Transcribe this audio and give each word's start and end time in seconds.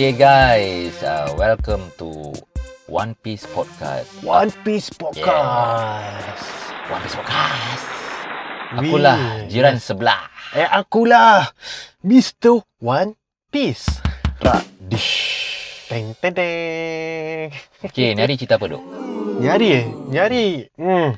Okay 0.00 0.16
guys, 0.16 0.96
uh, 1.04 1.28
welcome 1.36 1.84
to 2.00 2.32
One 2.88 3.12
Piece 3.20 3.44
Podcast. 3.52 4.08
One 4.24 4.48
Piece 4.64 4.88
Podcast. 4.88 6.40
One 6.88 7.04
Piece 7.04 7.20
Podcast. 7.20 7.84
Akulah 8.80 9.44
jiran 9.52 9.76
sebelah. 9.76 10.24
Eh, 10.56 10.64
akulah 10.64 11.52
Mr. 12.00 12.64
One 12.80 13.12
Piece. 13.52 14.00
Rak 14.40 14.64
dish. 14.88 15.20
Teng 15.92 16.16
teng 16.16 16.32
teng. 16.32 17.52
Okay, 17.84 18.16
ni 18.16 18.24
hari 18.24 18.40
cerita 18.40 18.56
apa 18.56 18.72
duk? 18.72 18.80
Ni 19.36 19.52
hari 19.52 19.68
eh? 19.68 19.84
Ni 19.84 20.16
hari. 20.16 20.44
Hmm. 20.80 21.12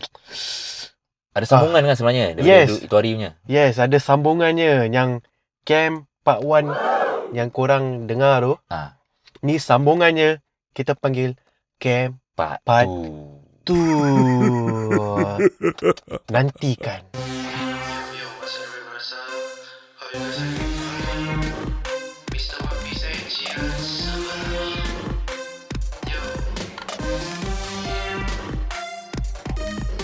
Ada 1.39 1.47
sambungan 1.47 1.87
kan 1.87 1.95
sebenarnya 1.95 2.35
Yes. 2.43 2.83
itu, 2.83 2.91
itu 2.91 2.95
hari 2.99 3.15
punya. 3.15 3.39
Yes, 3.47 3.79
ada 3.79 4.03
sambungannya 4.03 4.91
yang 4.91 5.23
Camp 5.63 6.11
Part 6.23 6.39
1 6.41 7.35
yang 7.35 7.51
korang 7.51 8.07
dengar 8.07 8.39
tu. 8.41 8.55
Ha, 8.71 8.95
Ni 9.43 9.59
sambungannya 9.59 10.39
kita 10.71 10.95
panggil 10.95 11.35
Camp 11.83 12.15
part, 12.39 12.63
Part 12.63 12.87
tu. 12.87 13.43
2. 13.67 16.31
Nantikan. 16.31 17.03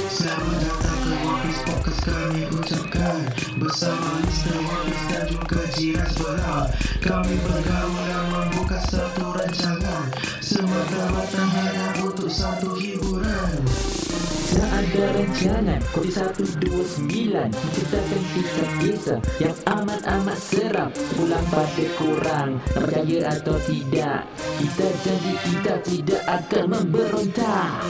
Selamat 0.08 0.56
datang 0.58 0.98
ke 1.04 1.12
Wapis 1.20 1.58
Podcast 1.62 2.00
kami 2.00 2.42
ucapkan 2.48 3.18
Bersama 3.58 4.08
Mr. 4.22 4.56
Wapis 4.56 5.00
dan 5.04 5.24
juga 5.28 5.60
Jiran 5.78 6.10
Sebelah 6.10 6.66
Kami 6.98 7.38
bergaul 7.38 8.02
dan 8.10 8.24
membuka 8.34 8.82
satu 8.90 9.30
rancangan. 9.30 10.10
Semata-mata 10.42 11.42
hanya 11.54 12.02
untuk 12.02 12.26
satu 12.26 12.74
hiburan. 12.74 13.62
Tak 14.58 14.70
ada 14.74 15.04
rancangan. 15.14 15.78
Kopi 15.94 16.10
129 16.10 17.54
Menceritakan 17.54 18.22
kisah-kisah 18.34 19.20
Yang 19.38 19.56
amat-amat 19.70 20.38
seram. 20.42 20.90
Pulang 21.14 21.46
pada 21.46 21.86
korang. 21.94 22.50
Nak 22.58 22.74
percaya 22.74 23.18
atau 23.38 23.56
tidak 23.62 24.20
Kita 24.58 24.86
janji 25.06 25.34
kita 25.46 25.74
tidak 25.86 26.22
akan 26.26 26.64
memberontak 26.74 27.86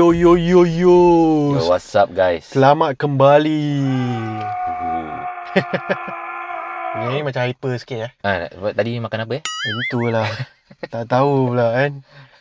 Yo 0.00 0.16
yo 0.16 0.32
yo 0.32 0.64
yo. 0.64 0.96
Yo, 1.60 1.68
what's 1.68 1.92
up 1.92 2.08
guys? 2.16 2.48
Selamat 2.48 2.96
kembali. 2.96 3.68
Uh, 6.96 7.12
Ni 7.12 7.20
macam 7.20 7.44
hyper 7.44 7.76
sikit 7.76 8.08
eh. 8.08 8.12
ah, 8.24 8.48
buat 8.56 8.72
tadi 8.72 8.96
makan 8.96 9.28
apa 9.28 9.32
eh? 9.38 9.42
Itulah. 9.44 10.24
tak 10.92 11.04
tahu 11.04 11.52
pula 11.52 11.68
kan. 11.76 11.92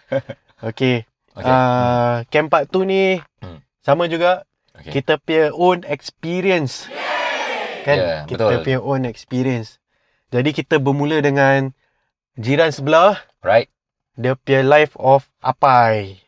Okey. 0.72 1.04
Okay. 1.36 1.52
Uh, 1.52 2.24
camp 2.32 2.48
part 2.48 2.72
tu 2.72 2.88
ni 2.88 3.20
Hmm. 3.44 3.60
sama 3.84 4.08
juga 4.08 4.48
okay. 4.80 5.04
kita 5.04 5.20
punya 5.20 5.52
own 5.52 5.84
experience. 5.84 6.88
Kan? 7.84 7.98
Ya, 8.00 8.16
kita 8.24 8.48
betul. 8.48 8.64
punya 8.64 8.80
own 8.80 9.04
experience. 9.04 9.84
Jadi 10.32 10.56
kita 10.56 10.80
bermula 10.80 11.20
dengan 11.20 11.76
jiran 12.40 12.72
sebelah, 12.72 13.20
Right. 13.44 13.68
dia 14.16 14.40
punya 14.40 14.64
life 14.64 14.96
of 14.96 15.28
Apai. 15.44 16.24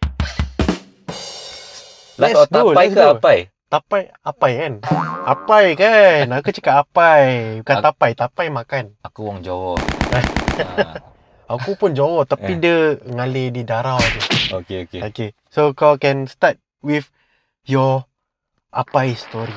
Let's 2.22 2.38
go, 2.48 2.72
tapai 2.72 2.76
let's 2.78 2.94
ke 2.94 3.02
go. 3.02 3.12
apai? 3.12 3.38
Tapai, 3.66 4.02
Apai 4.22 4.52
kan? 4.54 4.74
Apai 5.24 5.66
kan? 5.74 6.28
Aku 6.30 6.52
cakap 6.52 6.84
Apai. 6.84 7.60
Bukan 7.64 7.72
Aku- 7.74 7.86
tapai, 7.88 8.10
tapai 8.14 8.46
makan. 8.48 9.00
Aku 9.00 9.32
orang 9.32 9.40
Jawa. 9.40 9.80
ah, 10.76 11.00
Aku 11.48 11.76
pun 11.76 11.92
Jawa 11.92 12.24
tapi 12.24 12.56
Eh. 12.56 12.60
dia 12.60 12.78
ngalir 13.02 13.50
di 13.50 13.64
darah 13.64 13.96
tu. 13.96 14.20
okay, 14.54 14.84
okay. 14.84 15.00
Okay. 15.02 15.30
So 15.48 15.72
kau 15.72 15.96
can 15.96 16.28
start 16.28 16.60
with 16.80 17.08
your 17.64 18.04
Apai 18.70 19.16
story. 19.16 19.56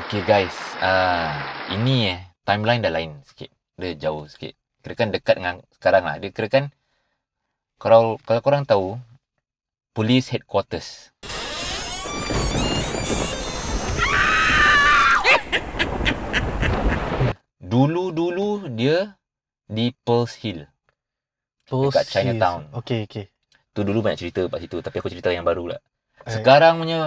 Okay 0.00 0.22
guys, 0.22 0.54
uh, 0.78 1.30
ini 1.70 2.10
eh 2.10 2.18
timeline 2.42 2.78
dah 2.78 2.90
lain 2.90 3.22
sikit. 3.24 3.50
Dia 3.74 3.94
jauh 3.96 4.26
sikit. 4.26 4.54
Kirakan 4.80 5.10
dekat 5.10 5.34
dengan 5.34 5.56
sekarang 5.72 6.02
lah. 6.02 6.18
Dia 6.18 6.30
kirakan 6.30 6.70
kalau 7.76 8.18
kalau 8.20 8.38
korang 8.38 8.62
tahu 8.62 8.98
police 9.92 10.30
headquarters. 10.30 11.10
Dulu-dulu 17.60 18.66
dia 18.72 19.20
di 19.68 19.92
Pearls 19.92 20.34
Hill. 20.40 20.64
Dekat 21.68 22.08
Post 22.08 22.08
Chinatown. 22.08 22.72
Okay, 22.80 23.04
okay. 23.04 23.28
Tu 23.76 23.84
dulu 23.84 24.00
banyak 24.00 24.18
cerita 24.18 24.48
kat 24.48 24.64
situ 24.64 24.80
tapi 24.80 24.96
aku 25.04 25.12
cerita 25.12 25.28
yang 25.28 25.44
baru 25.44 25.76
lah. 25.76 25.80
Sekarang 26.24 26.80
punya 26.80 26.98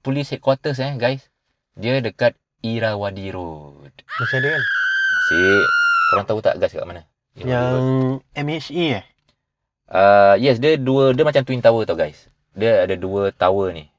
police 0.00 0.32
headquarters 0.32 0.80
eh 0.80 0.96
guys. 0.96 1.28
Dia 1.76 2.00
dekat 2.00 2.34
Irawadi 2.64 3.28
Road. 3.30 3.92
Macam 3.92 4.38
dia 4.40 4.50
kan? 4.56 4.62
Masih 4.64 5.64
korang 6.10 6.26
tahu 6.26 6.40
tak 6.40 6.56
guys 6.56 6.72
kat 6.72 6.88
mana? 6.88 7.04
Irawadi 7.36 7.52
Yang 7.52 7.68
Road. 7.76 8.20
MHA 8.34 8.84
eh? 8.98 9.04
uh, 9.90 10.34
yes 10.38 10.56
dia 10.62 10.78
dua 10.78 11.12
dia 11.12 11.26
macam 11.26 11.42
twin 11.44 11.60
tower 11.60 11.84
tau 11.84 11.98
guys. 11.98 12.30
Dia 12.56 12.88
ada 12.88 12.96
dua 12.96 13.30
tower 13.36 13.70
ni. 13.76 13.92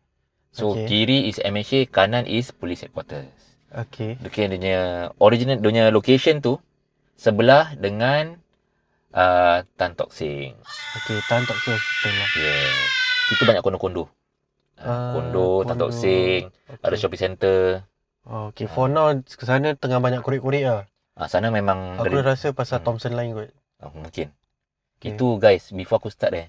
So 0.52 0.76
Okay. 0.76 0.88
kiri 0.88 1.18
is 1.26 1.40
MHA, 1.40 1.88
kanan 1.88 2.28
is 2.28 2.52
police 2.52 2.84
headquarters. 2.84 3.32
Okay. 3.72 4.20
Dia 4.20 4.28
kira 4.28 4.46
dia 4.52 4.60
punya 4.60 4.78
original 5.18 5.56
dia 5.58 5.68
punya 5.72 5.84
location 5.90 6.44
tu 6.44 6.60
sebelah 7.16 7.72
dengan 7.80 8.36
uh, 9.16 9.64
Tan 9.80 9.96
Tock 9.96 10.12
Seng. 10.12 10.60
Okay, 11.00 11.18
Tan 11.32 11.48
Tok 11.48 11.56
Seng 11.56 11.76
Hospital 11.76 12.14
lah. 12.20 12.30
Yes. 12.36 12.76
Situ 13.32 13.44
banyak 13.48 13.64
kondo-kondo. 13.64 14.12
Uh, 14.76 14.84
Ah, 14.84 15.14
kondo, 15.16 15.64
Tan 15.64 15.80
Tock 15.80 15.96
kondo. 15.96 16.02
Seng, 16.04 16.52
Okay. 16.68 16.84
ada 16.84 16.96
shopping 17.00 17.22
center. 17.22 17.60
Oh, 18.22 18.52
okay, 18.52 18.68
for 18.68 18.86
now 18.86 19.10
ke 19.18 19.44
sana 19.44 19.74
tengah 19.74 19.98
banyak 19.98 20.20
korek-korek 20.22 20.62
lah. 20.62 20.84
Ah 21.16 21.26
sana 21.26 21.48
memang 21.48 21.96
Aku 21.96 22.20
rasa 22.20 22.52
pasal 22.52 22.84
Hmm. 22.84 22.92
Thompson 22.92 23.16
Line 23.16 23.32
kot. 23.32 23.50
Oh, 23.82 23.92
mungkin. 23.96 24.36
Okay. 25.00 25.16
Itu 25.16 25.40
guys, 25.40 25.72
before 25.72 25.98
aku 25.98 26.12
start 26.12 26.36
eh. 26.36 26.48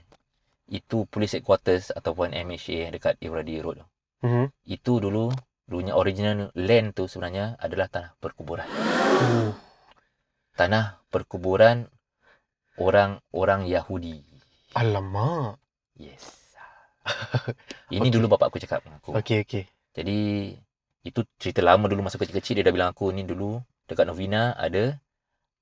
Itu 0.66 1.06
police 1.06 1.38
headquarters 1.38 1.88
ataupun 1.90 2.32
MHA 2.32 2.90
dekat 2.90 3.14
Iradi 3.20 3.62
Road 3.62 3.80
tu. 3.80 3.86
Mhm. 4.22 4.54
Itu 4.64 5.02
dulu, 5.02 5.34
dulunya 5.66 5.94
original 5.98 6.54
land 6.54 6.94
tu 6.94 7.10
sebenarnya 7.10 7.58
adalah 7.58 7.90
tanah 7.90 8.10
perkuburan. 8.22 8.66
Uh, 8.70 9.50
Tanah 10.54 11.00
perkuburan 11.08 11.88
orang-orang 12.76 13.66
Yahudi. 13.66 14.20
alamak. 14.72 15.60
Yes. 16.00 16.56
Ini 17.92 18.08
dulu 18.08 18.30
bapak 18.32 18.48
aku 18.48 18.58
cakap 18.62 18.80
dengan 18.86 19.02
aku. 19.02 19.12
Okay, 19.20 19.44
okay. 19.44 19.68
Jadi, 19.92 20.54
itu 21.02 21.20
cerita 21.36 21.60
lama 21.60 21.90
dulu 21.90 22.06
masa 22.06 22.16
kecil-kecil 22.16 22.62
dia 22.62 22.64
dah 22.64 22.72
bilang 22.72 22.94
aku 22.94 23.10
ni 23.12 23.26
dulu 23.26 23.60
dekat 23.90 24.06
Novena 24.06 24.54
ada 24.56 24.96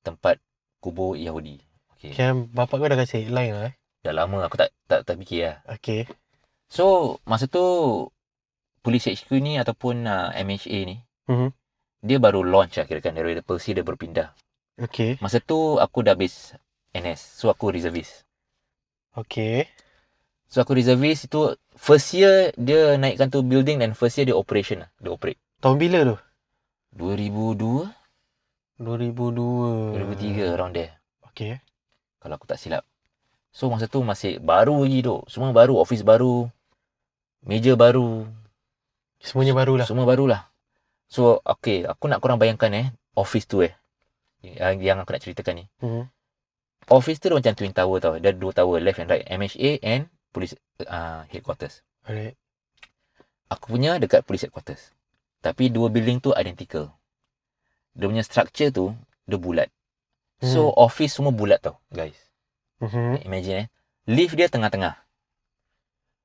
tempat 0.04 0.36
kubur 0.78 1.16
Yahudi. 1.16 1.58
Okay. 1.96 2.12
Macam 2.14 2.52
bapak 2.52 2.76
kau 2.76 2.88
dah 2.88 2.98
kasi 3.00 3.24
headline 3.24 3.52
lah 3.56 3.64
eh. 3.72 3.74
Dah 4.04 4.12
lama 4.16 4.46
aku 4.46 4.56
tak 4.56 4.70
tak 4.86 5.04
tak 5.04 5.16
fikir 5.20 5.48
lah. 5.48 5.56
Okay. 5.80 6.06
So, 6.70 7.18
masa 7.26 7.50
tu 7.50 7.64
Police 8.80 9.12
HQ 9.12 9.28
ni 9.38 9.60
ataupun 9.60 10.08
uh, 10.08 10.32
MHA 10.32 10.78
ni, 10.88 10.96
Mhm. 11.28 11.52
dia 12.00 12.16
baru 12.16 12.40
launch 12.40 12.80
lah 12.80 12.88
kira-kan. 12.88 13.12
Dari 13.12 13.36
Persi 13.44 13.76
dia 13.76 13.84
berpindah. 13.84 14.32
Okay. 14.80 15.20
Masa 15.20 15.36
tu 15.38 15.76
aku 15.76 16.00
dah 16.00 16.16
habis 16.16 16.56
NS. 16.96 17.20
So, 17.36 17.52
aku 17.52 17.68
reservist. 17.68 18.24
Okay. 19.12 19.68
So, 20.48 20.64
aku 20.64 20.72
reservist 20.72 21.28
itu 21.28 21.52
first 21.76 22.16
year 22.16 22.56
dia 22.56 22.96
naikkan 22.96 23.28
tu 23.28 23.44
building 23.44 23.84
dan 23.84 23.92
first 23.92 24.16
year 24.16 24.26
dia 24.26 24.34
operation 24.34 24.80
lah. 24.82 24.90
Dia 24.96 25.12
operate. 25.12 25.36
Tahun 25.60 25.76
bila 25.76 26.02
tu? 26.02 26.16
2002, 26.96 27.92
2002. 28.80 30.00
2003 30.00 30.56
around 30.56 30.72
there. 30.72 30.96
Okay. 31.30 31.60
Kalau 32.18 32.34
aku 32.40 32.48
tak 32.48 32.56
silap. 32.56 32.82
So, 33.52 33.68
masa 33.68 33.86
tu 33.86 34.00
masih 34.00 34.40
baru 34.40 34.80
lagi 34.80 35.04
tu. 35.04 35.20
Semua 35.28 35.52
baru. 35.52 35.76
Office 35.76 36.00
baru. 36.00 36.48
Meja 37.44 37.76
baru. 37.76 38.24
Semuanya 39.20 39.52
barulah. 39.52 39.86
Semua 39.86 40.08
barulah. 40.08 40.48
So, 41.06 41.44
okay. 41.44 41.84
Aku 41.84 42.08
nak 42.08 42.24
korang 42.24 42.40
bayangkan 42.40 42.72
eh. 42.72 42.86
Office 43.14 43.46
tu 43.46 43.60
eh. 43.60 43.76
Yang, 44.40 45.04
aku 45.04 45.10
nak 45.12 45.22
ceritakan 45.22 45.54
ni. 45.60 45.64
Hmm. 45.84 46.08
Office 46.88 47.20
tu 47.20 47.28
dia 47.28 47.36
macam 47.36 47.52
twin 47.52 47.76
tower 47.76 47.98
tau. 48.00 48.16
Dia 48.16 48.32
ada 48.32 48.38
dua 48.40 48.52
tower. 48.56 48.80
Left 48.80 48.98
and 48.98 49.12
right. 49.12 49.24
MHA 49.28 49.84
and 49.84 50.08
police 50.32 50.56
uh, 50.88 51.28
headquarters. 51.28 51.84
Alright. 52.08 52.34
Aku 53.52 53.76
punya 53.76 54.00
dekat 54.00 54.24
police 54.24 54.48
headquarters. 54.48 54.96
Tapi 55.44 55.68
dua 55.68 55.92
building 55.92 56.22
tu 56.22 56.32
identical. 56.32 56.94
Dia 57.98 58.06
punya 58.06 58.22
structure 58.22 58.70
tu, 58.70 58.94
dia 59.26 59.36
bulat. 59.36 59.68
So, 60.40 60.72
office 60.72 61.20
semua 61.20 61.36
bulat 61.36 61.60
tau, 61.60 61.76
guys. 61.92 62.16
Mhm. 62.80 63.28
Imagine 63.28 63.56
eh. 63.60 63.68
Lift 64.08 64.38
dia 64.40 64.48
tengah-tengah. 64.48 64.96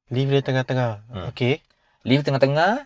Lift 0.07 0.29
dia 0.31 0.41
tengah-tengah. 0.45 0.91
Hmm. 1.11 1.25
Okay. 1.35 1.64
Lift 2.05 2.23
tengah-tengah, 2.29 2.85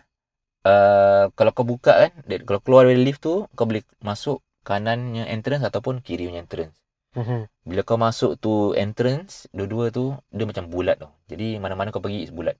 uh, 0.64 1.24
kalau 1.36 1.52
kau 1.52 1.68
buka 1.68 2.08
kan, 2.08 2.12
dia- 2.24 2.40
kalau 2.40 2.60
keluar 2.64 2.88
dari 2.88 3.04
lift 3.04 3.20
tu, 3.20 3.44
kau 3.52 3.68
boleh 3.68 3.84
masuk 4.00 4.40
kanannya 4.64 5.28
entrance 5.28 5.60
ataupun 5.60 6.00
kirinya 6.00 6.40
entrance. 6.40 6.80
Mhm. 7.12 7.52
Bila 7.68 7.80
kau 7.84 8.00
masuk 8.00 8.40
tu 8.40 8.72
entrance, 8.72 9.44
dua-dua 9.52 9.92
tu, 9.92 10.16
dia 10.32 10.48
macam 10.48 10.72
bulat 10.72 10.96
tau. 10.96 11.12
Jadi, 11.28 11.60
mana-mana 11.60 11.92
kau 11.92 12.00
pergi, 12.00 12.24
is 12.24 12.32
bulat. 12.32 12.56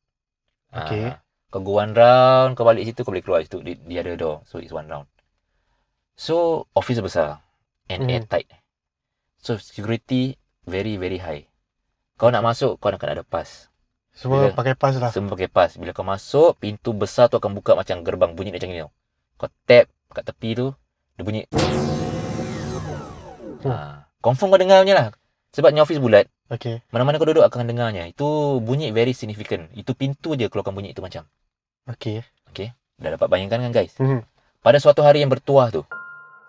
Okay. 0.71 1.09
Ah, 1.09 1.25
kau 1.49 1.65
go 1.65 1.81
one 1.81 1.97
round, 1.97 2.61
kau 2.61 2.69
balik 2.69 2.85
situ, 2.85 3.01
kau 3.07 3.15
boleh 3.15 3.25
keluar 3.25 3.41
situ. 3.41 3.63
Di, 3.65 3.79
di 3.81 3.95
ada 3.97 4.13
door. 4.19 4.45
So, 4.45 4.61
it's 4.61 4.75
one 4.75 4.91
round. 4.91 5.09
So, 6.19 6.69
office 6.77 7.01
besar. 7.01 7.41
And 7.89 8.05
Hmm. 8.05 8.13
airtight. 8.13 8.53
So, 9.41 9.57
security 9.57 10.37
very, 10.69 11.01
very 11.01 11.17
high. 11.17 11.49
Kau 12.21 12.29
nak 12.29 12.45
masuk, 12.45 12.77
kau 12.77 12.93
nak 12.93 13.01
kena 13.01 13.17
ada 13.17 13.25
pass. 13.25 13.70
Semua 14.21 14.53
Bila- 14.53 14.53
pakai 14.53 14.75
pas 14.77 14.93
lah. 15.01 15.09
Semua 15.09 15.33
pakai 15.33 15.49
pass. 15.49 15.81
Bila 15.81 15.97
kau 15.97 16.05
masuk, 16.05 16.61
pintu 16.61 16.93
besar 16.93 17.33
tu 17.33 17.41
akan 17.41 17.57
buka 17.57 17.73
macam 17.73 18.05
gerbang. 18.05 18.37
Bunyi 18.37 18.53
macam 18.53 18.69
ni 18.69 18.85
tau. 18.85 18.93
Kau 19.41 19.49
tap 19.65 19.89
kat 20.13 20.25
tepi 20.29 20.53
tu, 20.53 20.77
dia 21.17 21.25
bunyi. 21.25 21.49
Hmm. 23.65 23.73
Ha. 23.73 24.05
Confirm 24.21 24.53
kau 24.53 24.61
dengar 24.61 24.85
punya 24.85 24.93
lah. 24.93 25.07
Sebab 25.51 25.73
ni 25.73 25.81
office 25.81 25.99
bulat, 25.99 26.29
Okay. 26.47 26.79
mana-mana 26.93 27.17
kau 27.19 27.27
duduk 27.27 27.43
akan 27.43 27.67
dengarnya. 27.67 28.07
Itu 28.07 28.61
bunyi 28.61 28.93
very 28.93 29.17
significant. 29.17 29.73
Itu 29.73 29.97
pintu 29.97 30.37
je 30.37 30.47
keluarkan 30.47 30.77
bunyi 30.77 30.93
itu 30.93 31.01
macam. 31.01 31.25
Okay. 31.89 32.23
Dah 33.01 33.17
dapat 33.17 33.27
bayangkan 33.33 33.65
kan 33.65 33.73
guys? 33.73 33.97
Mhm. 33.97 34.21
Pada 34.61 34.77
suatu 34.77 35.01
hari 35.01 35.25
yang 35.25 35.33
bertuah 35.33 35.73
tu, 35.73 35.83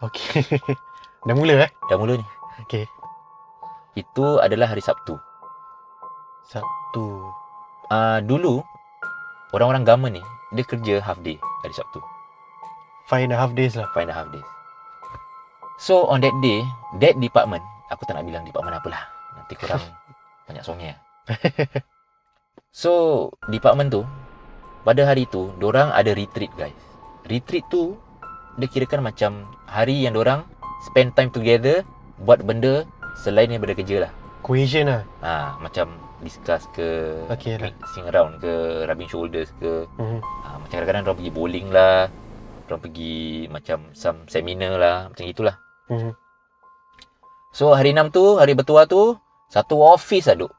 Okay. 0.03 0.43
Dah 1.27 1.37
mula 1.37 1.63
eh? 1.63 1.71
dah 1.87 1.95
mula 1.95 2.19
ni. 2.19 2.25
Okay. 2.67 2.83
Itu 3.95 4.41
adalah 4.41 4.73
hari 4.73 4.83
Sabtu. 4.83 5.15
Satu. 6.43 7.29
Uh, 7.91 8.23
dulu, 8.23 8.63
orang-orang 9.51 9.83
government 9.83 10.15
ni, 10.15 10.23
dia 10.55 10.63
kerja 10.63 11.03
half 11.03 11.19
day 11.19 11.35
hari 11.59 11.75
Sabtu. 11.75 11.99
Five 13.11 13.27
and 13.27 13.35
a 13.35 13.39
half 13.39 13.51
days 13.51 13.75
lah. 13.75 13.91
Five 13.91 14.07
and 14.07 14.15
a 14.15 14.17
half 14.17 14.31
days. 14.31 14.47
So, 15.75 16.07
on 16.07 16.23
that 16.23 16.31
day, 16.39 16.63
that 17.03 17.19
department, 17.19 17.59
aku 17.91 18.07
tak 18.07 18.15
nak 18.15 18.23
bilang 18.23 18.47
department 18.47 18.79
apalah. 18.79 19.11
Nanti 19.35 19.59
korang 19.59 19.83
banyak 20.47 20.63
songnya. 20.63 20.95
So, 22.71 23.27
department 23.51 23.91
tu, 23.91 24.07
pada 24.87 25.03
hari 25.03 25.27
tu, 25.27 25.51
dorang 25.59 25.91
ada 25.91 26.15
retreat 26.15 26.55
guys. 26.55 26.77
Retreat 27.27 27.67
tu, 27.67 27.99
dia 28.55 28.71
kirakan 28.71 29.03
macam 29.03 29.43
hari 29.67 30.07
yang 30.07 30.15
dorang 30.15 30.47
spend 30.87 31.11
time 31.19 31.27
together, 31.27 31.83
buat 32.23 32.39
benda 32.47 32.87
selain 33.19 33.51
daripada 33.51 33.75
kerja 33.75 34.07
lah. 34.07 34.11
Cohesion 34.39 34.87
lah. 34.87 35.01
Ha, 35.19 35.59
macam 35.59 35.91
discuss 36.21 36.65
ke, 36.71 37.17
Okay 37.27 37.57
lah. 37.57 37.73
sing 37.91 38.05
around 38.07 38.37
ke, 38.39 38.85
rubbing 38.85 39.09
shoulders 39.09 39.49
ke, 39.57 39.85
Mhm. 39.97 40.19
Ha, 40.21 40.47
macam 40.61 40.75
kadang-kadang 40.77 41.03
orang 41.05 41.17
pergi 41.17 41.33
bowling 41.33 41.67
lah. 41.73 42.07
Orang 42.69 42.81
pergi 42.81 43.45
macam 43.51 43.91
some 43.91 44.23
seminar 44.31 44.79
lah. 44.79 44.97
Macam 45.11 45.25
itulah. 45.27 45.55
Mhm. 45.91 46.13
So 47.51 47.75
hari 47.75 47.91
6 47.91 48.07
tu, 48.15 48.39
hari 48.39 48.55
bertuah 48.55 48.87
tu, 48.87 49.19
satu 49.51 49.83
office 49.83 50.31
lah 50.31 50.47
duk. 50.47 50.53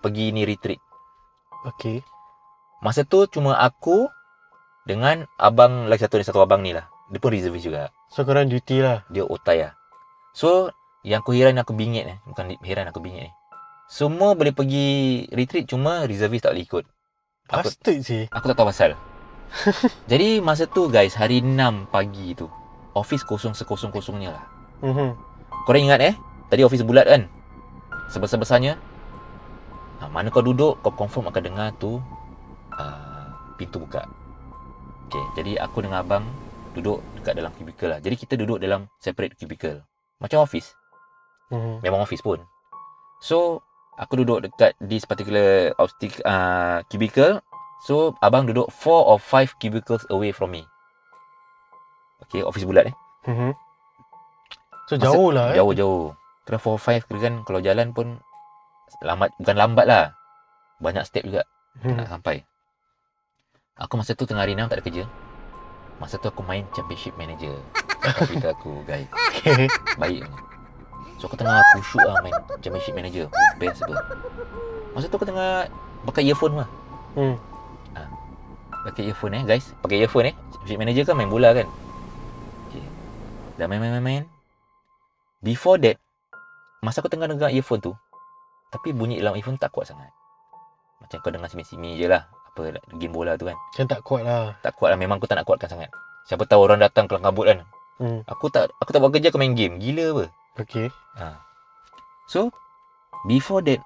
Pergi 0.00 0.32
ni 0.32 0.48
retreat. 0.48 0.80
Okay. 1.76 2.00
Masa 2.80 3.04
tu 3.04 3.28
cuma 3.28 3.60
aku 3.60 4.08
dengan 4.88 5.28
abang 5.36 5.84
lagi 5.92 6.00
satu 6.08 6.16
ni 6.16 6.24
satu 6.24 6.40
abang 6.40 6.64
ni 6.64 6.72
lah. 6.72 6.88
Dia 7.12 7.20
pun 7.20 7.28
reservist 7.36 7.68
juga. 7.68 7.92
So 8.08 8.24
korang 8.24 8.48
duty 8.48 8.80
lah. 8.80 9.04
Dia 9.12 9.28
otai 9.28 9.68
lah. 9.68 9.76
So 10.32 10.72
yang 11.04 11.20
aku 11.20 11.36
heran 11.36 11.60
aku 11.60 11.76
bingit 11.76 12.08
eh. 12.08 12.16
Bukan 12.24 12.56
heran 12.64 12.88
aku 12.88 13.04
bingit 13.04 13.28
eh. 13.28 13.32
Semua 13.90 14.38
boleh 14.38 14.54
pergi 14.54 15.26
retreat 15.34 15.66
cuma 15.66 16.06
reservist 16.06 16.46
tak 16.46 16.54
boleh 16.54 16.62
ikut. 16.62 16.84
Bastard 17.50 17.98
sih. 18.06 18.30
Aku 18.30 18.46
tak 18.46 18.54
tahu 18.54 18.70
pasal. 18.70 18.94
Jadi 20.10 20.38
masa 20.38 20.70
tu 20.70 20.86
guys, 20.86 21.18
hari 21.18 21.42
6 21.42 21.90
pagi 21.90 22.38
tu. 22.38 22.46
Office 22.94 23.26
kosong 23.26 23.50
sekosong-kosongnya 23.50 24.30
lah. 24.30 24.44
Mhm. 24.86 25.18
Korang 25.66 25.90
ingat 25.90 26.00
eh? 26.06 26.14
Tadi 26.46 26.62
office 26.62 26.86
bulat 26.86 27.10
kan? 27.10 27.26
Sebesar-besarnya. 28.14 28.78
Ha, 29.98 30.06
mana 30.06 30.30
kau 30.30 30.46
duduk, 30.46 30.78
kau 30.86 30.94
confirm 30.94 31.26
akan 31.26 31.42
dengar 31.42 31.74
tu 31.82 31.98
uh, 32.78 33.26
pintu 33.58 33.82
buka. 33.82 34.06
Okay, 35.10 35.24
jadi 35.42 35.66
aku 35.66 35.82
dengan 35.82 36.06
abang 36.06 36.22
duduk 36.78 37.02
dekat 37.18 37.34
dalam 37.34 37.50
cubicle 37.58 37.90
lah. 37.90 37.98
Jadi 37.98 38.14
kita 38.14 38.38
duduk 38.38 38.62
dalam 38.62 38.86
separate 39.02 39.34
cubicle. 39.34 39.82
Macam 40.22 40.46
office. 40.46 40.78
Mhm. 41.50 41.82
Memang 41.82 42.06
office 42.06 42.22
pun. 42.22 42.38
So, 43.18 43.66
aku 44.00 44.16
duduk 44.16 44.40
dekat 44.42 44.72
this 44.80 45.04
particular 45.04 45.76
obstacle, 45.76 46.24
uh, 46.24 46.80
cubicle. 46.88 47.44
So, 47.80 48.12
abang 48.18 48.44
duduk 48.44 48.68
4 48.68 48.88
or 49.06 49.16
5 49.16 49.56
cubicles 49.56 50.04
away 50.08 50.32
from 50.32 50.52
me. 50.52 50.64
Okay, 52.22 52.40
office 52.40 52.64
bulat 52.64 52.88
eh. 52.88 52.94
Mhm. 53.24 53.52
So 54.84 54.94
Masa- 54.94 55.04
jauh 55.06 55.30
lah 55.30 55.52
eh. 55.52 55.56
Jauh-jauh. 55.56 56.12
Kira 56.44 56.56
4 56.56 56.66
or 56.70 56.80
5 56.80 57.04
kira 57.04 57.18
kan 57.20 57.34
kalau 57.42 57.60
jalan 57.60 57.92
pun 57.92 58.20
lambat. 59.00 59.32
Bukan 59.38 59.56
lambat 59.56 59.86
lah. 59.86 60.04
Banyak 60.78 61.04
step 61.04 61.24
juga 61.24 61.44
Mhm. 61.80 61.96
nak 61.96 62.08
sampai. 62.10 62.44
Aku 63.78 63.96
masa 63.96 64.12
tu 64.12 64.28
tengah 64.28 64.44
hari 64.44 64.52
6 64.52 64.68
tak 64.68 64.76
ada 64.76 64.84
kerja. 64.84 65.04
Masa 65.96 66.16
tu 66.16 66.28
aku 66.28 66.40
main 66.42 66.68
championship 66.72 67.16
manager. 67.16 67.56
Komputer 68.20 68.52
aku 68.52 68.84
guys. 68.84 69.08
Okay. 69.32 69.68
Baik. 69.96 70.24
So 71.20 71.28
aku 71.28 71.36
tengah 71.36 71.60
push 71.76 72.00
lah 72.00 72.16
main 72.24 72.32
championship 72.64 72.96
manager. 72.96 73.28
Oh, 73.28 73.52
best 73.60 73.84
apa. 73.84 74.00
Masa 74.96 75.06
tu 75.12 75.20
aku 75.20 75.28
tengah 75.28 75.68
pakai 76.08 76.24
earphone 76.24 76.64
lah. 76.64 76.68
Hmm. 77.12 77.36
Pakai 78.88 79.12
earphone 79.12 79.36
eh 79.36 79.42
guys. 79.44 79.76
Pakai 79.84 80.00
earphone 80.00 80.32
eh. 80.32 80.34
Championship 80.56 80.80
manager 80.80 81.04
kan 81.04 81.14
main 81.20 81.28
bola 81.28 81.52
kan. 81.52 81.68
Okay. 82.72 82.84
Dah 83.60 83.68
main 83.68 83.76
main 83.84 83.92
main 84.00 84.04
main. 84.04 84.24
Before 85.44 85.76
that, 85.84 86.00
masa 86.80 87.04
aku 87.04 87.12
tengah 87.12 87.28
dengar 87.28 87.52
earphone 87.52 87.84
tu, 87.84 87.92
tapi 88.72 88.96
bunyi 88.96 89.20
dalam 89.20 89.36
earphone 89.36 89.60
tak 89.60 89.76
kuat 89.76 89.92
sangat. 89.92 90.08
Macam 91.00 91.20
kau 91.20 91.32
dengar 91.32 91.52
simi-simi 91.52 92.00
je 92.00 92.08
lah. 92.08 92.24
Apa 92.52 92.76
game 92.96 93.12
bola 93.12 93.36
tu 93.36 93.44
kan. 93.44 93.56
Macam 93.56 93.84
tak 93.88 94.00
kuat 94.04 94.24
lah. 94.24 94.56
Tak 94.64 94.72
kuat 94.76 94.92
lah. 94.92 94.98
Memang 95.00 95.20
aku 95.20 95.28
tak 95.28 95.36
nak 95.36 95.44
kuatkan 95.44 95.68
sangat. 95.68 95.92
Siapa 96.24 96.48
tahu 96.48 96.64
orang 96.64 96.80
datang 96.80 97.04
kelang 97.08 97.24
kabut 97.24 97.48
kan. 97.48 97.64
Hmm. 98.00 98.24
Aku 98.24 98.48
tak 98.48 98.72
aku 98.80 98.96
tak 98.96 99.00
buat 99.04 99.12
kerja 99.12 99.28
aku 99.28 99.36
main 99.36 99.52
game. 99.52 99.76
Gila 99.76 100.04
apa. 100.16 100.24
Okay. 100.58 100.90
Ha. 101.18 101.38
So, 102.26 102.50
before 103.26 103.62
that, 103.66 103.82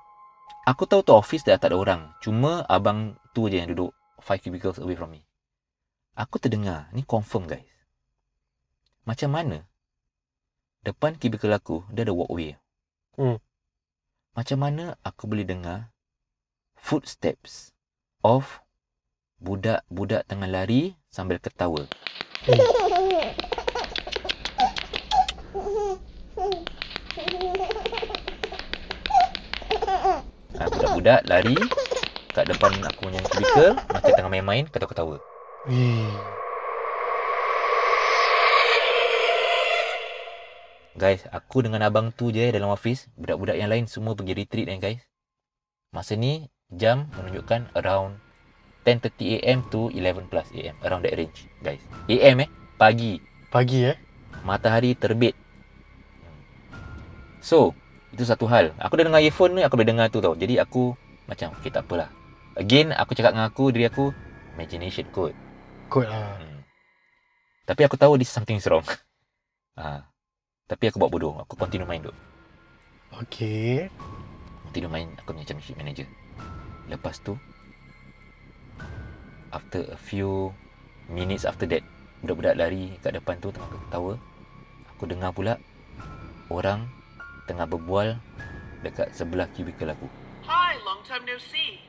aku 0.64 0.88
tahu 0.88 1.04
tu 1.04 1.12
office 1.12 1.44
dah 1.44 1.61
tak 1.61 1.73
ada 1.73 1.76
orang. 1.76 2.12
Cuma 2.25 2.64
abang 2.68 3.16
tu 3.37 3.49
je 3.49 3.61
yang 3.61 3.68
duduk 3.73 3.92
5 4.21 4.40
cubicles 4.40 4.80
away 4.80 4.97
from 4.97 5.12
me. 5.12 5.25
Aku 6.14 6.38
terdengar, 6.38 6.88
ni 6.94 7.02
confirm 7.02 7.50
guys. 7.50 7.66
Macam 9.04 9.35
mana? 9.35 9.66
Depan 10.85 11.16
cubicle 11.16 11.52
aku, 11.52 11.85
dia 11.92 12.04
ada 12.04 12.12
walkway. 12.12 12.56
Hmm. 13.16 13.40
Macam 14.37 14.59
mana 14.61 15.00
aku 15.04 15.28
boleh 15.28 15.44
dengar 15.44 15.92
footsteps 16.76 17.73
of 18.25 18.61
budak-budak 19.40 20.25
tengah 20.28 20.49
lari 20.49 20.97
sambil 21.09 21.40
ketawa. 21.40 21.85
Ha, 22.49 22.52
budak-budak 30.95 31.27
lari 31.27 31.59
kat 32.31 32.47
depan 32.47 32.71
aku 32.87 33.11
punya 33.11 33.19
cubicle 33.27 33.75
macam 33.91 34.11
tengah 34.15 34.31
main-main 34.31 34.65
ketawa-ketawa. 34.71 35.19
Guys, 40.95 41.27
aku 41.35 41.67
dengan 41.67 41.83
abang 41.83 42.15
tu 42.15 42.31
je 42.31 42.55
dalam 42.55 42.71
office. 42.71 43.11
Budak-budak 43.19 43.59
yang 43.59 43.67
lain 43.75 43.91
semua 43.91 44.15
pergi 44.15 44.39
retreat 44.39 44.71
kan 44.71 44.79
guys. 44.79 45.03
Masa 45.91 46.15
ni 46.15 46.47
jam 46.71 47.11
menunjukkan 47.19 47.75
around 47.75 48.23
10.30 48.87 49.43
am 49.43 49.67
to 49.75 49.91
11 49.91 50.31
plus 50.31 50.47
am. 50.55 50.79
Around 50.87 51.11
that 51.11 51.19
range 51.19 51.51
guys. 51.59 51.83
AM 52.07 52.47
eh. 52.47 52.51
Pagi. 52.79 53.19
Pagi 53.51 53.91
eh. 53.91 53.99
Matahari 54.47 54.95
terbit. 54.95 55.35
So, 57.43 57.75
itu 58.14 58.23
satu 58.23 58.47
hal. 58.47 58.71
Aku 58.78 58.94
dah 58.94 59.04
dengar 59.11 59.21
earphone 59.21 59.59
ni, 59.59 59.62
aku 59.66 59.75
boleh 59.75 59.90
dengar 59.90 60.06
tu 60.09 60.23
tau. 60.23 60.38
Jadi 60.38 60.62
aku 60.62 60.94
macam, 61.26 61.50
okay 61.59 61.75
tak 61.75 61.85
apalah. 61.85 62.09
Again, 62.54 62.94
aku 62.94 63.18
cakap 63.18 63.35
dengan 63.35 63.50
aku, 63.50 63.75
diri 63.75 63.90
aku, 63.90 64.14
imagination 64.54 65.04
kot. 65.11 65.35
Kot 65.90 66.06
lah. 66.06 66.38
Hmm. 66.38 66.62
Tapi 67.66 67.80
aku 67.83 67.99
tahu 67.99 68.14
this 68.14 68.30
something 68.30 68.56
is 68.56 68.66
wrong. 68.71 68.87
ha. 69.75 70.06
Tapi 70.71 70.88
aku 70.88 70.97
buat 70.97 71.12
bodoh. 71.12 71.37
Aku 71.44 71.59
continue 71.61 71.85
main 71.85 72.00
tu. 72.00 72.14
Okay. 73.21 73.92
Continue 74.64 74.90
main 74.90 75.09
aku 75.21 75.37
punya 75.37 75.44
championship 75.44 75.76
manager. 75.76 76.09
Lepas 76.88 77.21
tu 77.21 77.37
after 79.54 79.87
a 79.92 79.99
few 80.00 80.50
minutes 81.06 81.47
after 81.47 81.62
that 81.71 81.85
budak-budak 82.25 82.59
lari 82.59 82.97
kat 83.04 83.14
depan 83.14 83.37
tu 83.38 83.52
tengah 83.52 83.68
ketawa. 83.71 84.16
Aku 84.97 85.04
dengar 85.04 85.30
pula 85.37 85.61
orang 86.49 86.88
tengah 87.45 87.69
berbual 87.69 88.17
dekat 88.85 89.13
sebelah 89.13 89.49
kubikel 89.53 89.89
aku. 89.89 90.09
Hi, 90.45 90.77
long 90.85 91.01
time 91.09 91.25
no 91.25 91.41
see. 91.41 91.81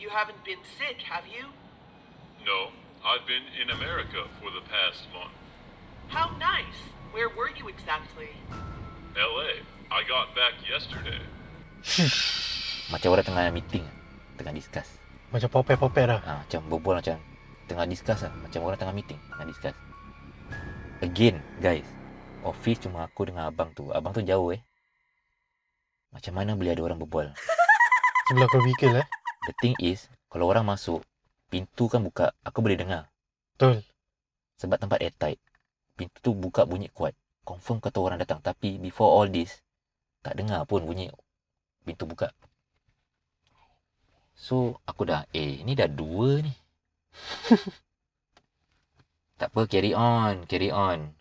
You 0.00 0.10
haven't 0.10 0.40
been 0.42 0.62
sick, 0.80 0.98
have 1.06 1.28
you? 1.28 1.52
No, 2.42 2.72
I've 3.04 3.28
been 3.28 3.44
in 3.60 3.68
America 3.70 4.26
for 4.40 4.48
the 4.50 4.64
past 4.66 5.06
month. 5.12 5.36
How 6.08 6.32
nice. 6.40 6.80
Where 7.12 7.28
were 7.30 7.52
you 7.52 7.68
exactly? 7.68 8.32
LA. 9.14 9.62
I 9.90 10.00
got 10.06 10.34
back 10.38 10.58
yesterday. 10.64 11.20
Macam 12.94 13.14
orang 13.14 13.26
tengah 13.26 13.50
meeting, 13.54 13.84
tengah 14.38 14.54
discuss. 14.54 14.88
Macam 15.30 15.46
popet-popet 15.50 16.10
lah. 16.10 16.18
Ha, 16.26 16.32
macam 16.42 16.66
berbual 16.66 16.98
macam 16.98 17.22
tengah 17.70 17.86
discuss 17.86 18.26
lah. 18.26 18.34
Macam 18.42 18.66
orang 18.66 18.78
tengah 18.78 18.94
meeting, 18.94 19.18
tengah 19.30 19.46
discuss. 19.46 19.76
Again, 20.98 21.38
guys. 21.62 21.86
Office 22.42 22.82
cuma 22.82 23.06
aku 23.06 23.30
dengan 23.30 23.46
abang 23.46 23.70
tu. 23.76 23.94
Abang 23.94 24.10
tu 24.10 24.24
jauh 24.26 24.50
eh. 24.50 24.58
Macam 26.10 26.32
mana 26.34 26.58
boleh 26.58 26.74
ada 26.74 26.82
orang 26.82 26.98
berbual? 26.98 27.28
Sebelah 28.30 28.48
kubikel 28.50 28.94
eh. 28.98 29.06
The 29.46 29.54
thing 29.58 29.74
is, 29.82 30.06
kalau 30.30 30.50
orang 30.50 30.66
masuk, 30.66 31.02
pintu 31.50 31.90
kan 31.90 32.02
buka, 32.02 32.34
aku 32.46 32.62
boleh 32.62 32.78
dengar. 32.78 33.10
Betul. 33.56 33.82
Sebab 34.62 34.78
tempat 34.78 34.98
airtight. 35.02 35.40
Pintu 35.98 36.18
tu 36.22 36.30
buka 36.36 36.66
bunyi 36.66 36.92
kuat. 36.92 37.16
Confirm 37.42 37.82
kata 37.82 37.98
orang 37.98 38.18
datang. 38.20 38.38
Tapi 38.38 38.78
before 38.78 39.10
all 39.10 39.28
this, 39.30 39.62
tak 40.20 40.36
dengar 40.36 40.62
pun 40.68 40.84
bunyi 40.84 41.10
pintu 41.82 42.04
buka. 42.06 42.30
So, 44.36 44.80
aku 44.88 45.04
dah, 45.04 45.28
eh, 45.36 45.60
ni 45.66 45.76
dah 45.76 45.88
dua 45.90 46.40
ni. 46.40 46.52
tak 49.40 49.52
apa, 49.52 49.60
carry 49.68 49.92
on, 49.92 50.48
carry 50.48 50.72
on. 50.72 51.12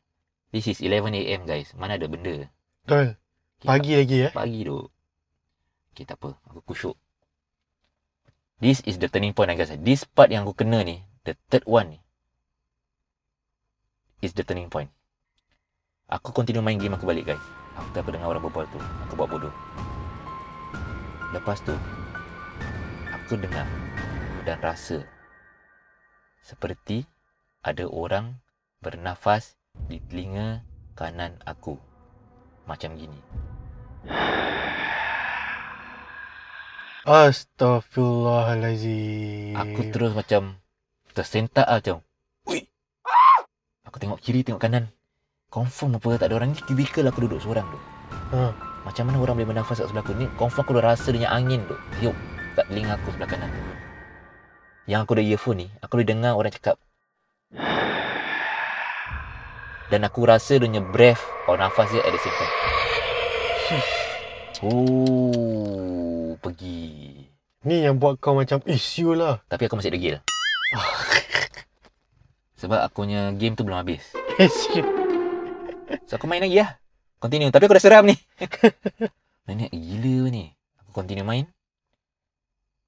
This 0.55 0.71
is 0.71 0.79
11am 0.81 1.45
guys. 1.45 1.75
Mana 1.75 1.99
ada 1.99 2.07
benda. 2.07 2.47
Betul. 2.87 3.19
Okay, 3.59 3.67
Pagi 3.67 3.91
lagi 3.91 4.17
eh. 4.23 4.31
Pagi 4.31 4.63
tu. 4.63 4.79
Okay, 5.91 6.07
tak 6.07 6.15
apa. 6.23 6.39
Aku 6.47 6.63
kusyuk. 6.63 6.95
This 8.63 8.79
is 8.87 8.95
the 9.03 9.11
turning 9.11 9.35
point, 9.35 9.51
guys. 9.51 9.75
This 9.83 10.07
part 10.07 10.31
yang 10.31 10.47
aku 10.47 10.63
kena 10.63 10.79
ni, 10.87 11.03
the 11.27 11.35
third 11.51 11.67
one 11.67 11.95
ni, 11.95 11.99
is 14.23 14.31
the 14.31 14.47
turning 14.47 14.71
point. 14.71 14.87
Aku 16.07 16.31
continue 16.31 16.63
main 16.63 16.79
game 16.79 16.95
aku 16.95 17.03
balik, 17.03 17.35
guys. 17.35 17.43
Aku 17.75 17.99
dengar 18.07 18.31
orang 18.31 18.47
berbual 18.47 18.63
tu, 18.71 18.79
aku 18.79 19.19
buat 19.19 19.27
bodoh. 19.27 19.55
Lepas 21.35 21.59
tu, 21.59 21.75
aku 23.11 23.35
dengar 23.43 23.67
dan 24.47 24.55
rasa 24.63 25.03
seperti 26.47 27.03
ada 27.59 27.83
orang 27.91 28.39
bernafas 28.79 29.59
di 29.91 29.99
telinga 29.99 30.63
kanan 30.95 31.35
aku. 31.43 31.88
Macam 32.69 32.93
gini. 32.93 33.17
Astaghfirullahalazim. 37.09 39.57
Aku 39.57 39.89
terus 39.89 40.13
macam 40.13 40.61
tersentak 41.17 41.65
lah 41.65 41.81
macam. 41.81 42.05
Ui. 42.45 42.61
Aku 43.89 43.97
tengok 43.97 44.21
kiri, 44.21 44.45
tengok 44.45 44.61
kanan. 44.61 44.93
Confirm 45.49 45.97
apa 45.97 46.21
tak 46.21 46.29
ada 46.29 46.37
orang 46.37 46.53
ni 46.53 46.61
cubicle 46.61 47.09
aku 47.09 47.25
duduk 47.25 47.41
seorang 47.41 47.65
tu. 47.65 47.81
Ha. 48.37 48.53
Macam 48.85 49.09
mana 49.09 49.17
orang 49.17 49.41
boleh 49.41 49.49
bernafas 49.49 49.81
kat 49.81 49.89
sebelah 49.89 50.05
aku 50.05 50.13
ni? 50.13 50.29
Confirm 50.37 50.61
aku 50.61 50.77
dah 50.77 50.93
rasa 50.93 51.09
dia 51.09 51.25
angin 51.33 51.65
tu. 51.65 51.73
Tiup 51.97 52.13
kat 52.53 52.69
telinga 52.69 53.01
aku 53.01 53.17
sebelah 53.17 53.33
kanan. 53.33 53.49
Yang 54.85 55.09
aku 55.09 55.17
ada 55.17 55.25
earphone 55.25 55.65
ni, 55.65 55.73
aku 55.81 55.97
boleh 55.97 56.05
dengar 56.05 56.37
orang 56.37 56.53
cakap. 56.53 56.77
Dan 59.89 60.05
aku 60.05 60.21
rasa 60.29 60.61
dia 60.61 60.69
punya 60.69 60.85
breath 60.85 61.25
or 61.49 61.57
nafas 61.57 61.89
dia 61.89 62.05
at 62.05 62.13
the 62.13 62.21
same 62.21 62.37
time. 62.37 62.53
Oh, 64.61 66.37
pergi. 66.37 67.25
Ni 67.65 67.83
yang 67.83 67.97
buat 67.97 68.21
kau 68.21 68.37
macam 68.37 68.61
isu 68.69 69.17
lah. 69.17 69.41
Tapi 69.49 69.65
aku 69.65 69.81
masih 69.81 69.89
degil. 69.89 70.15
Sebab 72.61 72.85
aku 72.85 73.07
punya 73.07 73.33
game 73.33 73.57
tu 73.57 73.65
belum 73.65 73.81
habis. 73.81 74.03
Isu. 74.37 74.83
So 76.05 76.19
aku 76.19 76.27
main 76.29 76.43
lagi 76.43 76.59
lah. 76.59 76.77
Continue. 77.17 77.49
Tapi 77.49 77.63
aku 77.65 77.75
dah 77.75 77.83
seram 77.83 78.05
ni. 78.05 78.13
Nenek 79.47 79.71
gila 79.73 80.29
ni. 80.29 80.53
Aku 80.83 80.91
continue 80.91 81.25
main. 81.25 81.47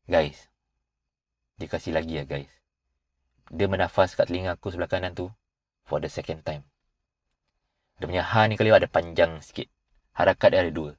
Guys. 0.05 0.51
Dia 1.55 1.71
kasih 1.71 1.95
lagi 1.95 2.19
lah 2.19 2.27
guys. 2.27 2.51
Dia 3.47 3.65
menafas 3.71 4.13
kat 4.13 4.27
telinga 4.27 4.59
aku 4.59 4.69
sebelah 4.69 4.91
kanan 4.91 5.15
tu. 5.15 5.31
For 5.87 6.03
the 6.03 6.11
second 6.11 6.43
time. 6.43 6.67
Dia 8.01 8.09
punya 8.09 8.25
ha 8.25 8.49
ni 8.49 8.57
kali 8.57 8.73
ada 8.73 8.89
panjang 8.89 9.37
sikit. 9.45 9.69
Harakat 10.17 10.57
dia 10.57 10.65
ada 10.65 10.73
dua. 10.73 10.97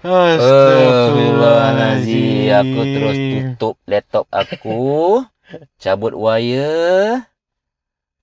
Astagfirullahalazim. 0.00 2.56
Aku 2.56 2.80
terus 2.88 3.20
tutup 3.20 3.76
laptop 3.84 4.24
aku. 4.32 5.20
Cabut 5.76 6.16
wire. 6.16 7.28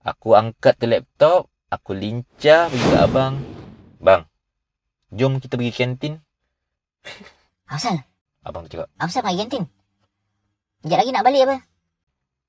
Aku 0.01 0.33
angkat 0.33 0.73
tu 0.81 0.89
laptop. 0.89 1.53
Aku 1.69 1.93
lincah 1.93 2.73
pergi 2.73 2.89
ke 2.89 2.97
abang. 2.97 3.37
Bang. 4.01 4.25
Jom 5.13 5.37
kita 5.37 5.53
pergi 5.53 5.69
kantin. 5.69 6.17
Asal? 7.69 8.01
Abang 8.41 8.65
tu 8.65 8.73
cakap. 8.73 8.89
Asal 8.97 9.21
pergi 9.21 9.45
kantin? 9.45 9.69
Sekejap 10.81 10.97
lagi 10.97 11.13
nak 11.13 11.29
balik 11.29 11.45
apa? 11.45 11.61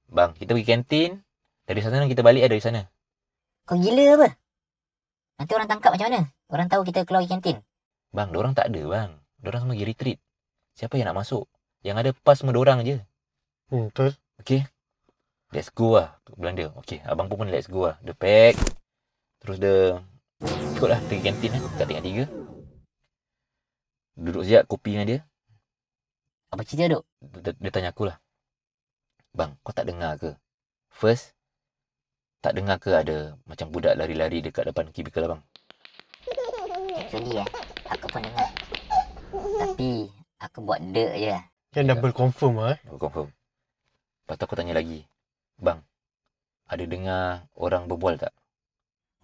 Bang, 0.08 0.32
kita 0.40 0.56
pergi 0.56 0.72
kantin. 0.72 1.20
Dari 1.68 1.84
sana 1.84 2.08
kita 2.08 2.24
balik 2.24 2.48
lah 2.48 2.50
dari 2.56 2.64
sana. 2.64 2.80
Kau 3.68 3.76
gila 3.76 4.16
apa? 4.16 4.28
Nanti 5.36 5.52
orang 5.52 5.68
tangkap 5.68 5.92
macam 5.92 6.08
mana? 6.08 6.20
Orang 6.48 6.66
tahu 6.72 6.82
kita 6.88 7.04
keluar 7.04 7.28
kantin. 7.28 7.60
Bang, 8.08 8.32
orang 8.32 8.56
tak 8.56 8.72
ada 8.72 8.80
bang. 8.88 9.10
Orang 9.44 9.60
semua 9.60 9.76
pergi 9.76 9.84
retreat. 9.84 10.18
Siapa 10.80 10.96
yang 10.96 11.12
nak 11.12 11.20
masuk? 11.20 11.44
Yang 11.84 11.96
ada 12.00 12.10
pas 12.24 12.40
semua 12.40 12.56
orang 12.56 12.80
je. 12.88 12.96
Hmm, 13.68 13.92
betul. 13.92 14.16
Okay. 14.40 14.64
Let's 15.52 15.68
go 15.68 16.00
lah. 16.00 16.16
Dia. 16.24 16.72
Okay, 16.80 17.04
abang 17.04 17.28
pun 17.28 17.44
pun 17.44 17.52
let's 17.52 17.68
go 17.68 17.92
lah. 17.92 18.00
Dia 18.00 18.16
pack. 18.16 18.56
Terus 19.44 19.60
dia 19.60 20.00
ikut 20.74 20.88
lah 20.88 20.98
pergi 21.04 21.22
kantin 21.22 21.50
lah. 21.52 21.62
Kat 21.76 21.84
tingkat 21.84 22.04
tiga. 22.08 22.24
Duduk 24.16 24.42
sekejap 24.42 24.64
kopi 24.66 24.96
dengan 24.96 25.06
dia. 25.06 25.20
Apa 26.48 26.64
cerita 26.64 26.98
duk? 26.98 27.04
Dia, 27.44 27.52
dia 27.52 27.70
tanya 27.70 27.92
aku 27.92 28.08
lah. 28.08 28.16
Bang, 29.36 29.54
kau 29.62 29.76
tak 29.76 29.86
dengar 29.86 30.16
ke? 30.16 30.32
First, 30.90 31.37
tak 32.38 32.54
dengar 32.54 32.78
ke 32.78 32.94
ada 32.94 33.34
macam 33.46 33.66
budak 33.74 33.98
lari-lari 33.98 34.38
dekat 34.38 34.70
depan 34.70 34.90
kubikel 34.94 35.26
abang? 35.26 35.42
Actually 36.98 37.42
eh, 37.42 37.48
aku 37.90 38.06
pun 38.10 38.20
dengar. 38.22 38.48
Tapi, 39.58 39.92
aku 40.38 40.58
buat 40.62 40.80
dek 40.82 41.12
je. 41.18 41.36
Yang 41.74 41.86
double 41.94 42.14
confirm 42.14 42.54
lah 42.62 42.68
eh. 42.74 42.78
Aku 42.86 42.98
confirm. 42.98 43.28
Lepas 44.24 44.34
tu 44.38 44.44
aku 44.46 44.54
tanya 44.54 44.74
lagi. 44.76 45.02
Bang, 45.58 45.82
ada 46.68 46.84
dengar 46.86 47.48
orang 47.58 47.90
berbual 47.90 48.20
tak? 48.20 48.32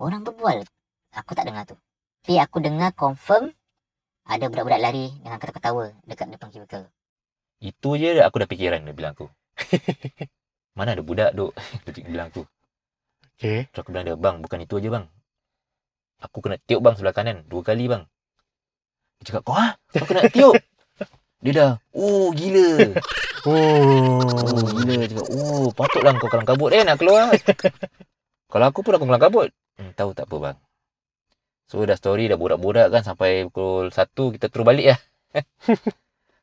Orang 0.01 0.27
berbual. 0.27 0.67
Aku 1.15 1.37
tak 1.39 1.47
dengar 1.47 1.69
tu. 1.69 1.79
Tapi 2.25 2.41
aku 2.41 2.59
dengar 2.59 2.91
confirm 2.97 3.53
ada 4.25 4.49
budak-budak 4.49 4.81
lari 4.81 5.13
dengan 5.21 5.37
ketawa-ketawa 5.37 5.93
dekat 6.09 6.33
depan 6.33 6.49
kubikel. 6.49 6.83
Itu 7.61 8.01
je 8.01 8.19
aku 8.25 8.41
dah 8.41 8.49
fikiran 8.49 8.83
dia 8.83 8.97
bilang 8.97 9.13
aku. 9.13 9.29
Mana 10.77 10.97
ada 10.97 11.05
budak 11.05 11.31
duk? 11.37 11.55
Dia 11.87 12.03
bilang 12.03 12.29
aku. 12.35 12.43
Okay. 13.39 13.67
Terus 13.71 13.81
aku 13.83 13.91
bilang 13.91 14.07
dia, 14.07 14.17
bang, 14.17 14.37
bukan 14.41 14.59
itu 14.63 14.75
aja 14.79 14.89
bang. 15.01 15.07
Aku 16.25 16.39
kena 16.41 16.57
tiup 16.63 16.81
bang 16.81 16.95
sebelah 16.97 17.15
kanan. 17.17 17.45
Dua 17.51 17.61
kali 17.61 17.85
bang. 17.91 18.07
Dia 19.21 19.35
cakap, 19.35 19.43
kau 19.45 19.55
ha? 19.57 19.77
Kau 19.93 20.07
kena 20.07 20.31
tiup? 20.31 20.55
Dia 21.45 21.53
dah, 21.53 21.73
oh 21.93 22.33
gila. 22.33 22.69
Oh. 23.45 24.25
Oh 24.25 24.65
gila. 24.73 25.05
Dia 25.05 25.13
cakap, 25.13 25.29
oh 25.37 25.69
patutlah 25.77 26.17
kau 26.17 26.33
kelang 26.33 26.49
kabut 26.49 26.73
eh 26.73 26.81
nak 26.81 26.97
keluar. 26.97 27.29
Kalau 28.53 28.65
aku 28.73 28.81
pun 28.81 28.97
aku 28.97 29.05
kelang 29.05 29.21
kabut. 29.21 29.53
Hmm, 29.77 29.93
tahu 29.93 30.17
tak 30.17 30.33
apa 30.33 30.37
bang. 30.41 30.57
So 31.69 31.85
dah 31.85 31.97
story 32.01 32.33
dah 32.33 32.41
borak-borak 32.41 32.89
kan 32.89 33.05
sampai 33.05 33.45
pukul 33.49 33.93
1 33.93 34.01
kita 34.17 34.49
terus 34.49 34.65
balik 34.65 34.97
lah. 34.97 35.01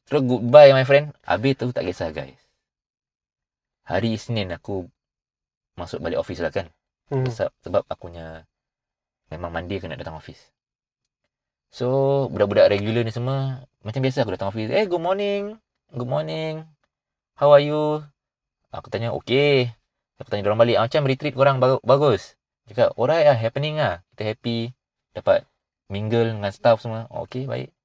terus 0.06 0.22
goodbye 0.22 0.78
my 0.78 0.86
friend. 0.86 1.10
Habis 1.26 1.58
tu 1.58 1.74
tak 1.74 1.90
kisah 1.90 2.14
guys. 2.14 2.38
Hari 3.90 4.14
Isnin 4.14 4.54
aku 4.54 4.86
masuk 5.74 6.06
balik 6.06 6.22
office 6.22 6.42
lah 6.46 6.54
kan. 6.54 6.70
Hmm. 7.12 7.28
Sebab, 7.28 7.52
sebab 7.60 7.84
aku 7.92 8.08
punya 8.08 8.48
memang 9.28 9.52
Monday 9.52 9.84
kena 9.84 10.00
datang 10.00 10.16
office. 10.16 10.40
So, 11.72 12.28
budak-budak 12.32 12.72
regular 12.72 13.04
ni 13.04 13.12
semua 13.12 13.68
macam 13.84 14.00
biasa 14.00 14.24
aku 14.24 14.32
datang 14.36 14.52
office. 14.52 14.72
Eh, 14.72 14.88
good 14.88 15.04
morning. 15.04 15.60
Good 15.92 16.08
morning. 16.08 16.64
How 17.36 17.52
are 17.52 17.64
you? 17.64 18.08
Aku 18.72 18.88
tanya, 18.88 19.12
okay. 19.12 19.76
Aku 20.20 20.32
tanya 20.32 20.48
orang 20.48 20.64
balik, 20.64 20.76
ah, 20.80 20.88
macam 20.88 21.04
retreat 21.04 21.36
korang 21.36 21.60
bagu- 21.60 21.84
bagus. 21.84 22.40
Cakap, 22.72 22.96
alright 22.96 23.28
lah, 23.28 23.36
happening 23.36 23.76
lah. 23.76 24.04
Kita 24.16 24.32
happy. 24.32 24.72
Dapat 25.12 25.44
mingle 25.92 26.32
dengan 26.32 26.52
staff 26.56 26.80
semua. 26.80 27.12
Oh, 27.12 27.28
okay, 27.28 27.44
baik. 27.44 27.76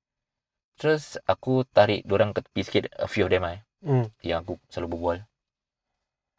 Terus 0.78 1.18
aku 1.26 1.66
tarik 1.66 2.06
dorang 2.06 2.30
ke 2.30 2.46
tepi 2.46 2.62
sikit, 2.62 2.82
a 2.94 3.10
few 3.10 3.26
of 3.26 3.30
them 3.34 3.42
lah. 3.42 3.58
Eh. 3.58 3.62
Hmm. 3.86 4.10
yang 4.18 4.42
aku 4.42 4.58
selalu 4.66 4.98
berbual. 4.98 5.18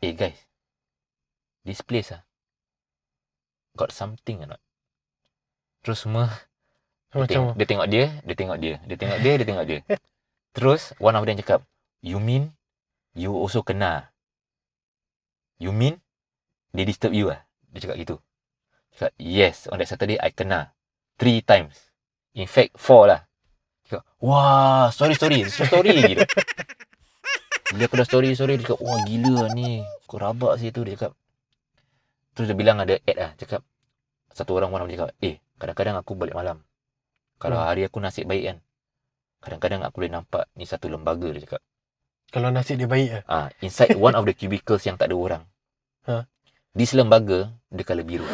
Eh 0.03 0.11
guys, 0.11 0.35
this 1.63 1.79
place 1.79 2.11
ah, 2.11 2.26
got 3.77 3.93
something 3.93 4.41
or 4.41 4.57
not? 4.57 4.61
Terus 5.85 6.03
semua 6.03 6.33
dia, 7.13 7.23
Macam 7.23 7.29
tengok, 7.29 7.53
dia 7.55 7.65
tengok 7.65 7.87
dia, 7.87 8.05
dia 8.25 8.35
tengok 8.35 8.57
dia, 8.59 8.75
dia 8.83 8.97
tengok 8.99 9.19
dia, 9.23 9.33
dia 9.37 9.47
tengok 9.47 9.65
dia. 9.65 9.79
Terus 10.57 10.81
one 10.97 11.15
of 11.15 11.23
them 11.23 11.37
cakap, 11.37 11.61
you 12.01 12.17
mean 12.17 12.51
you 13.13 13.31
also 13.31 13.61
kena? 13.61 14.09
You 15.61 15.71
mean 15.71 16.01
they 16.73 16.83
disturb 16.83 17.13
you 17.13 17.29
ah? 17.29 17.45
Dia 17.71 17.87
cakap 17.87 17.97
gitu. 18.01 18.15
Cakap, 18.97 19.13
yes, 19.21 19.69
on 19.69 19.77
that 19.77 19.87
Saturday 19.87 20.17
I 20.17 20.33
kena. 20.33 20.73
Three 21.17 21.41
times. 21.45 21.77
In 22.37 22.45
fact, 22.45 22.77
four 22.77 23.09
lah. 23.09 23.25
Cakap, 23.87 24.03
wah, 24.19 24.89
sorry, 24.93 25.15
sorry. 25.15 25.45
Story 25.49 25.93
lagi 25.93 26.13
dia. 26.21 26.27
Bila 27.67 27.83
aku 27.83 27.99
dah 27.99 28.07
story, 28.07 28.31
story, 28.31 28.55
dia 28.55 28.63
cakap, 28.63 28.79
wah 28.79 28.99
gila 29.03 29.51
ni. 29.51 29.83
Kau 30.07 30.15
rabak 30.19 30.55
sih 30.55 30.71
tu, 30.71 30.87
dia 30.87 30.95
cakap. 30.95 31.19
Terus 32.37 32.53
dia 32.53 32.57
bilang 32.57 32.77
ada 32.77 33.01
ad 33.01 33.17
lah. 33.17 33.31
Cakap, 33.33 33.65
satu 34.29 34.53
orang 34.53 34.69
them 34.69 34.93
cakap, 34.93 35.09
eh, 35.25 35.41
kadang-kadang 35.57 35.97
aku 35.97 36.13
balik 36.13 36.37
malam. 36.37 36.61
Kalau 37.41 37.57
Hmm. 37.57 37.65
hari 37.65 37.89
aku 37.89 37.97
nasib 37.97 38.29
baik 38.29 38.45
kan, 38.45 38.57
kadang-kadang 39.41 39.81
aku 39.81 40.05
boleh 40.05 40.13
nampak 40.13 40.45
ni 40.53 40.69
satu 40.69 40.85
lembaga, 40.85 41.33
dia 41.33 41.41
cakap. 41.49 41.65
Kalau 42.29 42.53
nasib 42.53 42.77
dia 42.77 42.85
baik 42.85 43.09
ah. 43.09 43.23
Ah, 43.25 43.47
inside 43.65 43.97
one 43.97 44.13
of 44.13 44.29
the 44.29 44.37
cubicles 44.37 44.85
yang 44.85 45.01
tak 45.01 45.09
ada 45.09 45.17
orang. 45.17 45.43
Ha? 46.05 46.29
This 46.77 46.93
lembaga, 46.93 47.57
dia 47.73 47.81
colour 47.81 48.05
biru. 48.05 48.27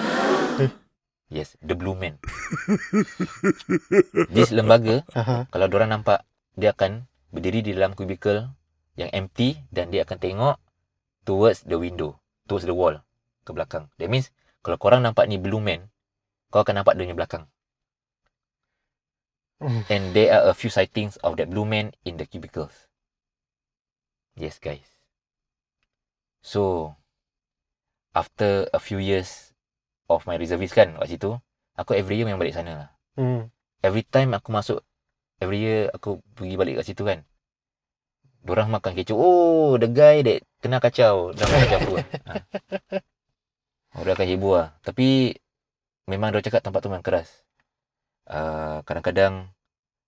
Eh. 0.60 0.72
Yes, 1.32 1.56
the 1.64 1.72
blue 1.74 1.96
man. 1.96 2.20
This 4.36 4.52
lembaga, 4.52 5.08
Aha. 5.16 5.48
kalau 5.48 5.66
orang 5.72 5.96
nampak, 5.96 6.28
dia 6.60 6.76
akan 6.76 7.08
berdiri 7.32 7.64
di 7.64 7.72
dalam 7.72 7.96
cubicle 7.96 8.52
yang 9.00 9.10
empty 9.16 9.64
dan 9.72 9.90
dia 9.90 10.04
akan 10.06 10.18
tengok 10.20 10.56
towards 11.24 11.64
the 11.66 11.80
window, 11.80 12.20
towards 12.46 12.68
the 12.68 12.76
wall, 12.76 13.00
ke 13.44 13.52
belakang. 13.52 13.92
That 14.00 14.08
means, 14.08 14.32
kalau 14.64 14.80
korang 14.80 15.04
nampak 15.04 15.28
ni 15.28 15.36
blue 15.36 15.60
man, 15.60 15.92
kau 16.50 16.64
akan 16.64 16.82
nampak 16.82 16.96
dia 16.96 17.08
punya 17.08 17.18
belakang. 17.20 17.44
Hmm. 19.64 19.84
And 19.88 20.04
there 20.12 20.36
are 20.36 20.52
a 20.52 20.56
few 20.56 20.72
sightings 20.72 21.16
of 21.24 21.40
that 21.40 21.52
blue 21.52 21.68
man 21.68 21.96
in 22.04 22.20
the 22.20 22.28
cubicles. 22.28 22.92
Yes, 24.36 24.60
guys. 24.60 24.84
So, 26.44 26.96
after 28.12 28.68
a 28.76 28.80
few 28.80 29.00
years 29.00 29.56
of 30.12 30.28
my 30.28 30.36
reservist 30.36 30.76
kan 30.76 31.00
kat 31.00 31.16
situ, 31.16 31.40
aku 31.80 31.96
every 31.96 32.20
year 32.20 32.28
memang 32.28 32.44
balik 32.44 32.56
sana 32.58 32.72
lah. 32.76 32.90
Hmm. 33.16 33.42
Every 33.80 34.04
time 34.04 34.36
aku 34.36 34.52
masuk, 34.52 34.80
every 35.40 35.64
year 35.64 35.92
aku 35.96 36.20
pergi 36.36 36.56
balik 36.60 36.84
kat 36.84 36.86
situ 36.92 37.04
kan. 37.08 37.24
Diorang 38.44 38.68
makan 38.68 38.92
kecoh. 39.00 39.16
Oh, 39.16 39.72
the 39.80 39.88
guy 39.88 40.20
that 40.28 40.44
kena 40.60 40.84
kacau. 40.84 41.32
Makan 41.32 41.58
kacau 41.64 41.80
aku 41.80 41.94
lah. 43.94 43.96
Ha. 43.96 44.02
Orang 44.02 44.14
akan 44.18 44.28
hibur 44.28 44.54
lah. 44.58 44.70
Tapi, 44.82 45.38
memang 46.10 46.34
dia 46.34 46.42
cakap 46.42 46.66
tempat 46.66 46.82
tu 46.82 46.90
memang 46.90 47.06
keras. 47.06 47.30
Uh, 48.26 48.82
kadang-kadang, 48.90 49.54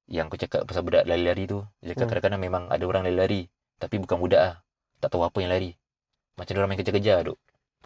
yang 0.09 0.27
aku 0.29 0.37
cakap 0.41 0.65
pasal 0.65 0.81
budak 0.81 1.05
lari-lari 1.05 1.45
tu, 1.45 1.61
dia 1.81 1.93
cakap 1.93 2.09
Hmm. 2.09 2.11
kadang-kadang 2.17 2.41
memang 2.41 2.63
ada 2.73 2.83
orang 2.85 3.05
lari-lari. 3.05 3.49
Tapi 3.77 4.01
bukan 4.01 4.17
budak 4.17 4.41
lah. 4.41 4.55
Tak 5.01 5.13
tahu 5.13 5.25
apa 5.25 5.37
yang 5.41 5.51
lari. 5.53 5.71
Macam 6.35 6.53
orang 6.57 6.69
main 6.73 6.79
kejar-kejar 6.79 7.25
duk. 7.31 7.39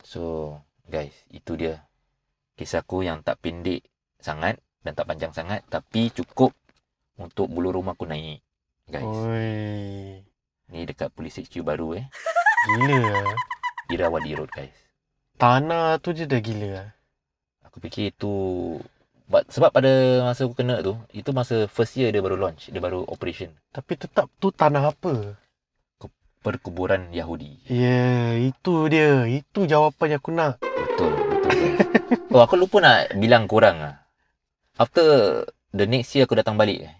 So, 0.04 0.56
guys, 0.88 1.14
itu 1.30 1.54
dia. 1.60 1.84
Kisahku 2.56 3.04
yang 3.04 3.24
tak 3.24 3.40
pendek 3.40 3.88
sangat 4.20 4.60
dan 4.84 4.94
tak 4.96 5.08
panjang 5.08 5.32
sangat. 5.32 5.64
Tapi 5.68 6.12
cukup 6.12 6.52
untuk 7.20 7.48
bulu 7.52 7.72
rumah 7.76 7.96
aku 7.96 8.08
naik. 8.08 8.44
Guys, 8.90 9.06
Oi. 9.06 10.26
ni 10.74 10.82
dekat 10.82 11.14
Polis 11.14 11.38
HQ 11.38 11.62
baru 11.62 11.94
eh. 11.94 12.06
Gila 12.74 12.98
ah. 13.06 13.34
Irawadi 13.94 14.34
Road, 14.34 14.50
guys. 14.50 14.88
Tanah 15.39 16.04
tu 16.04 16.12
je 16.12 16.28
dah 16.28 16.43
gila 16.43 16.69
ah. 16.84 16.89
Aku 17.63 17.80
fikir 17.80 18.12
itu 18.12 18.34
but, 19.32 19.47
sebab 19.47 19.71
pada 19.71 20.19
masa 20.28 20.43
aku 20.43 20.52
kena 20.52 20.84
tu, 20.84 20.99
itu 21.15 21.32
masa 21.32 21.63
first 21.71 21.95
year 21.95 22.12
dia 22.12 22.19
baru 22.19 22.36
launch, 22.36 22.67
dia 22.67 22.84
baru 22.84 23.08
operation. 23.08 23.56
Tapi 23.71 23.95
tetap 23.95 24.28
tu 24.43 24.52
tanah 24.52 24.91
apa? 24.91 25.39
Perkuburan 26.43 27.15
Yahudi. 27.15 27.71
Ya, 27.71 27.71
yeah, 27.71 28.52
itu 28.52 28.91
dia. 28.91 29.28
Itu 29.28 29.63
jawapan 29.63 30.15
yang 30.15 30.19
aku 30.19 30.32
nak. 30.36 30.60
Betul, 30.60 31.12
betul. 31.15 32.36
oh, 32.36 32.43
aku 32.43 32.56
lupa 32.60 32.84
nak 32.84 33.15
bilang 33.15 33.47
korang 33.47 33.80
ah. 33.80 33.95
After 34.75 35.43
the 35.71 35.88
next 35.88 36.15
year 36.15 36.28
aku 36.28 36.36
datang 36.36 36.60
balik 36.60 36.84
eh. 36.84 36.95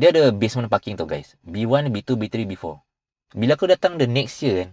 Dia 0.00 0.16
ada 0.16 0.32
basement 0.32 0.72
parking 0.72 0.96
tu 0.96 1.04
guys. 1.04 1.36
B1, 1.44 1.92
B2, 1.92 2.16
B3, 2.16 2.48
B4. 2.48 2.64
Bila 3.36 3.52
aku 3.56 3.68
datang 3.68 4.00
the 4.00 4.08
next 4.08 4.40
year 4.40 4.64
kan. 4.64 4.70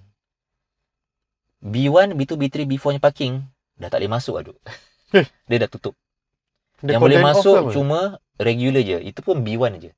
B1, 1.59 2.15
B2, 2.15 2.39
B3, 2.39 2.55
B4 2.63 2.95
nya 2.95 3.01
parking 3.03 3.43
dah 3.79 3.87
tak 3.87 4.03
boleh 4.03 4.11
masuk 4.11 4.35
aduk. 4.39 4.57
Eh. 5.15 5.27
Dia 5.49 5.57
dah 5.65 5.69
tutup. 5.71 5.95
Dia 6.79 6.95
yang 6.95 7.03
boleh 7.03 7.19
masuk 7.19 7.55
apa? 7.59 7.71
cuma 7.75 7.99
regular 8.39 8.79
je. 8.83 9.03
Itu 9.03 9.19
pun 9.19 9.43
B1 9.43 9.83
je. 9.83 9.91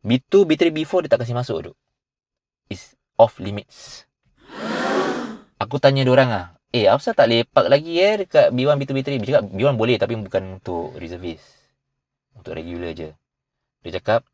B2, 0.00 0.48
B3, 0.48 0.72
B4 0.72 1.04
dia 1.04 1.10
tak 1.12 1.26
kasi 1.26 1.36
masuk 1.36 1.56
aduk. 1.60 1.76
Is 2.72 2.96
off 3.20 3.36
limits. 3.36 4.08
Aku 5.62 5.76
tanya 5.76 6.08
orang 6.08 6.30
ah, 6.32 6.46
eh 6.72 6.88
apa 6.88 7.00
tak 7.00 7.26
boleh 7.28 7.44
park 7.44 7.68
lagi 7.68 8.00
eh 8.00 8.24
dekat 8.24 8.48
B1, 8.52 8.76
B2, 8.80 8.90
B3? 8.96 9.08
Dia 9.20 9.26
cakap 9.28 9.44
B1 9.52 9.74
boleh 9.76 9.96
tapi 10.00 10.16
bukan 10.16 10.60
untuk 10.60 10.96
reservist. 10.96 11.44
Untuk 12.32 12.56
regular 12.56 12.96
je. 12.96 13.12
Dia 13.84 14.00
cakap 14.00 14.24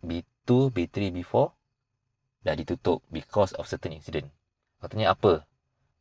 B2, 0.00 0.72
B3, 0.72 1.12
B4 1.12 1.52
dah 2.46 2.54
ditutup 2.54 3.02
because 3.10 3.52
of 3.58 3.68
certain 3.68 3.92
incident. 3.92 4.30
Katanya 4.78 5.12
apa? 5.12 5.44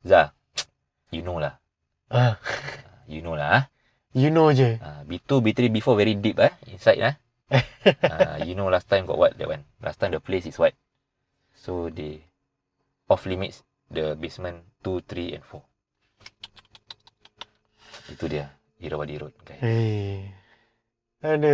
Zah, 0.06 0.38
you 1.10 1.26
know 1.26 1.42
lah. 1.42 1.58
Ah, 2.14 2.38
You 3.10 3.26
know 3.26 3.34
lah. 3.34 3.50
ah. 3.50 3.64
you 4.14 4.30
know 4.30 4.54
je. 4.54 4.78
Uh, 4.78 5.02
B2, 5.10 5.42
B3, 5.42 5.74
B4 5.74 5.98
very 5.98 6.14
deep 6.14 6.38
eh 6.38 6.54
inside 6.70 7.02
eh. 7.02 7.16
uh, 7.50 8.38
you 8.48 8.54
know 8.54 8.70
last 8.70 8.86
time 8.86 9.10
got 9.10 9.18
what 9.18 9.34
that 9.34 9.50
one. 9.50 9.66
Last 9.82 9.98
time 9.98 10.14
the 10.14 10.22
place 10.22 10.46
is 10.46 10.62
what. 10.62 10.78
So 11.58 11.90
they 11.90 12.22
off 13.10 13.26
limits 13.26 13.66
the 13.90 14.14
basement 14.14 14.62
2, 14.86 15.02
3 15.10 15.42
and 15.42 15.44
4. 15.44 18.14
Itu 18.14 18.30
dia 18.30 18.54
Irawadi 18.78 19.18
Road 19.18 19.34
guys. 19.42 19.58
Hei. 19.66 20.30
Ada. 21.26 21.54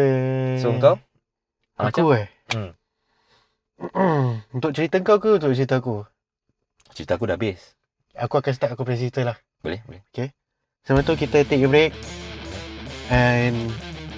So 0.60 0.76
kau? 0.76 1.00
Aku 1.80 2.20
eh? 2.20 2.28
Hmm. 2.52 2.76
untuk 4.56 4.76
cerita 4.76 5.00
kau 5.00 5.24
ke 5.24 5.40
untuk 5.40 5.56
cerita 5.56 5.80
aku? 5.80 6.04
Cerita 6.92 7.16
aku 7.16 7.32
dah 7.32 7.40
habis. 7.40 7.80
Aku 8.20 8.44
akan 8.44 8.52
start 8.52 8.76
aku 8.76 8.84
punya 8.84 9.00
cerita 9.00 9.24
lah. 9.24 9.40
Boleh? 9.64 9.80
Boleh. 9.88 10.04
Sebelum 10.84 11.06
tu 11.08 11.16
kita 11.16 11.48
take 11.48 11.64
a 11.64 11.70
break. 11.70 11.96
And 13.08 13.72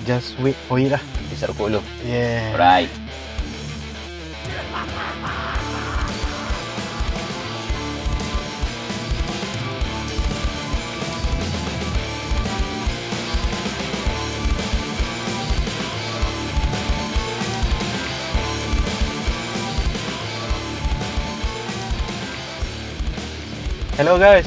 just 0.05 0.33
wait 0.41 0.57
for 0.65 0.81
it 0.81 0.93
lah. 0.93 1.03
Hisap 1.29 1.53
rokok 1.53 1.77
dulu. 1.77 1.81
Yeah. 2.05 2.53
Alright. 2.57 2.89
Hello 24.03 24.19
guys. 24.19 24.43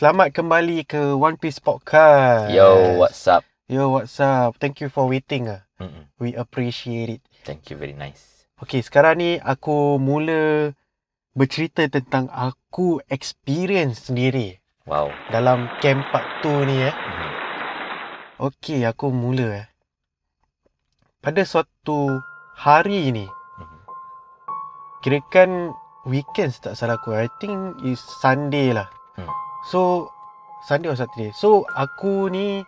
Selamat 0.00 0.32
kembali 0.32 0.80
ke 0.88 0.96
One 1.12 1.36
Piece 1.36 1.60
Podcast. 1.60 2.48
Yo, 2.48 2.96
what's 2.96 3.20
up? 3.28 3.44
Yo, 3.68 3.92
what's 3.92 4.16
up? 4.16 4.56
Thank 4.56 4.80
you 4.80 4.88
for 4.88 5.04
waiting 5.04 5.44
ah. 5.44 5.60
Mm-mm. 5.76 6.08
We 6.16 6.32
appreciate 6.32 7.20
it. 7.20 7.22
Thank 7.44 7.68
you 7.68 7.76
very 7.76 7.92
nice. 7.92 8.48
Okay, 8.64 8.80
sekarang 8.80 9.20
ni 9.20 9.36
aku 9.44 10.00
mula 10.00 10.72
bercerita 11.36 11.84
tentang 11.92 12.32
aku 12.32 13.04
experience 13.12 14.08
sendiri 14.08 14.56
Wow. 14.88 15.12
dalam 15.28 15.68
camp 15.84 16.08
part 16.08 16.40
2 16.40 16.64
ni 16.64 16.88
eh. 16.88 16.96
Mhm. 16.96 17.30
Okay, 18.40 18.88
aku 18.88 19.12
mula 19.12 19.52
eh. 19.52 19.66
Pada 21.20 21.44
suatu 21.44 22.24
hari 22.56 23.12
ni, 23.12 23.28
Mhm. 23.28 23.78
kirakan 25.04 25.76
weekend 26.08 26.56
tak 26.64 26.74
salah 26.74 26.96
aku. 26.96 27.12
I 27.12 27.28
think 27.38 27.76
is 27.84 28.00
Sunday 28.00 28.72
lah. 28.72 28.88
Hmm. 29.14 29.28
So, 29.68 30.08
Sunday 30.64 30.88
or 30.88 30.96
Saturday. 30.96 31.30
So, 31.36 31.68
aku 31.76 32.32
ni 32.32 32.64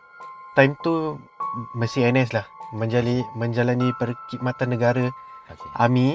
time 0.55 0.77
tu 0.85 1.17
masih 1.75 2.13
NS 2.13 2.37
lah. 2.37 2.47
Menjali, 2.71 3.25
menjalani 3.35 3.91
perkhidmatan 3.99 4.71
negara 4.71 5.11
Okay. 5.51 5.71
Army. 5.83 6.11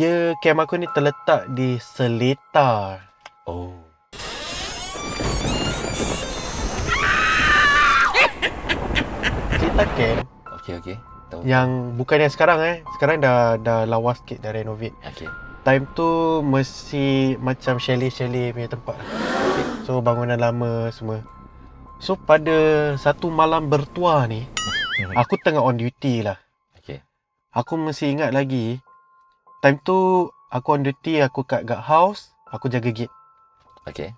Dia 0.00 0.32
camp 0.40 0.64
aku 0.64 0.80
ni 0.80 0.88
terletak 0.96 1.52
di 1.52 1.76
Seletar. 1.76 3.04
Oh. 3.44 3.84
Seletar 9.60 9.88
camp 9.92 10.24
Okay, 10.56 10.74
okay. 10.80 10.96
Tahu. 11.28 11.44
Yang 11.44 11.68
bukan 12.00 12.18
yang 12.24 12.32
sekarang 12.32 12.58
eh. 12.64 12.76
Sekarang 12.96 13.20
dah 13.20 13.60
dah 13.60 13.84
lawas 13.84 14.18
sikit 14.24 14.40
dah 14.42 14.50
renovate. 14.56 14.96
Okey. 15.14 15.45
Time 15.66 15.82
tu 15.98 16.06
mesti 16.46 17.34
macam 17.42 17.82
chalet-chalet 17.82 18.54
punya 18.54 18.70
tempat. 18.70 18.94
So 19.82 19.98
bangunan 19.98 20.38
lama 20.38 20.94
semua. 20.94 21.26
So 21.98 22.14
pada 22.14 22.94
satu 22.94 23.34
malam 23.34 23.66
bertuah 23.66 24.30
ni, 24.30 24.46
Mhm. 25.02 25.18
aku 25.18 25.34
tengah 25.42 25.66
on 25.66 25.74
duty 25.74 26.22
lah. 26.22 26.38
Okey. 26.78 27.02
Aku 27.50 27.74
masih 27.80 28.14
ingat 28.14 28.30
lagi 28.30 28.78
Time 29.64 29.80
tu 29.80 30.28
Aku 30.52 30.76
on 30.76 30.84
duty 30.84 31.18
Aku 31.24 31.42
kat 31.42 31.66
guard 31.66 31.82
house 31.82 32.30
Aku 32.52 32.68
jaga 32.70 32.92
gate 32.92 33.10
Okey. 33.88 34.12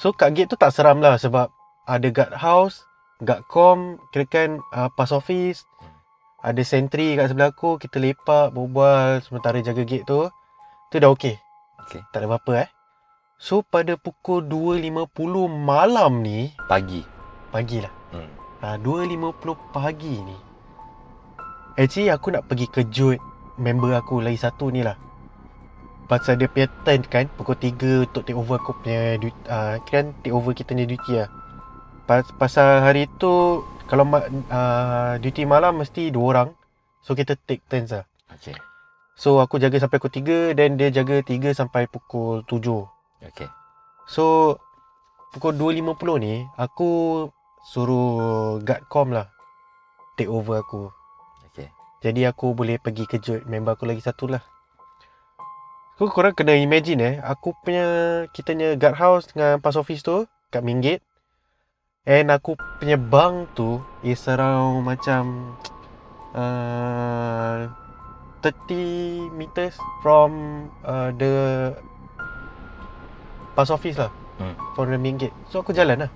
So 0.00 0.16
kat 0.16 0.34
gate 0.34 0.50
tu 0.50 0.56
tak 0.56 0.72
seram 0.72 0.98
lah 0.98 1.20
Sebab 1.20 1.52
Ada 1.84 2.08
guard 2.08 2.34
house 2.40 2.88
Guard 3.20 3.44
com 3.46 4.00
Kirakan 4.10 4.64
uh, 4.72 4.88
Pass 4.96 5.12
office 5.14 5.68
Ada 6.42 6.64
sentry 6.64 7.14
kat 7.14 7.30
sebelah 7.30 7.52
aku 7.52 7.76
Kita 7.76 8.00
lepak 8.00 8.50
Berbual 8.56 9.20
Sementara 9.22 9.60
jaga 9.62 9.84
gate 9.84 10.08
tu 10.08 10.26
Tu 10.88 10.96
dah 10.96 11.12
okey 11.12 11.36
Okey. 11.84 12.00
Tak 12.12 12.24
ada 12.24 12.26
apa-apa 12.32 12.64
eh 12.64 12.68
So 13.36 13.60
pada 13.60 13.94
pukul 14.00 14.42
2.50 14.48 15.04
malam 15.46 16.24
ni 16.24 16.50
Pagi. 16.64 17.04
Pagi 17.52 17.78
lah 17.84 17.92
Hmm. 18.08 18.24
uh, 18.64 18.76
2.50 18.80 19.52
pagi 19.68 20.16
ni 20.24 20.32
Actually 21.76 22.08
aku 22.08 22.32
nak 22.32 22.48
pergi 22.48 22.64
kejut 22.72 23.20
Member 23.60 23.92
aku 24.00 24.24
lagi 24.24 24.40
satu 24.40 24.72
ni 24.72 24.80
lah 24.80 24.96
Pasal 26.08 26.40
dia 26.40 26.48
punya 26.48 26.72
turn 26.88 27.04
kan 27.04 27.28
Pukul 27.36 27.60
3 27.60 28.08
untuk 28.08 28.24
take 28.24 28.32
over 28.32 28.56
aku 28.56 28.72
punya 28.80 29.20
duty, 29.20 29.36
uh, 29.52 29.76
Kan 29.84 30.16
take 30.24 30.32
over 30.32 30.56
kita 30.56 30.72
punya 30.72 30.88
duty 30.88 31.20
lah 31.20 31.28
Pas, 32.08 32.24
Pasal 32.40 32.80
hari 32.80 33.12
tu 33.20 33.60
Kalau 33.92 34.08
uh, 34.08 35.20
duty 35.20 35.44
malam 35.44 35.76
mesti 35.76 36.08
dua 36.08 36.24
orang 36.32 36.48
So 37.04 37.12
kita 37.12 37.36
take 37.36 37.60
turns 37.68 37.92
lah 37.92 38.08
Okey. 38.32 38.56
So 39.18 39.42
aku 39.42 39.58
jaga 39.58 39.82
sampai 39.82 39.98
pukul 39.98 40.54
3 40.54 40.54
Dan 40.54 40.78
dia 40.78 40.94
jaga 40.94 41.18
3 41.18 41.50
sampai 41.50 41.90
pukul 41.90 42.46
7 42.46 42.86
Okey. 43.26 43.50
So 44.06 44.56
Pukul 45.34 45.58
2.50 45.58 46.22
ni 46.22 46.46
Aku 46.54 47.26
Suruh 47.66 48.62
guard 48.62 48.86
com 48.86 49.10
lah. 49.10 49.26
Take 50.14 50.30
over 50.30 50.62
aku. 50.62 50.94
Okey. 51.50 51.66
Jadi 52.00 52.22
aku 52.30 52.54
boleh 52.54 52.78
pergi 52.78 53.10
kejut 53.10 53.42
Member 53.50 53.74
aku 53.74 53.90
lagi 53.90 54.00
satu 54.06 54.30
lah. 54.30 54.40
So 55.98 56.06
korang 56.06 56.38
kena 56.38 56.54
imagine 56.54 57.02
eh. 57.02 57.14
Aku 57.26 57.58
punya 57.66 57.84
Kita 58.30 58.54
punya 58.54 58.78
guard 58.78 58.96
house 59.02 59.24
Dengan 59.34 59.58
pass 59.58 59.74
office 59.74 60.06
tu 60.06 60.30
Kat 60.54 60.62
main 60.62 60.78
gate. 60.78 61.02
And 62.06 62.30
aku 62.30 62.54
punya 62.78 62.94
bunk 62.94 63.58
tu 63.58 63.82
Is 64.06 64.30
around 64.30 64.86
macam 64.86 65.58
uh, 66.38 67.87
30 68.40 69.32
meters 69.32 69.74
From 70.00 70.30
uh, 70.82 71.10
The 71.14 71.32
Pass 73.52 73.70
office 73.70 73.98
lah 73.98 74.12
Hmm. 74.38 74.54
From 74.78 74.86
the 74.86 74.98
main 74.98 75.18
gate 75.18 75.34
So 75.50 75.58
aku 75.58 75.74
jalan 75.74 76.06
lah 76.06 76.10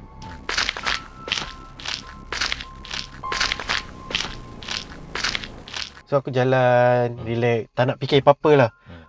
So 6.06 6.20
aku 6.20 6.28
jalan 6.30 7.16
Hmm. 7.16 7.24
Relax 7.24 7.58
Tak 7.72 7.85
nak 7.88 7.98
fikir 7.98 8.20
apa-apa 8.20 8.50
lah 8.58 8.70
Hmm. 8.87 9.04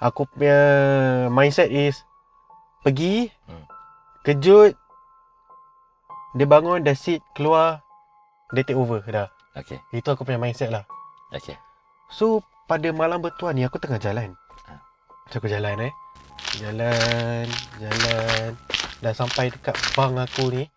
Aku 0.00 0.26
punya 0.26 0.58
Mindset 1.30 1.70
is 1.70 2.02
Pergi 2.82 3.30
Hmm. 3.46 3.64
Kejut 4.26 4.74
Dia 6.34 6.46
bangun 6.46 6.82
Dah 6.82 6.92
sit 6.92 7.22
Keluar 7.32 7.80
Dia 8.50 8.64
take 8.64 8.78
over 8.78 9.00
Dah 9.02 9.30
Okey. 9.56 9.78
Itu 9.90 10.12
aku 10.12 10.22
punya 10.22 10.38
mindset 10.38 10.70
lah 10.70 10.84
Okey. 11.30 11.56
So 12.08 12.40
pada 12.68 12.88
malam 12.92 13.18
bertuah 13.18 13.50
ni 13.50 13.64
Aku 13.64 13.76
tengah 13.76 13.98
jalan 13.98 14.36
Ha. 14.62 14.76
So 15.28 15.40
aku 15.40 15.48
jalan 15.48 15.80
eh 15.80 15.92
Jalan 16.56 17.48
Jalan 17.76 18.50
Dah 19.00 19.12
sampai 19.12 19.48
dekat 19.48 19.72
bang 19.92 20.14
aku 20.14 20.52
ni 20.52 20.68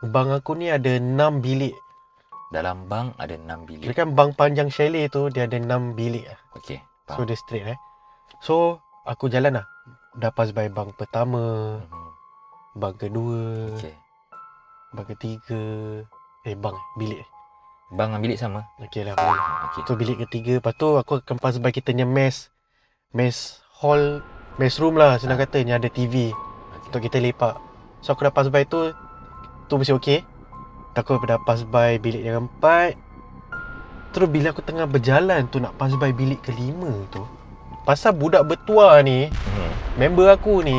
Bang 0.00 0.30
aku 0.30 0.54
ni 0.54 0.68
ada 0.68 0.88
6 0.88 1.04
bilik 1.38 1.76
Dalam 2.48 2.86
bang 2.86 3.12
ada 3.16 3.36
6 3.36 3.44
bilik. 3.68 3.84
Kira 3.84 3.94
kan 3.94 4.08
bang 4.10 4.30
panjang 4.32 4.68
chalet 4.68 5.06
tu 5.08 5.28
Dia 5.28 5.44
ada 5.44 5.56
6 5.56 5.68
bilik 5.92 6.24
lah 6.24 6.40
Okey. 6.56 6.80
So 7.06 7.12
Faham. 7.14 7.26
dia 7.26 7.36
straight 7.36 7.66
eh 7.66 7.78
So 8.40 8.54
aku 9.04 9.28
jalan 9.28 9.60
lah 9.60 9.66
Dah 10.14 10.32
pass 10.32 10.50
by 10.50 10.66
bang 10.66 10.88
pertama 10.94 11.40
Mhm. 11.78 12.08
Bang 12.74 12.94
kedua 12.94 13.68
Okey. 13.74 13.92
Bang 14.90 15.06
ketiga 15.06 15.60
Eh 16.42 16.54
bang 16.54 16.72
eh, 16.72 16.86
bilik 16.96 17.20
eh 17.20 17.28
Bang 17.88 18.12
bilik 18.20 18.36
sama. 18.36 18.68
Okay 18.76 19.00
lah 19.00 19.16
boleh 19.16 19.40
Okey. 19.72 19.80
Tu 19.88 19.92
bilik 19.96 20.16
ketiga 20.28 20.60
Lepas 20.60 20.76
tu 20.76 21.00
aku 21.00 21.24
akan 21.24 21.40
pass 21.40 21.56
by 21.56 21.72
kita 21.72 21.96
punya 21.96 22.04
mess 22.04 22.52
Mess 23.16 23.64
hall 23.80 24.20
Mess 24.60 24.76
room 24.76 25.00
lah 25.00 25.16
senang 25.16 25.40
kata 25.40 25.64
Yang 25.64 25.78
ada 25.80 25.88
TV 25.88 26.14
Okey. 26.28 26.92
Untuk 26.92 27.00
kita 27.00 27.16
lepak 27.16 27.56
So 28.04 28.12
aku 28.12 28.28
dah 28.28 28.34
pass 28.34 28.52
by 28.52 28.68
tu 28.68 28.92
Tu 29.66 29.74
mesti 29.74 29.96
okey 29.96 30.20
Aku 30.92 31.16
dah 31.24 31.40
pass 31.40 31.64
by 31.64 31.96
bilik 31.96 32.20
yang 32.20 32.44
keempat 32.44 32.98
Terus 34.12 34.28
bila 34.28 34.50
aku 34.52 34.60
tengah 34.60 34.84
berjalan 34.84 35.48
tu 35.48 35.56
Nak 35.56 35.78
pass 35.78 35.94
by 35.94 36.12
bilik 36.12 36.44
kelima 36.44 36.92
tu 37.08 37.24
Pasal 37.88 38.12
budak 38.12 38.44
bertua 38.44 39.00
ni 39.00 39.32
Mhm. 39.32 39.70
Member 39.96 40.28
aku 40.28 40.60
ni 40.60 40.76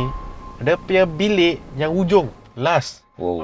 Dia 0.62 0.78
punya 0.78 1.10
bilik 1.10 1.58
yang 1.74 1.90
ujung 1.90 2.30
Last 2.54 3.02
Wow. 3.18 3.44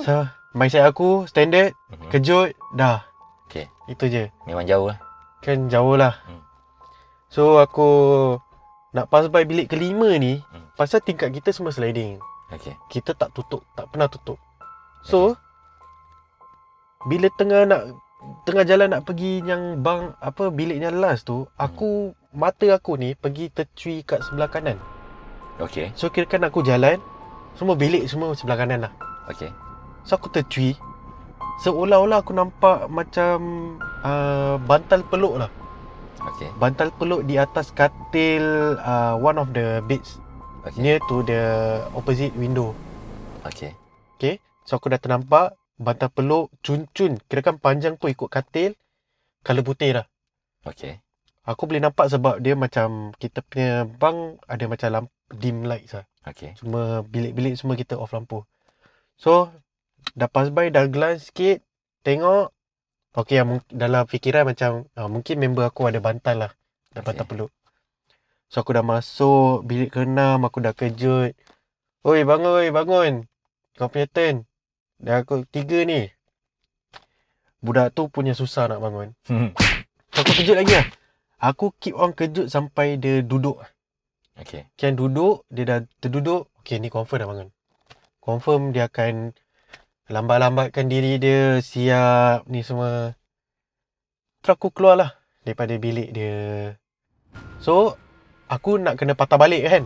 So 0.00 0.35
Mindset 0.56 0.88
aku 0.88 1.28
standard 1.28 1.76
Mhm. 1.92 2.08
Kejut 2.08 2.48
Dah 2.72 3.04
Okey. 3.46 3.68
Itu 3.86 4.08
je 4.08 4.32
Memang 4.48 4.64
jauh 4.64 4.88
lah. 4.88 4.96
Kan 5.44 5.68
jauh 5.68 5.94
lah 5.94 6.16
Hmm. 6.24 6.40
So 7.28 7.60
aku 7.60 7.88
Nak 8.96 9.12
pass 9.12 9.28
by 9.28 9.44
bilik 9.44 9.68
kelima 9.68 10.16
ni 10.16 10.40
Hmm. 10.48 10.64
Pasal 10.74 11.04
tingkat 11.04 11.28
kita 11.30 11.52
semua 11.52 11.70
sliding 11.70 12.16
Okey. 12.48 12.72
Kita 12.88 13.12
tak 13.12 13.36
tutup 13.36 13.68
Tak 13.76 13.92
pernah 13.92 14.08
tutup 14.08 14.40
So 15.04 15.36
Bila 17.04 17.28
tengah 17.36 17.68
nak 17.68 17.92
Tengah 18.42 18.64
jalan 18.64 18.88
nak 18.90 19.04
pergi 19.04 19.44
yang 19.44 19.84
bang 19.84 20.16
Apa 20.18 20.48
bilik 20.48 20.80
yang 20.80 20.96
last 20.96 21.28
tu 21.28 21.44
Aku 21.54 22.16
Mata 22.32 22.64
aku 22.72 22.96
ni 22.96 23.12
Pergi 23.12 23.52
tercui 23.52 24.00
kat 24.02 24.24
sebelah 24.24 24.48
kanan 24.48 24.80
Okey. 25.60 25.92
So 25.92 26.08
kirakan 26.08 26.48
aku 26.48 26.64
jalan 26.64 26.96
Semua 27.54 27.76
bilik 27.76 28.08
semua 28.08 28.32
sebelah 28.32 28.56
kanan 28.56 28.88
lah 28.88 28.92
Okey. 29.28 29.52
So 30.06 30.14
aku 30.14 30.30
tercui 30.30 30.78
Seolah-olah 31.66 32.22
aku 32.22 32.30
nampak 32.30 32.86
Macam 32.86 33.36
uh, 34.06 34.54
Bantal 34.62 35.02
peluk 35.02 35.34
lah 35.42 35.50
Okey. 36.26 36.50
Bantal 36.62 36.94
peluk 36.94 37.26
di 37.26 37.34
atas 37.34 37.74
katil 37.74 38.78
uh, 38.78 39.18
One 39.18 39.42
of 39.42 39.50
the 39.50 39.82
beds 39.90 40.22
Okey. 40.62 40.78
Near 40.78 40.98
to 41.10 41.26
the 41.26 41.42
Opposite 41.90 42.30
window 42.38 42.70
Okey. 43.42 43.74
Okay 44.14 44.38
So 44.62 44.78
aku 44.78 44.94
dah 44.94 45.02
ternampak 45.02 45.58
Bantal 45.74 46.14
peluk 46.14 46.54
Cun-cun 46.62 47.18
Kirakan 47.26 47.58
panjang 47.58 47.98
tu 47.98 48.06
ikut 48.06 48.30
katil 48.30 48.78
Color 49.42 49.64
putih 49.66 49.90
lah 49.90 50.06
Okey. 50.70 51.02
Aku 51.50 51.66
boleh 51.66 51.82
nampak 51.82 52.10
sebab 52.14 52.38
dia 52.38 52.54
macam 52.54 53.10
Kita 53.18 53.42
punya 53.42 53.82
bang 53.90 54.38
Ada 54.46 54.64
macam 54.70 54.88
lamp, 54.94 55.08
dim 55.34 55.66
lights 55.66 55.98
lah 55.98 56.06
Okey. 56.30 56.54
Semua 56.58 57.02
bilik-bilik 57.02 57.58
semua 57.58 57.74
kita 57.74 57.98
off 57.98 58.14
lampu 58.14 58.46
So 59.18 59.50
Dah 60.16 60.26
pass 60.32 60.48
by 60.48 60.72
Dah 60.72 60.88
glance 60.88 61.28
sikit 61.28 61.60
Tengok 62.00 62.50
Okay 63.12 63.40
yang 63.40 63.60
dalam 63.68 64.08
fikiran 64.08 64.48
macam 64.48 64.88
uh, 64.96 65.08
Mungkin 65.08 65.36
member 65.36 65.68
aku 65.68 65.86
ada 65.86 66.00
bantal 66.00 66.48
lah 66.48 66.52
Ada 66.92 67.04
Okay. 67.04 67.04
bantal 67.12 67.26
peluk 67.28 67.50
So 68.48 68.64
aku 68.64 68.72
dah 68.72 68.80
masuk 68.80 69.68
Bilik 69.68 69.92
ke-6 69.92 70.16
Aku 70.16 70.58
dah 70.64 70.72
kejut 70.72 71.36
Oi 72.08 72.24
bangun 72.24 72.64
oi 72.64 72.68
bangun 72.72 73.12
Kau 73.76 73.92
punya 73.92 74.08
turn 74.08 74.48
Dah 74.96 75.20
aku 75.20 75.44
tiga 75.52 75.84
ni 75.84 76.08
Budak 77.60 77.92
tu 77.92 78.08
punya 78.08 78.32
susah 78.32 78.72
nak 78.72 78.80
bangun 78.80 79.12
Hmm. 79.28 79.52
So 80.16 80.24
aku 80.24 80.32
kejut 80.40 80.56
lagi 80.56 80.72
lah 80.72 80.86
Aku 81.36 81.76
keep 81.76 81.92
on 81.92 82.16
kejut 82.16 82.48
sampai 82.48 82.96
dia 82.96 83.20
duduk 83.20 83.60
Okey. 84.36 84.68
Kian 84.76 85.00
duduk, 85.00 85.48
dia 85.48 85.64
dah 85.64 85.80
terduduk. 85.96 86.52
Okay, 86.60 86.76
ni 86.76 86.92
confirm 86.92 87.24
dah 87.24 87.28
bangun. 87.32 87.48
Confirm 88.20 88.68
dia 88.76 88.84
akan 88.84 89.32
lambat-lambatkan 90.06 90.86
diri 90.86 91.18
dia, 91.18 91.58
siap 91.62 92.46
ni 92.46 92.62
semua. 92.62 93.14
Terus 94.42 94.54
aku 94.54 94.70
keluar 94.70 94.96
lah 94.98 95.10
daripada 95.42 95.74
bilik 95.78 96.14
dia. 96.14 96.74
So, 97.58 97.98
aku 98.46 98.78
nak 98.78 98.98
kena 98.98 99.18
patah 99.18 99.38
balik 99.38 99.66
kan. 99.66 99.84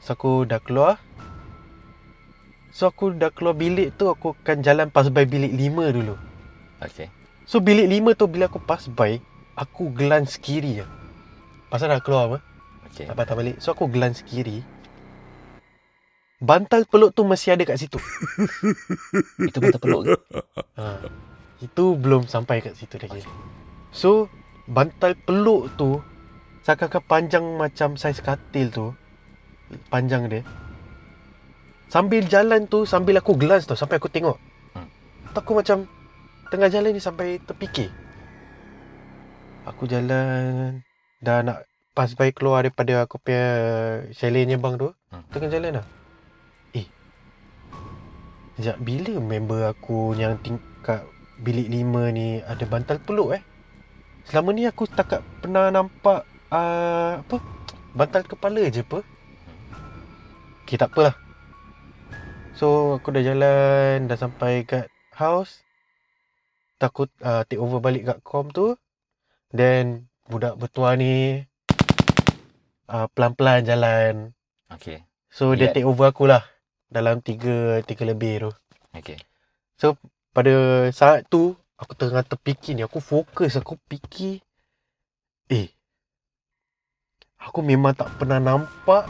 So, 0.00 0.16
aku 0.16 0.46
dah 0.48 0.62
keluar. 0.62 0.96
So, 2.70 2.86
aku 2.88 3.12
dah 3.12 3.34
keluar 3.34 3.58
bilik 3.58 3.98
tu, 3.98 4.06
aku 4.06 4.32
akan 4.32 4.62
jalan 4.62 4.88
pass 4.88 5.10
by 5.10 5.26
bilik 5.26 5.52
5 5.52 5.96
dulu. 5.96 6.14
Okey. 6.80 7.10
So, 7.44 7.58
bilik 7.58 7.90
5 7.90 8.14
tu 8.14 8.24
bila 8.30 8.46
aku 8.46 8.62
pass 8.62 8.86
by, 8.86 9.18
aku 9.58 9.92
glance 9.92 10.38
kiri 10.40 10.80
je. 10.80 10.86
Pasal 11.70 11.92
dah 11.92 12.02
keluar 12.02 12.26
apa? 12.26 12.38
Okey. 12.90 13.06
Tak 13.06 13.14
patah 13.14 13.36
balik. 13.38 13.56
So 13.62 13.70
aku 13.76 13.86
glance 13.86 14.26
kiri. 14.26 14.64
Bantal 16.40 16.88
peluk 16.88 17.12
tu 17.12 17.20
masih 17.28 17.52
ada 17.52 17.68
kat 17.68 17.76
situ. 17.76 18.00
Itu 19.48 19.60
betul 19.60 19.80
peluk 19.80 20.02
ke? 20.08 20.16
Ha. 20.80 21.04
Itu 21.60 22.00
belum 22.00 22.24
sampai 22.24 22.64
kat 22.64 22.72
situ 22.80 22.96
lagi. 22.96 23.20
So, 23.92 24.32
bantal 24.64 25.12
peluk 25.20 25.76
tu 25.76 26.00
seakan-akan 26.64 27.02
panjang 27.04 27.44
macam 27.60 28.00
saiz 28.00 28.24
katil 28.24 28.72
tu. 28.72 28.96
Panjang 29.92 30.32
dia. 30.32 30.40
Sambil 31.92 32.24
jalan 32.24 32.64
tu, 32.64 32.88
sambil 32.88 33.20
aku 33.20 33.36
glance 33.36 33.68
tau, 33.68 33.76
sampai 33.76 34.00
aku 34.00 34.08
tengok. 34.08 34.40
Hmm. 34.72 34.88
Aku 35.36 35.52
macam 35.52 35.84
tengah 36.48 36.72
jalan 36.72 36.96
ni 36.96 37.02
sampai 37.04 37.36
terfikir. 37.44 37.92
Aku 39.68 39.84
jalan 39.84 40.80
dah 41.20 41.44
nak 41.44 41.68
pas 41.92 42.08
baik 42.16 42.40
keluar 42.40 42.64
daripada 42.64 43.04
aku 43.04 43.20
punya 43.20 43.44
chaletnya 44.16 44.56
bang 44.56 44.80
tu. 44.80 44.88
Hmm. 45.12 45.26
Tengah 45.28 45.52
jalan 45.52 45.72
lah. 45.82 45.99
Sekejap, 48.60 48.76
bila 48.84 49.16
member 49.24 49.72
aku 49.72 50.12
yang 50.20 50.36
tingkat 50.44 51.00
bilik 51.40 51.72
lima 51.72 52.12
ni 52.12 52.44
ada 52.44 52.60
bantal 52.68 53.00
peluk 53.00 53.32
eh? 53.32 53.40
Selama 54.28 54.52
ni 54.52 54.68
aku 54.68 54.84
takat 54.84 55.24
pernah 55.40 55.72
nampak 55.72 56.28
uh, 56.52 57.24
apa? 57.24 57.40
Bantal 57.96 58.20
kepala 58.28 58.60
je 58.68 58.84
apa? 58.84 59.00
Okay, 60.68 60.76
tak 60.76 60.92
apalah. 60.92 61.16
So, 62.52 63.00
aku 63.00 63.16
dah 63.16 63.24
jalan, 63.24 64.04
dah 64.12 64.20
sampai 64.20 64.68
kat 64.68 64.92
house. 65.16 65.64
Takut 66.76 67.08
uh, 67.24 67.48
take 67.48 67.64
over 67.64 67.80
balik 67.80 68.12
kat 68.12 68.20
kom 68.20 68.52
tu. 68.52 68.76
Then, 69.56 70.12
budak 70.28 70.60
bertuah 70.60 71.00
ni 71.00 71.48
uh, 72.92 73.08
pelan-pelan 73.16 73.64
jalan. 73.64 74.36
Okay. 74.68 75.08
So, 75.32 75.56
dia 75.56 75.72
Lihat. 75.72 75.80
take 75.80 75.88
over 75.88 76.12
aku 76.12 76.28
lah. 76.28 76.44
Dalam 76.90 77.22
tiga, 77.22 77.80
tiga 77.86 78.02
lebih 78.02 78.50
tu. 78.50 78.50
Okay. 78.90 79.18
pada 80.34 80.52
saat 80.90 81.26
tu 81.30 81.54
aku 81.80 81.96
tengah 81.96 82.20
terfikir 82.20 82.76
ni 82.76 82.84
aku 82.84 83.00
fokus 83.00 83.56
aku 83.56 83.80
fikir 83.88 84.44
eh 85.48 85.72
aku 87.40 87.64
memang 87.64 87.96
tak 87.96 88.12
pernah 88.20 88.36
nampak 88.36 89.08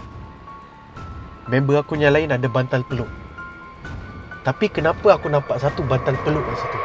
member 1.51 1.83
aku 1.83 1.99
yang 1.99 2.14
lain 2.14 2.31
ada 2.31 2.47
bantal 2.47 2.87
peluk 2.87 3.11
tapi 4.47 4.71
kenapa 4.71 5.19
aku 5.19 5.27
nampak 5.27 5.59
satu 5.59 5.83
bantal 5.83 6.14
peluk 6.23 6.47
kat 6.47 6.57
situ 6.57 6.79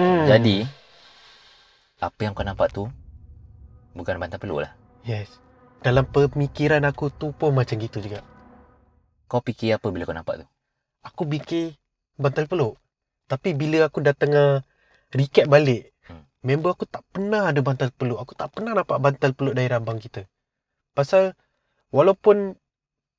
hmm. 0.00 0.24
Jadi, 0.26 0.56
apa 2.00 2.18
yang 2.24 2.32
kau 2.32 2.42
nampak 2.42 2.72
tu 2.72 2.88
bukan 3.92 4.16
bantal 4.16 4.40
peluk 4.40 4.64
lah. 4.64 4.72
yes 5.04 5.41
dalam 5.82 6.06
pemikiran 6.06 6.82
aku 6.86 7.10
tu 7.10 7.34
pun 7.34 7.50
macam 7.50 7.74
gitu 7.76 7.98
juga 7.98 8.22
Kau 9.26 9.42
fikir 9.42 9.76
apa 9.76 9.90
bila 9.90 10.06
kau 10.06 10.14
nampak 10.16 10.44
tu? 10.44 10.46
aku 11.02 11.26
fikir 11.26 11.74
bantal 12.14 12.46
peluk. 12.46 12.78
Tapi 13.26 13.56
bila 13.58 13.90
aku 13.90 13.98
dah 14.04 14.14
tengah 14.14 14.62
recap 15.10 15.50
balik, 15.50 15.90
Hmm. 16.02 16.26
member 16.42 16.74
aku 16.74 16.84
tak 16.86 17.06
pernah 17.14 17.50
ada 17.50 17.62
bantal 17.62 17.90
peluk. 17.94 18.18
Aku 18.18 18.34
tak 18.34 18.54
pernah 18.54 18.74
nampak 18.74 18.98
bantal 18.98 19.30
peluk 19.34 19.54
dari 19.54 19.70
abang 19.70 19.98
kita. 20.02 20.26
Pasal 20.94 21.34
walaupun 21.94 22.58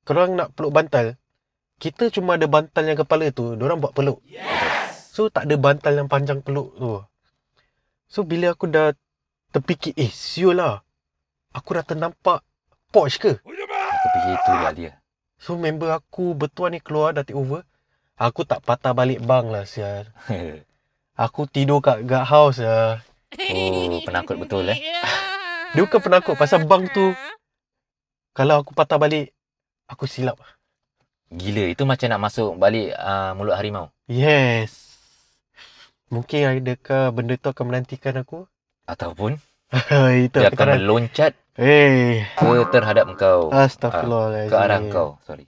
korang 0.04 0.36
nak 0.36 0.52
peluk 0.52 0.72
bantal, 0.72 1.16
kita 1.80 2.12
cuma 2.12 2.36
ada 2.36 2.46
bantal 2.46 2.84
yang 2.86 2.98
kepala 3.00 3.28
tu, 3.32 3.56
orang 3.56 3.80
buat 3.80 3.96
peluk. 3.96 4.20
So 5.12 5.32
tak 5.32 5.48
ada 5.48 5.56
bantal 5.56 5.96
yang 5.96 6.08
panjang 6.08 6.40
peluk 6.44 6.76
tu. 6.76 7.02
So 8.06 8.22
bila 8.22 8.52
aku 8.54 8.68
dah 8.70 8.92
terfikir, 9.50 9.96
eh 9.96 10.12
siul 10.12 10.60
lah. 10.60 10.84
Aku 11.54 11.74
dah 11.74 11.86
ternampak 11.86 12.42
Porsche 12.94 13.18
ke? 13.18 13.32
Aku 13.42 14.06
fikir 14.14 14.32
itulah 14.38 14.70
dia. 14.70 14.92
So 15.42 15.58
member 15.58 15.90
aku 15.90 16.38
bertuan 16.38 16.78
ni 16.78 16.80
keluar 16.80 17.10
dah 17.10 17.26
take 17.26 17.34
over. 17.34 17.66
Aku 18.14 18.46
tak 18.46 18.62
patah 18.62 18.94
balik 18.94 19.18
bang 19.26 19.50
lah 19.50 19.66
sial. 19.66 20.06
Aku 21.14 21.46
tidur 21.50 21.78
kat 21.78 22.06
guard 22.06 22.26
house 22.26 22.58
lah. 22.58 23.02
oh, 23.34 24.02
penakut 24.02 24.34
betul 24.34 24.66
eh. 24.66 24.78
Dia 25.74 25.82
bukan 25.86 26.02
penakut 26.02 26.34
pasal 26.38 26.66
bang 26.66 26.86
tu. 26.90 27.14
Kalau 28.34 28.62
aku 28.62 28.74
patah 28.74 28.98
balik, 28.98 29.30
aku 29.86 30.10
silap. 30.10 30.38
Gila, 31.30 31.70
itu 31.70 31.86
macam 31.86 32.10
nak 32.10 32.22
masuk 32.30 32.58
balik 32.58 32.94
uh, 32.98 33.30
mulut 33.38 33.54
harimau. 33.54 33.94
Yes. 34.10 34.98
Mungkin 36.10 36.62
adakah 36.62 37.14
benda 37.14 37.38
tu 37.38 37.50
akan 37.50 37.64
menantikan 37.70 38.18
aku? 38.18 38.46
Ataupun 38.90 39.38
Itu 40.26 40.42
dia 40.42 40.50
akan 40.50 40.78
meloncat 40.82 41.34
Eh, 41.54 42.26
ke 42.34 42.50
terhadap 42.74 43.14
kau. 43.14 43.50
astagfirullahaladzim. 43.54 44.50
Ke 44.50 44.56
arah 44.58 44.80
kau. 44.90 45.08
Sorry. 45.22 45.46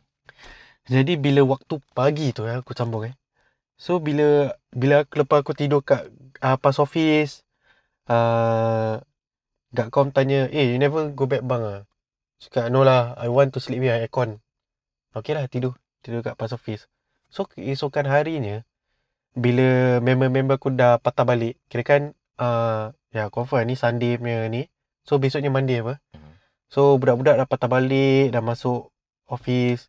Jadi 0.87 1.19
bila 1.19 1.42
waktu 1.42 1.83
pagi 1.95 2.31
tu 2.31 2.47
eh, 2.47 2.62
aku 2.62 2.75
sambung 2.79 3.11
eh. 3.11 3.14
So 3.75 3.99
bila 3.99 4.55
bila 4.71 5.03
aku 5.03 5.27
lepas 5.27 5.42
aku 5.42 5.53
tidur 5.53 5.83
kat 5.83 6.07
uh, 6.40 6.57
pas 6.57 6.79
office, 6.79 7.42
uh, 8.07 9.03
Gak 9.77 9.92
kom 9.92 10.09
tanya, 10.09 10.49
eh 10.49 10.73
you 10.73 10.81
never 10.81 11.12
go 11.12 11.29
back 11.29 11.45
bang 11.45 11.61
ah? 11.61 11.83
Cakap, 12.40 12.73
no 12.73 12.81
lah, 12.81 13.12
I 13.21 13.29
want 13.29 13.53
to 13.53 13.61
sleep 13.61 13.85
here, 13.85 14.01
aircon. 14.01 14.40
Okay 15.12 15.37
lah, 15.37 15.45
tidur. 15.53 15.77
Tidur 16.01 16.25
kat 16.25 16.33
pas 16.33 16.49
office. 16.49 16.88
So, 17.29 17.45
keesokan 17.45 18.09
harinya, 18.09 18.64
bila 19.37 19.99
member-member 20.01 20.57
aku 20.57 20.73
dah 20.73 20.97
patah 20.97 21.29
balik, 21.29 21.61
kira 21.69 21.85
kan, 21.85 22.03
uh, 22.40 22.97
ya 23.12 23.29
confirm 23.29 23.69
ni 23.69 23.77
Sunday 23.77 24.16
punya 24.16 24.49
ni. 24.49 24.64
So, 25.07 25.23
besoknya 25.23 25.49
Monday 25.49 25.81
apa. 25.81 26.03
Mhm. 26.12 26.33
So, 26.69 26.99
budak-budak 26.99 27.38
dah 27.38 27.49
patah 27.49 27.71
balik, 27.71 28.35
dah 28.35 28.42
masuk 28.42 28.90
office. 29.31 29.87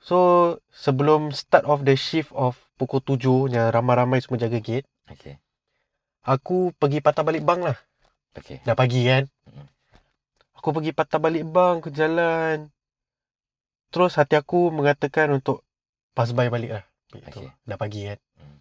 So, 0.00 0.56
sebelum 0.72 1.30
start 1.36 1.68
of 1.68 1.84
the 1.84 1.92
shift 1.94 2.32
of 2.32 2.56
pukul 2.80 3.04
7, 3.04 3.52
yang 3.52 3.68
ramai-ramai 3.68 4.24
semua 4.24 4.40
jaga 4.40 4.56
gate, 4.56 4.88
Okay. 5.12 5.36
aku 6.24 6.72
pergi 6.80 7.04
patah 7.04 7.20
balik 7.20 7.44
bang 7.44 7.60
lah. 7.60 7.76
Okay. 8.38 8.62
Dah 8.62 8.78
pagi 8.78 9.02
kan 9.10 9.26
Mm. 9.50 9.66
Aku 10.54 10.70
pergi 10.70 10.94
patah 10.94 11.18
balik 11.18 11.42
bang 11.50 11.82
ke 11.82 11.90
jalan 11.90 12.70
Terus 13.90 14.14
hati 14.14 14.38
aku 14.38 14.70
mengatakan 14.70 15.34
untuk 15.34 15.66
Pass 16.14 16.30
by 16.30 16.46
balik 16.46 16.78
lah 16.78 16.84
Okay. 17.10 17.50
Dah 17.66 17.74
pagi 17.74 18.06
kan 18.06 18.18
Mm. 18.38 18.58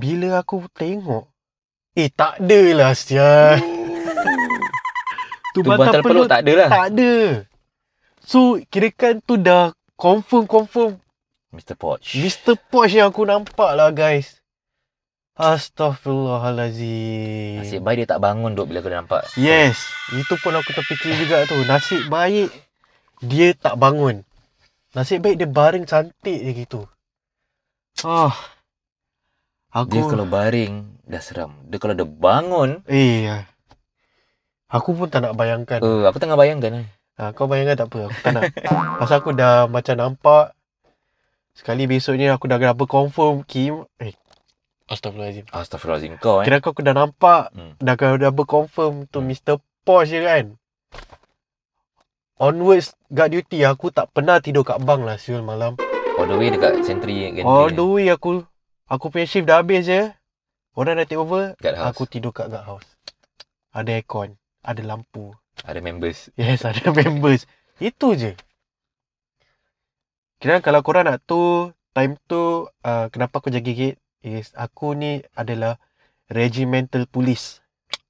Bila 0.00 0.40
aku 0.40 0.64
tengok 0.72 1.28
Eh 1.92 2.08
tak 2.08 2.40
ada 2.40 2.60
lah 2.72 2.92
sial 2.96 3.60
Tu 5.54 5.62
bantal 5.62 6.02
peluk 6.02 6.26
tak 6.26 6.42
ada 6.42 6.66
lah. 6.66 6.70
Tak 6.70 6.86
ada 6.92 7.12
So 8.26 8.58
kirakan 8.68 9.22
tu 9.22 9.38
dah 9.38 9.72
Confirm-confirm 9.94 10.98
Mr. 11.54 11.78
Poch. 11.78 12.18
Mr. 12.18 12.58
Porsche 12.58 12.98
yang 12.98 13.14
aku 13.14 13.22
nampak 13.22 13.78
lah 13.78 13.94
guys 13.94 14.42
Astaghfirullahalazim 15.34 17.58
Nasib 17.62 17.82
baik 17.82 17.98
dia 18.02 18.08
tak 18.14 18.22
bangun 18.22 18.54
duk 18.54 18.70
bila 18.70 18.78
aku 18.78 18.90
dah 18.90 18.98
nampak. 19.02 19.22
Yes, 19.34 19.82
itu 20.14 20.38
pun 20.38 20.54
aku 20.54 20.70
terfikir 20.70 21.10
juga 21.18 21.42
tu. 21.50 21.58
Nasib 21.66 22.06
baik 22.06 22.54
dia 23.18 23.50
tak 23.58 23.74
bangun. 23.74 24.22
Nasib 24.94 25.26
baik 25.26 25.42
dia 25.42 25.50
baring 25.50 25.90
cantik 25.90 26.38
je 26.38 26.52
gitu. 26.54 26.86
Ah. 28.06 28.30
Aku 29.74 29.90
Dia 29.90 30.06
kalau 30.06 30.30
baring 30.30 31.02
dah 31.02 31.18
seram. 31.18 31.58
Dia 31.66 31.82
kalau 31.82 31.98
dia 31.98 32.06
bangun, 32.06 32.86
eh 32.86 33.26
ya. 33.26 33.50
Aku 34.74 34.90
pun 34.98 35.06
tak 35.06 35.22
nak 35.22 35.38
bayangkan. 35.38 35.78
uh, 35.78 36.10
aku 36.10 36.18
tengah 36.18 36.34
bayangkan 36.34 36.82
eh. 36.82 36.86
Ha, 37.14 37.30
kau 37.30 37.46
bayangkan 37.46 37.86
tak 37.86 37.94
apa. 37.94 38.10
Aku 38.10 38.18
tak 38.26 38.32
nak. 38.34 38.42
Pasal 38.98 39.22
aku 39.22 39.30
dah 39.30 39.70
macam 39.70 39.94
nampak. 39.94 40.50
Sekali 41.54 41.86
besoknya 41.86 42.34
aku 42.34 42.50
dah 42.50 42.58
double 42.58 42.90
confirm 42.90 43.46
Kim. 43.46 43.86
Eh. 44.02 44.18
Astagfirullahaladzim. 44.90 45.46
Astaghfirullahalazim 45.54 46.14
kau 46.18 46.42
eh. 46.42 46.50
Kira 46.50 46.58
aku 46.58 46.82
dah 46.82 46.90
nampak. 46.90 47.54
Hmm. 47.54 47.78
Dah 47.78 47.94
double 47.94 48.44
confirm 48.50 49.06
tu 49.06 49.22
Hmm. 49.22 49.30
Mr. 49.30 49.62
Porsche 49.86 50.18
je 50.18 50.26
kan. 50.26 50.46
Onwards 52.34 52.98
guard 53.14 53.30
duty 53.30 53.62
aku 53.62 53.94
tak 53.94 54.10
pernah 54.10 54.42
tidur 54.42 54.66
kat 54.66 54.82
bang 54.82 55.06
lah 55.06 55.14
siul 55.14 55.46
malam. 55.46 55.78
All 56.18 56.26
the 56.26 56.34
way 56.34 56.50
dekat 56.50 56.82
sentry 56.82 57.30
gantry. 57.30 57.46
All 57.46 57.70
the 57.70 57.86
way 57.86 58.10
aku 58.10 58.42
aku 58.90 59.06
punya 59.14 59.30
shift 59.30 59.46
dah 59.46 59.62
habis 59.62 59.86
je. 59.86 60.10
Orang 60.74 60.98
dah 60.98 61.06
take 61.06 61.20
over. 61.20 61.54
Guard 61.62 61.78
house. 61.78 61.94
Aku 61.94 62.10
tidur 62.10 62.34
kat 62.34 62.50
guard 62.50 62.66
house. 62.66 62.88
Ada 63.70 64.02
aircon. 64.02 64.34
Ada 64.64 64.80
lampu. 64.80 65.36
Ada 65.62 65.84
members. 65.84 66.32
Yes, 66.40 66.64
ada 66.68 66.90
members. 66.90 67.44
Itu 67.76 68.16
je. 68.16 68.32
Kira 70.40 70.64
kalau 70.64 70.80
korang 70.80 71.08
nak 71.08 71.20
tu, 71.24 71.72
time 71.92 72.16
tu, 72.26 72.68
uh, 72.68 73.06
kenapa 73.12 73.38
aku 73.40 73.52
jaga 73.52 73.70
gate, 73.70 74.00
is 74.24 74.50
aku 74.56 74.96
ni 74.96 75.20
adalah 75.36 75.76
regimental 76.32 77.04
police. 77.04 77.60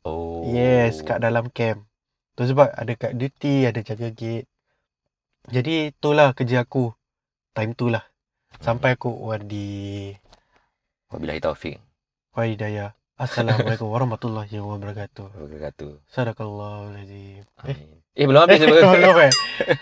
Oh. 0.06 0.46
Yes, 0.46 1.02
kat 1.02 1.20
dalam 1.20 1.50
camp. 1.50 1.86
Tu 2.34 2.46
sebab 2.46 2.70
ada 2.74 2.92
kat 2.94 3.14
duty, 3.14 3.66
ada 3.66 3.82
jaga 3.82 4.10
gate. 4.10 4.46
Jadi 5.50 5.92
itulah 5.92 6.32
kerja 6.32 6.64
aku. 6.64 6.90
Time 7.54 7.76
tu 7.76 7.92
lah. 7.92 8.02
Sampai 8.58 8.96
aku 8.96 9.12
wardi. 9.12 10.10
Wabillahi 11.12 11.38
taufik. 11.42 11.76
Wa 12.34 12.48
hidayah. 12.48 12.96
Assalamualaikum 13.14 13.94
warahmatullahi 13.94 14.58
wabarakatuh. 14.58 15.38
Wabarakatuh. 15.38 16.02
Sadaqallahulazim. 16.10 17.46
Eh, 17.46 17.62
Amin. 17.62 18.02
Eh, 18.10 18.26
belum 18.26 18.42
habis 18.42 18.58
apa? 18.58 18.74
belum 18.74 19.16
eh? 19.22 19.32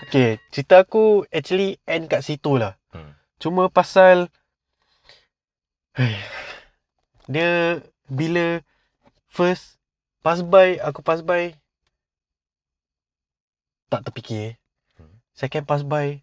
Okay, 0.05 0.37
cerita 0.53 0.85
aku 0.85 1.25
actually 1.33 1.81
end 1.89 2.13
kat 2.13 2.21
situ 2.21 2.61
lah. 2.61 2.77
Hmm. 2.93 3.17
Cuma 3.41 3.73
pasal 3.73 4.29
Dia 7.25 7.81
bila 8.05 8.61
first 9.33 9.81
pass 10.21 10.45
by, 10.45 10.77
aku 10.85 11.01
pass 11.01 11.25
by 11.25 11.57
tak 13.89 14.13
terfikir. 14.13 14.61
Hmm. 15.01 15.25
Second 15.33 15.65
pass 15.65 15.81
by 15.81 16.21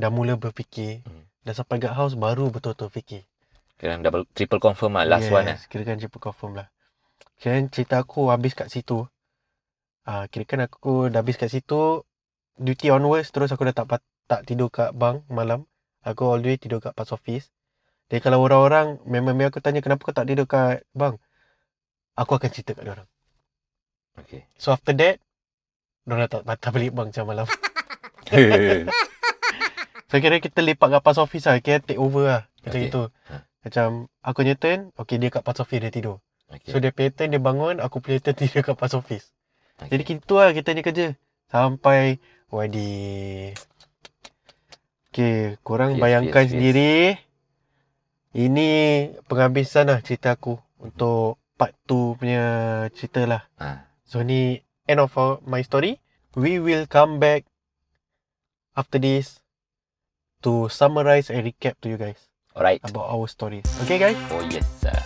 dah 0.00 0.08
mula 0.08 0.40
berfikir. 0.40 1.04
Hmm. 1.04 1.28
Dah 1.44 1.52
sampai 1.52 1.84
kat 1.84 1.92
house 1.92 2.16
baru 2.16 2.48
betul-betul 2.48 2.88
fikir. 2.88 3.28
Kira 3.76 4.00
double 4.00 4.24
triple 4.32 4.60
confirm 4.60 4.96
lah 4.96 5.04
last 5.04 5.28
yes, 5.28 5.34
one 5.36 5.46
lah. 5.46 5.58
Kira 5.68 5.82
kan 5.84 6.00
triple 6.00 6.22
confirm 6.22 6.52
lah. 6.56 6.66
Kira 7.36 7.60
cerita 7.68 8.00
aku 8.00 8.32
habis 8.32 8.56
kat 8.56 8.72
situ. 8.72 9.04
Ah, 10.08 10.24
kira 10.32 10.48
kan 10.48 10.64
aku 10.64 11.12
dah 11.12 11.20
habis 11.20 11.36
kat 11.36 11.52
situ. 11.52 12.00
Duty 12.56 12.88
onwards 12.88 13.28
terus 13.28 13.52
aku 13.52 13.68
dah 13.68 13.76
tak 13.76 14.00
tak 14.26 14.40
tidur 14.48 14.72
kat 14.72 14.96
bang 14.96 15.20
malam. 15.28 15.68
Aku 16.06 16.24
all 16.24 16.40
the 16.40 16.54
way 16.54 16.56
tidur 16.56 16.80
kat 16.80 16.96
post 16.96 17.12
office. 17.12 17.52
Jadi 18.08 18.22
kalau 18.22 18.40
orang-orang 18.40 19.02
memang 19.04 19.36
aku 19.50 19.58
tanya 19.60 19.82
kenapa 19.82 20.06
kau 20.06 20.14
tak 20.16 20.30
tidur 20.30 20.48
kat 20.48 20.86
bang. 20.96 21.20
Aku 22.16 22.32
akan 22.38 22.48
cerita 22.48 22.72
kat 22.72 22.86
orang. 22.88 23.08
Okay. 24.16 24.48
So 24.56 24.72
after 24.72 24.96
that, 24.96 25.20
Diorang 26.06 26.22
dah 26.22 26.38
tak 26.38 26.42
patah 26.46 26.70
balik 26.70 26.94
bang 26.94 27.10
macam 27.10 27.26
malam. 27.26 27.46
So 30.06 30.22
kira 30.22 30.38
kita 30.38 30.62
lepak 30.62 30.86
kat 30.86 31.02
post 31.02 31.18
office 31.18 31.50
lah. 31.50 31.58
Kira 31.58 31.82
take 31.82 31.98
over 31.98 32.30
lah. 32.30 32.42
Macam 32.62 32.78
Okay. 32.78 32.94
itu. 32.94 33.02
Ha. 33.66 33.74
Macam 33.74 34.06
aku 34.22 34.46
punya 34.46 34.54
turn, 34.54 34.94
okay 34.94 35.18
dia 35.18 35.26
kat 35.26 35.42
post 35.42 35.58
office 35.58 35.82
dia 35.82 35.90
tidur. 35.90 36.22
okay. 36.46 36.70
So 36.70 36.78
dia 36.78 36.94
punya 36.94 37.10
turn 37.10 37.34
dia 37.34 37.42
bangun, 37.42 37.82
aku 37.82 37.98
punya 37.98 38.22
turn 38.22 38.38
tidur 38.46 38.62
kat 38.62 38.78
post 38.78 38.94
office. 38.94 39.34
okay. 39.82 39.90
Jadi 39.90 40.02
gitu 40.06 40.38
lah 40.38 40.54
kita 40.54 40.70
ni 40.70 40.86
kerja. 40.86 41.18
Sampai 41.50 42.22
wadi. 42.46 43.50
Okay, 45.10 45.58
korang 45.66 45.98
Fierce, 45.98 46.02
bayangkan 46.06 46.44
fierce. 46.46 46.52
sendiri. 46.54 46.94
Ini 48.36 48.68
penghabisan 49.26 49.90
lah 49.90 49.98
cerita 49.98 50.38
aku. 50.38 50.62
Untuk 50.78 51.42
part 51.58 51.74
2 51.90 52.20
punya 52.22 52.44
cerita 52.94 53.26
lah. 53.26 53.42
Ah. 53.58 53.90
So 54.06 54.22
ni 54.22 54.62
end 54.86 55.02
of 55.02 55.10
our, 55.18 55.42
my 55.42 55.66
story. 55.66 55.98
We 56.38 56.62
will 56.62 56.86
come 56.86 57.18
back 57.18 57.48
after 58.78 59.02
this 59.02 59.42
to 60.46 60.70
summarize 60.70 61.32
and 61.32 61.42
recap 61.42 61.80
to 61.82 61.90
you 61.90 61.98
guys 61.98 62.28
Alright. 62.56 62.80
about 62.88 63.10
our 63.10 63.28
stories. 63.28 63.64
Okay 63.82 63.98
guys? 63.98 64.16
Oh 64.32 64.40
yes. 64.50 64.84
Uh. 64.84 65.05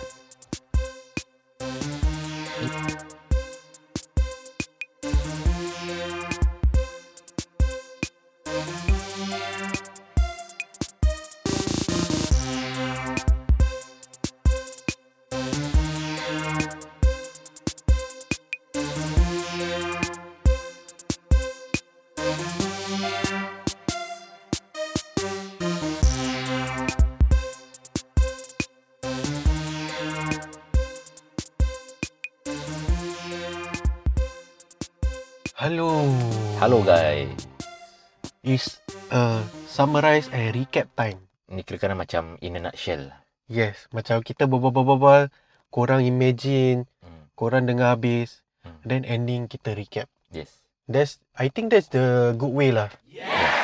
Summarize 39.81 40.29
and 40.29 40.53
recap 40.53 40.93
time. 40.93 41.25
Ni 41.49 41.65
kira-kira 41.65 41.97
macam 41.97 42.37
in 42.39 42.55
a 42.55 42.61
nutshell. 42.61 43.09
Yes, 43.49 43.89
macam 43.89 44.21
kita 44.21 44.45
berbual-bual, 44.45 45.33
korang 45.67 46.05
imagine, 46.05 46.85
Hmm. 47.01 47.27
korang 47.33 47.65
dengar 47.65 47.97
habis, 47.97 48.45
Hmm. 48.61 48.77
then 48.85 49.01
ending 49.03 49.49
kita 49.49 49.73
recap. 49.73 50.05
Yes. 50.29 50.61
That's 50.85 51.17
I 51.33 51.49
think 51.49 51.73
that's 51.73 51.89
the 51.89 52.37
good 52.37 52.53
way 52.53 52.69
lah. 52.69 52.93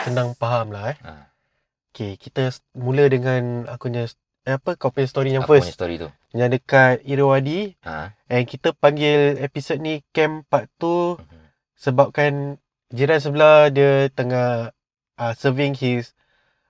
Senang 0.03 0.33
faham 0.33 0.73
lah 0.73 0.95
eh. 0.95 0.97
Ah. 1.03 1.29
Okay, 1.91 2.15
kita 2.15 2.49
mula 2.73 3.05
dengan 3.07 3.65
aku 3.65 3.89
punya 3.89 4.05
eh, 4.47 4.55
apa 4.55 4.79
kau 4.79 4.89
punya 4.89 5.09
story 5.09 5.35
yang 5.35 5.43
punya 5.43 5.59
first 5.59 5.75
story 5.75 5.99
tu? 5.99 6.07
yang 6.31 6.47
dekat 6.47 7.01
Irwadi 7.03 7.75
Ha. 7.83 8.13
and 8.29 8.45
kita 8.45 8.71
panggil 8.71 9.35
episod 9.41 9.75
ni 9.81 10.05
camp 10.13 10.45
part 10.47 10.69
2 10.77 11.17
Mhm. 11.19 11.45
sebabkan 11.75 12.31
jiran 12.87 13.19
sebelah 13.19 13.67
dia 13.73 14.07
tengah 14.13 14.71
uh, 15.17 15.33
serving 15.33 15.73
his 15.75 16.13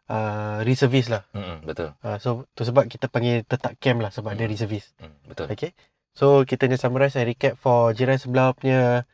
uh, 0.09 0.63
reservist 0.63 1.11
lah. 1.11 1.23
Mm-mm, 1.35 1.67
betul. 1.67 1.93
Uh, 2.01 2.17
so 2.17 2.47
tu 2.55 2.63
sebab 2.63 2.87
kita 2.87 3.11
panggil 3.11 3.43
tetap 3.43 3.75
camp 3.77 4.01
lah 4.01 4.11
sebab 4.11 4.33
dia 4.33 4.47
Hmm. 4.47 4.53
reservist. 4.55 4.95
Mm, 4.99 5.15
betul. 5.27 5.45
Okay. 5.51 5.71
So 6.17 6.47
kita 6.49 6.65
ni 6.65 6.81
summarize 6.81 7.13
and 7.19 7.29
recap 7.29 7.59
for 7.61 7.93
jiran 7.93 8.17
sebelah 8.17 8.57
punya 8.57 9.05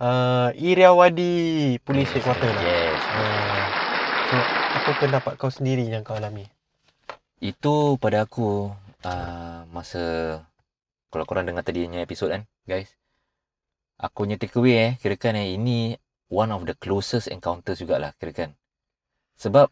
uh, 0.00 0.48
Iriawadi 0.56 1.76
Police 1.84 2.16
Headquarter 2.16 2.48
lah. 2.48 2.62
Yes. 2.64 3.02
Uh, 3.04 3.64
so 4.32 4.36
apa 4.80 4.90
pendapat 4.98 5.32
kau 5.36 5.52
sendiri 5.52 5.84
yang 5.84 6.00
kau 6.00 6.16
alami? 6.16 6.48
Itu 7.44 8.00
pada 8.00 8.24
aku 8.24 8.72
uh, 9.04 9.60
masa 9.68 10.40
kalau 11.12 11.28
korang 11.28 11.44
dengar 11.46 11.62
tadi 11.62 11.84
punya 11.86 12.02
episod 12.02 12.32
kan, 12.32 12.48
guys. 12.66 12.90
Aku 14.00 14.26
punya 14.26 14.34
takeaway 14.34 14.74
eh, 14.74 14.92
kirakan 14.98 15.38
eh, 15.38 15.54
ini 15.54 15.94
one 16.28 16.50
of 16.50 16.64
the 16.64 16.74
closest 16.76 17.28
encounters 17.28 17.80
jugalah 17.80 18.12
kirakan. 18.20 18.56
Sebab 19.36 19.68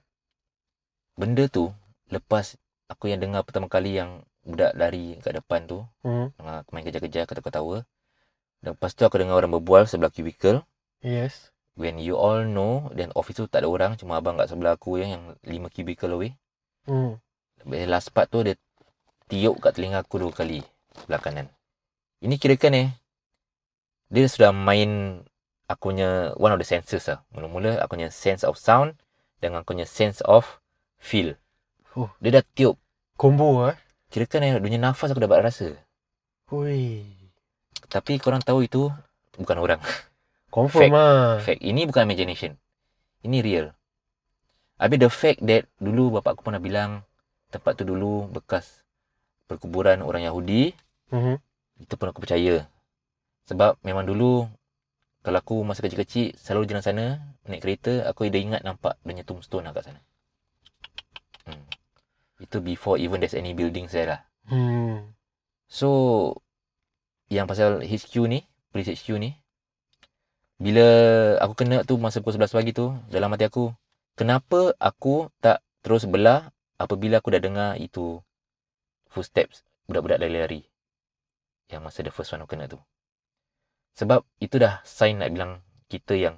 benda 1.16 1.46
tu 1.46 1.70
lepas 2.12 2.56
aku 2.90 3.08
yang 3.08 3.20
dengar 3.22 3.46
pertama 3.46 3.70
kali 3.70 3.96
yang 3.96 4.26
budak 4.42 4.74
lari 4.74 5.16
kat 5.22 5.38
depan 5.38 5.64
tu, 5.70 5.86
Hmm. 6.02 6.34
uh, 6.42 6.66
main 6.74 6.82
kejar-kejar 6.82 7.30
ketawa-ketawa. 7.30 7.86
Dan 8.62 8.74
lepas 8.74 8.90
tu 8.94 9.06
aku 9.06 9.18
dengar 9.18 9.38
orang 9.38 9.54
berbual 9.58 9.86
sebelah 9.86 10.10
cubicle. 10.10 10.66
Yes. 11.02 11.50
When 11.78 11.96
you 11.96 12.20
all 12.20 12.44
know, 12.44 12.92
dan 12.92 13.14
office 13.16 13.40
tu 13.40 13.48
tak 13.48 13.64
ada 13.64 13.68
orang, 13.70 13.96
cuma 13.96 14.20
abang 14.20 14.36
kat 14.36 14.52
sebelah 14.52 14.76
aku 14.76 15.00
yang, 15.00 15.10
yang 15.16 15.24
lima 15.46 15.72
cubicle 15.72 16.12
away. 16.12 16.36
Hmm. 16.84 17.16
Last 17.64 18.10
part 18.12 18.28
tu 18.28 18.42
dia 18.42 18.58
tiup 19.30 19.62
kat 19.62 19.78
telinga 19.78 20.02
aku 20.02 20.20
dua 20.20 20.34
kali 20.34 20.60
sebelah 20.98 21.22
kanan. 21.22 21.46
Ini 22.20 22.36
kirakan 22.36 22.74
eh 22.76 22.88
dia 24.12 24.26
sudah 24.28 24.52
main 24.52 25.22
aku 25.72 25.92
punya 25.92 26.36
one 26.36 26.52
of 26.52 26.60
the 26.60 26.68
senses 26.68 27.08
lah. 27.08 27.24
Mula-mula 27.32 27.80
aku 27.80 27.96
punya 27.96 28.12
sense 28.12 28.44
of 28.44 28.60
sound 28.60 28.94
dengan 29.40 29.64
aku 29.64 29.72
punya 29.74 29.88
sense 29.88 30.20
of 30.28 30.60
feel. 31.00 31.34
Oh. 31.96 32.12
Dia 32.20 32.40
dah 32.40 32.44
tiup. 32.54 32.76
Combo 33.16 33.68
eh. 33.68 33.76
Kirakan 34.12 34.44
eh 34.44 34.52
dunia 34.60 34.76
nafas 34.80 35.12
aku 35.12 35.20
dapat 35.24 35.48
rasa. 35.48 35.72
Hui. 36.52 37.04
Tapi 37.88 38.20
korang 38.20 38.44
tahu 38.44 38.64
itu 38.64 38.92
bukan 39.40 39.56
orang. 39.60 39.80
Confirm 40.52 40.92
Fact. 40.92 40.96
ah. 40.96 41.32
Fact. 41.40 41.60
Ini 41.64 41.88
bukan 41.88 42.04
imagination. 42.04 42.60
Ini 43.24 43.40
real. 43.40 43.66
Habis 44.76 44.98
the 45.00 45.10
fact 45.12 45.40
that 45.46 45.64
dulu 45.78 46.18
bapak 46.18 46.36
aku 46.36 46.42
pernah 46.44 46.60
bilang 46.60 47.06
tempat 47.54 47.78
tu 47.78 47.84
dulu 47.86 48.26
bekas 48.28 48.82
perkuburan 49.48 50.02
orang 50.04 50.26
Yahudi. 50.26 50.74
Mhm. 51.12 51.40
Itu 51.84 51.94
pun 51.96 52.10
aku 52.10 52.20
percaya. 52.20 52.66
Sebab 53.48 53.78
memang 53.86 54.04
dulu 54.08 54.48
kalau 55.22 55.38
aku 55.38 55.56
masa 55.62 55.86
kecil-kecil 55.86 56.34
selalu 56.34 56.66
jalan 56.70 56.82
sana 56.82 57.04
naik 57.46 57.62
kereta 57.62 58.06
aku 58.10 58.26
dah 58.26 58.42
ingat 58.42 58.62
nampak 58.66 58.98
dia 59.02 59.06
punya 59.06 59.22
tombstone 59.22 59.64
lah 59.66 59.72
kat 59.74 59.90
sana. 59.90 60.00
Hmm. 61.46 61.64
Itu 62.42 62.58
before 62.58 62.98
even 62.98 63.22
there's 63.22 63.38
any 63.38 63.54
buildings 63.54 63.94
there 63.94 64.10
lah. 64.10 64.20
Hmm. 64.50 65.14
So 65.70 65.88
yang 67.30 67.46
pasal 67.46 67.80
HQ 67.86 68.12
ni, 68.26 68.44
police 68.74 68.92
HQ 68.92 69.08
ni 69.16 69.42
bila 70.62 70.86
aku 71.42 71.58
kena 71.58 71.82
tu 71.82 71.98
masa 71.98 72.22
pukul 72.22 72.38
11 72.38 72.54
pagi 72.54 72.70
tu 72.70 72.94
dalam 73.10 73.34
hati 73.34 73.50
aku 73.50 73.74
kenapa 74.14 74.70
aku 74.78 75.26
tak 75.42 75.58
terus 75.82 76.06
belah 76.06 76.54
apabila 76.78 77.18
aku 77.18 77.34
dah 77.34 77.42
dengar 77.42 77.70
itu 77.82 78.22
footsteps 79.10 79.66
budak-budak 79.90 80.22
lari-lari 80.22 80.62
yang 81.66 81.82
masa 81.82 82.06
the 82.06 82.14
first 82.14 82.30
one 82.30 82.46
aku 82.46 82.54
kena 82.54 82.70
tu 82.70 82.78
sebab 83.96 84.24
itu 84.40 84.56
dah 84.56 84.80
sign 84.82 85.20
nak 85.20 85.30
bilang 85.32 85.60
kita 85.88 86.16
yang 86.16 86.36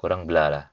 korang 0.00 0.24
belah 0.24 0.48
lah 0.48 0.64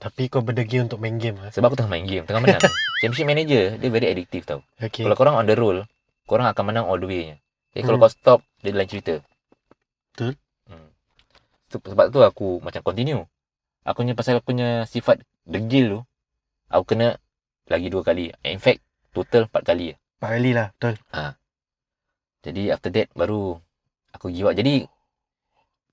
Tapi 0.00 0.32
kau 0.32 0.40
berdegi 0.40 0.80
untuk 0.80 0.96
main 0.96 1.20
game 1.20 1.36
ah. 1.44 1.50
sebab 1.52 1.72
aku 1.72 1.76
tengah 1.76 1.92
main 1.92 2.06
game 2.08 2.24
tengah 2.24 2.40
menang 2.40 2.62
championship 3.04 3.26
manager 3.28 3.62
dia 3.76 3.88
very 3.92 4.08
addictive 4.08 4.44
tau 4.48 4.60
Okay. 4.80 5.04
Kalau 5.04 5.16
korang 5.18 5.36
on 5.36 5.44
the 5.44 5.52
roll, 5.52 5.84
korang 6.24 6.48
akan 6.48 6.64
menang 6.72 6.86
all 6.88 6.96
the 6.96 7.04
way 7.04 7.22
nya. 7.34 7.36
Jadi 7.76 7.82
kalau 7.84 7.98
Hmm. 8.00 8.06
kau 8.08 8.12
stop, 8.12 8.40
dia 8.64 8.72
lain 8.72 8.88
cerita. 8.88 9.20
Betul. 10.14 10.40
Hmm. 10.66 10.88
Sebab 11.68 12.08
tu 12.10 12.18
aku 12.24 12.64
macam 12.64 12.80
continue. 12.80 13.22
Aku 13.84 14.02
punya 14.02 14.16
pasal 14.16 14.40
aku 14.40 14.56
punya 14.56 14.88
sifat 14.88 15.20
degil 15.44 15.86
tu, 15.92 16.00
aku 16.72 16.96
kena 16.96 17.20
lagi 17.68 17.92
dua 17.92 18.02
kali. 18.02 18.32
In 18.42 18.58
fact, 18.58 18.80
total 19.12 19.46
empat 19.46 19.62
kali. 19.68 19.94
Empat 20.18 20.30
kali 20.32 20.50
lah. 20.56 20.68
Betul. 20.80 20.94
Jadi 22.40 22.62
after 22.72 22.90
that, 22.90 23.08
baru 23.12 23.60
aku 24.16 24.32
give 24.32 24.48
up. 24.48 24.56
Jadi, 24.56 24.88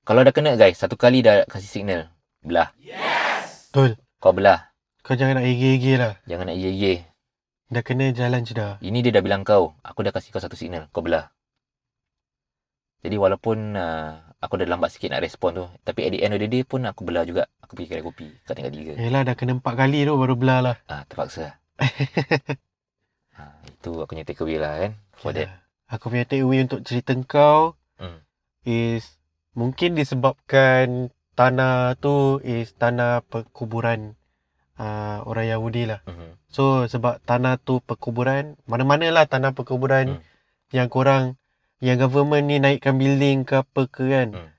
kalau 0.08 0.24
dah 0.24 0.32
kena 0.32 0.56
guys, 0.56 0.80
satu 0.80 0.96
kali 0.96 1.20
dah 1.20 1.44
kasih 1.52 1.68
signal. 1.68 2.02
Belah. 2.40 2.72
Betul. 3.68 4.00
Kau 4.24 4.32
belah. 4.32 4.72
Kau 5.04 5.20
jangan 5.20 5.44
nak 5.44 5.48
ege-ege 5.52 6.00
lah. 6.00 6.16
Jangan 6.24 6.48
nak 6.48 6.56
ye-ye. 6.56 7.04
Dah 7.68 7.84
kena 7.84 8.16
jalan 8.16 8.48
sudah. 8.48 8.80
Ini 8.80 9.04
dia 9.04 9.12
dah 9.12 9.20
bilang 9.20 9.44
kau, 9.44 9.76
aku 9.84 10.08
dah 10.08 10.16
kasih 10.16 10.32
kau 10.32 10.40
satu 10.40 10.56
signal, 10.56 10.88
kau 10.96 11.04
belah. 11.04 11.36
Jadi 13.04 13.20
walaupun 13.20 13.76
uh, 13.76 14.32
aku 14.40 14.64
dah 14.64 14.68
lambat 14.72 14.96
sikit 14.96 15.12
nak 15.12 15.28
respon 15.28 15.60
tu, 15.60 15.66
tapi 15.84 16.08
at 16.08 16.16
the 16.16 16.24
end 16.24 16.32
of 16.32 16.40
the 16.40 16.48
day 16.48 16.64
pun 16.64 16.88
aku 16.88 17.04
belah 17.04 17.28
juga. 17.28 17.52
Aku 17.60 17.76
pergi 17.76 17.92
kedai 17.92 18.04
kopi 18.08 18.28
kat 18.48 18.56
tingkat 18.56 18.72
tiga. 18.72 18.94
Yelah 18.96 19.28
dah 19.28 19.36
kena 19.36 19.60
empat 19.60 19.76
kali 19.76 20.08
tu 20.08 20.16
baru 20.16 20.40
belah 20.40 20.60
lah. 20.64 20.76
Ah, 20.88 21.04
terpaksa 21.04 21.52
lah. 21.52 21.56
ah, 23.44 23.60
itu 23.68 23.92
aku 24.00 24.16
punya 24.16 24.24
take 24.24 24.40
away 24.40 24.56
lah 24.56 24.88
kan. 24.88 24.92
For 25.20 25.36
that. 25.36 25.52
Aku 25.92 26.08
punya 26.08 26.24
take 26.24 26.48
away 26.48 26.64
untuk 26.64 26.80
cerita 26.88 27.12
kau 27.28 27.76
Hmm. 27.98 28.22
is 28.62 29.17
mungkin 29.58 29.98
disebabkan 29.98 31.10
tanah 31.34 31.98
tu 31.98 32.38
is 32.46 32.78
tanah 32.78 33.26
perkuburan 33.26 34.14
uh, 34.78 35.26
orang 35.26 35.50
Yahudi 35.50 35.90
lah. 35.90 36.06
Mhm. 36.06 36.38
So 36.48 36.86
sebab 36.86 37.20
tanah 37.26 37.58
tu 37.58 37.82
perkuburan, 37.82 38.56
mana-mana 38.70 39.10
lah 39.10 39.26
tanah 39.26 39.58
perkuburan 39.58 40.18
Hmm. 40.18 40.24
yang 40.72 40.88
korang, 40.94 41.42
yang 41.82 41.98
government 41.98 42.46
ni 42.46 42.62
naikkan 42.62 43.02
building 43.02 43.44
ke 43.44 43.66
apa 43.66 43.82
ke 43.90 44.06
kan. 44.06 44.30
Hmm. 44.34 44.50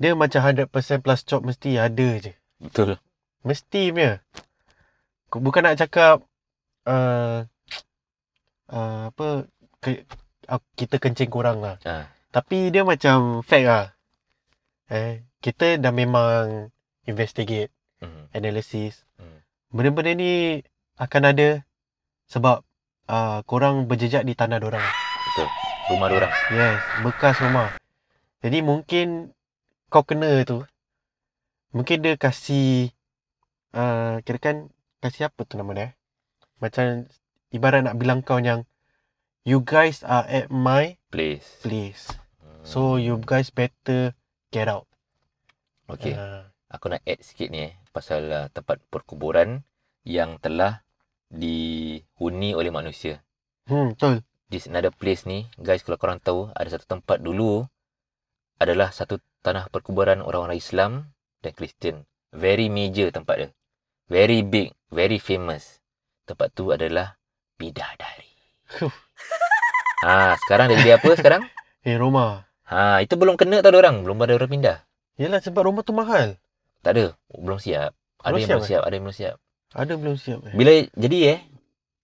Dia 0.00 0.14
macam 0.14 0.40
100% 0.40 0.72
plus 1.04 1.20
chop 1.26 1.44
mesti 1.44 1.76
ada 1.76 2.08
je. 2.22 2.32
Betul. 2.62 2.96
Mesti 3.42 3.90
punya. 3.92 4.22
Bukan 5.28 5.62
nak 5.66 5.76
cakap 5.76 6.24
uh, 6.88 7.44
uh, 8.72 9.02
apa 9.12 9.26
ke, 9.82 10.06
uh, 10.48 10.62
kita 10.78 10.96
kencing 11.02 11.28
kurang 11.28 11.60
lah. 11.60 11.76
Ah. 11.82 12.08
Tapi 12.30 12.70
dia 12.70 12.86
macam 12.86 13.42
fact 13.42 13.66
lah. 13.66 13.97
Eh, 14.88 15.20
kita 15.38 15.76
dah 15.76 15.92
memang 15.92 16.72
investigate, 17.04 17.68
Mhm. 18.00 18.32
analysis. 18.32 19.04
Hmm. 19.16 19.44
Benda-benda 19.68 20.16
ni 20.16 20.32
akan 20.96 21.22
ada 21.28 21.48
sebab 22.26 22.64
uh, 23.06 23.40
korang 23.44 23.84
berjejak 23.84 24.24
di 24.24 24.32
tanah 24.32 24.58
dorang. 24.58 24.84
Betul. 25.28 25.48
Rumah 25.88 26.08
orang. 26.08 26.32
Yes, 26.52 26.78
bekas 27.00 27.36
rumah. 27.40 27.68
Jadi 28.40 28.60
mungkin 28.60 29.32
kau 29.88 30.04
kena 30.04 30.44
tu. 30.44 30.64
Mungkin 31.72 32.00
dia 32.00 32.16
kasih 32.16 32.92
uh, 33.72 34.20
kira 34.24 34.38
kan 34.40 34.56
kasih 35.00 35.28
apa 35.28 35.40
tu 35.44 35.56
nama 35.56 35.72
dia? 35.72 35.84
eh? 35.84 35.90
Macam 36.60 37.08
ibarat 37.48 37.84
nak 37.84 37.96
bilang 37.96 38.20
kau 38.20 38.40
yang 38.40 38.64
you 39.44 39.60
guys 39.60 40.00
are 40.04 40.24
at 40.28 40.48
my 40.48 40.96
Place. 41.08 41.60
place. 41.60 42.08
Hmm. 42.40 42.64
So 42.64 42.80
you 42.96 43.16
guys 43.20 43.48
better 43.48 44.12
get 44.52 44.68
out. 44.68 44.88
Okay. 45.88 46.12
Uh, 46.16 46.44
Aku 46.68 46.92
nak 46.92 47.00
add 47.08 47.24
sikit 47.24 47.48
ni 47.48 47.72
eh. 47.72 47.72
Pasal 47.96 48.28
uh, 48.28 48.46
tempat 48.52 48.76
perkuburan 48.92 49.64
yang 50.04 50.36
telah 50.36 50.84
dihuni 51.32 52.52
oleh 52.52 52.68
manusia. 52.68 53.24
hmm, 53.68 53.96
betul. 53.96 54.24
This 54.48 54.64
another 54.64 54.92
place 54.92 55.28
ni, 55.28 55.44
guys 55.60 55.84
kalau 55.84 56.00
korang 56.00 56.20
tahu, 56.24 56.48
ada 56.56 56.72
satu 56.72 56.88
tempat 56.88 57.20
dulu 57.20 57.68
adalah 58.56 58.88
satu 58.92 59.20
tanah 59.44 59.68
perkuburan 59.68 60.24
orang-orang 60.24 60.56
Islam 60.56 61.12
dan 61.44 61.52
Kristian. 61.52 62.08
Very 62.32 62.72
major 62.72 63.12
tempat 63.12 63.36
dia. 63.36 63.50
Very 64.08 64.40
big, 64.40 64.72
very 64.88 65.20
famous. 65.20 65.84
Tempat 66.24 66.56
tu 66.56 66.72
adalah 66.72 67.20
Bidadari. 67.60 68.32
Huh. 68.80 68.92
ha, 70.04 70.36
sekarang 70.44 70.72
dia 70.72 70.80
jadi 70.80 70.92
apa 71.00 71.10
sekarang? 71.16 71.44
Eh, 71.86 71.94
rumah. 71.96 72.47
Ha, 72.68 73.00
itu 73.00 73.16
belum 73.16 73.40
kena 73.40 73.64
tau 73.64 73.72
orang, 73.72 74.04
belum 74.04 74.16
ada 74.20 74.36
orang 74.36 74.50
pindah. 74.52 74.78
Yelah 75.16 75.40
sebab 75.40 75.64
rumah 75.64 75.82
tu 75.82 75.96
mahal. 75.96 76.36
Tak 76.84 76.92
ada, 76.94 77.16
belum 77.32 77.58
siap. 77.58 77.96
Ada 78.20 78.34
Belum 78.34 78.38
yang 78.38 78.46
siap, 78.46 78.58
belum 78.58 78.68
siap, 78.68 78.82
ada 78.84 78.94
yang 78.94 79.04
belum 79.04 79.16
siap. 79.16 79.34
Ada 79.68 79.92
belum 79.96 80.16
siap 80.16 80.38
eh? 80.48 80.54
Bila 80.54 80.70
jadi 80.94 81.18
eh, 81.32 81.38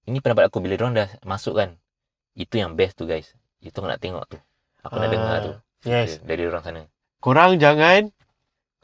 ini 0.08 0.18
pendapat 0.20 0.48
aku 0.48 0.58
bila 0.64 0.74
orang 0.80 0.92
dah 0.96 1.08
masuk 1.22 1.56
kan, 1.56 1.76
itu 2.32 2.54
yang 2.56 2.72
best 2.74 2.96
tu 2.96 3.04
guys. 3.04 3.32
Itu 3.60 3.80
aku 3.80 3.88
nak 3.88 4.00
tengok 4.00 4.24
tu. 4.28 4.36
Aku 4.84 4.96
nak 4.96 5.08
Ah, 5.08 5.12
dengar 5.12 5.36
tu. 5.40 5.52
Yes. 5.84 6.20
Dari 6.24 6.44
orang 6.48 6.64
sana. 6.64 6.82
Korang 7.20 7.56
jangan 7.56 8.12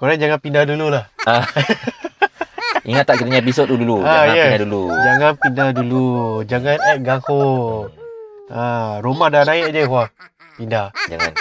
Korang 0.01 0.17
jangan 0.17 0.41
pindah 0.41 0.65
dulu 0.65 0.89
lah. 0.89 1.05
Ingat 2.89 3.05
tak 3.05 3.21
kita 3.21 3.37
episod 3.37 3.69
tu 3.69 3.77
dulu? 3.77 4.01
Ah, 4.01 4.25
Jangan 4.25 4.33
yes. 4.33 4.45
pindah 4.49 4.61
dulu. 4.65 4.83
Jangan 4.89 5.33
pindah 5.37 5.69
dulu. 5.77 6.07
Jangan 6.49 6.77
act 6.81 7.01
gaho. 7.05 7.45
Ha, 8.49 8.63
rumah 9.05 9.29
dah 9.29 9.45
naik 9.45 9.71
je 9.71 9.85
wah. 9.85 10.09
Pindah. 10.57 10.89
Jangan. 11.07 11.33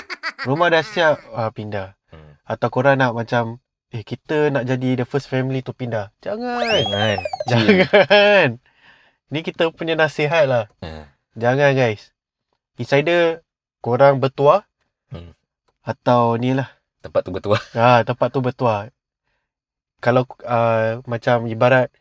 Rumah 0.47 0.67
dah 0.71 0.83
siap 0.83 1.19
ah, 1.35 1.51
pindah. 1.51 1.97
Hmm. 2.11 2.39
Atau 2.47 2.67
korang 2.71 2.95
nak 2.95 3.11
macam 3.15 3.59
eh 3.89 4.05
kita 4.05 4.53
nak 4.53 4.69
jadi 4.69 5.01
the 5.01 5.05
first 5.05 5.27
family 5.27 5.65
tu 5.65 5.73
pindah. 5.73 6.13
Jangan. 6.21 6.61
Jangan. 6.61 7.17
Jangan. 7.49 8.47
Ni 9.29 9.39
kita 9.41 9.69
punya 9.73 9.97
nasihat 9.97 10.45
lah. 10.45 10.65
Ha. 10.85 11.09
Jangan 11.35 11.73
guys. 11.75 12.13
It's 12.79 12.93
either 12.95 13.43
korang 13.83 14.23
bertuah 14.23 14.63
Hmm. 15.09 15.33
atau 15.81 16.37
ni 16.37 16.53
lah. 16.53 16.69
Tempat 17.01 17.21
tu 17.25 17.31
betul. 17.33 17.57
Ha, 17.79 18.05
tempat 18.05 18.29
tu 18.29 18.39
bertuah. 18.45 18.93
Kalau 19.99 20.23
uh, 20.47 21.03
macam 21.09 21.49
ibarat 21.49 21.91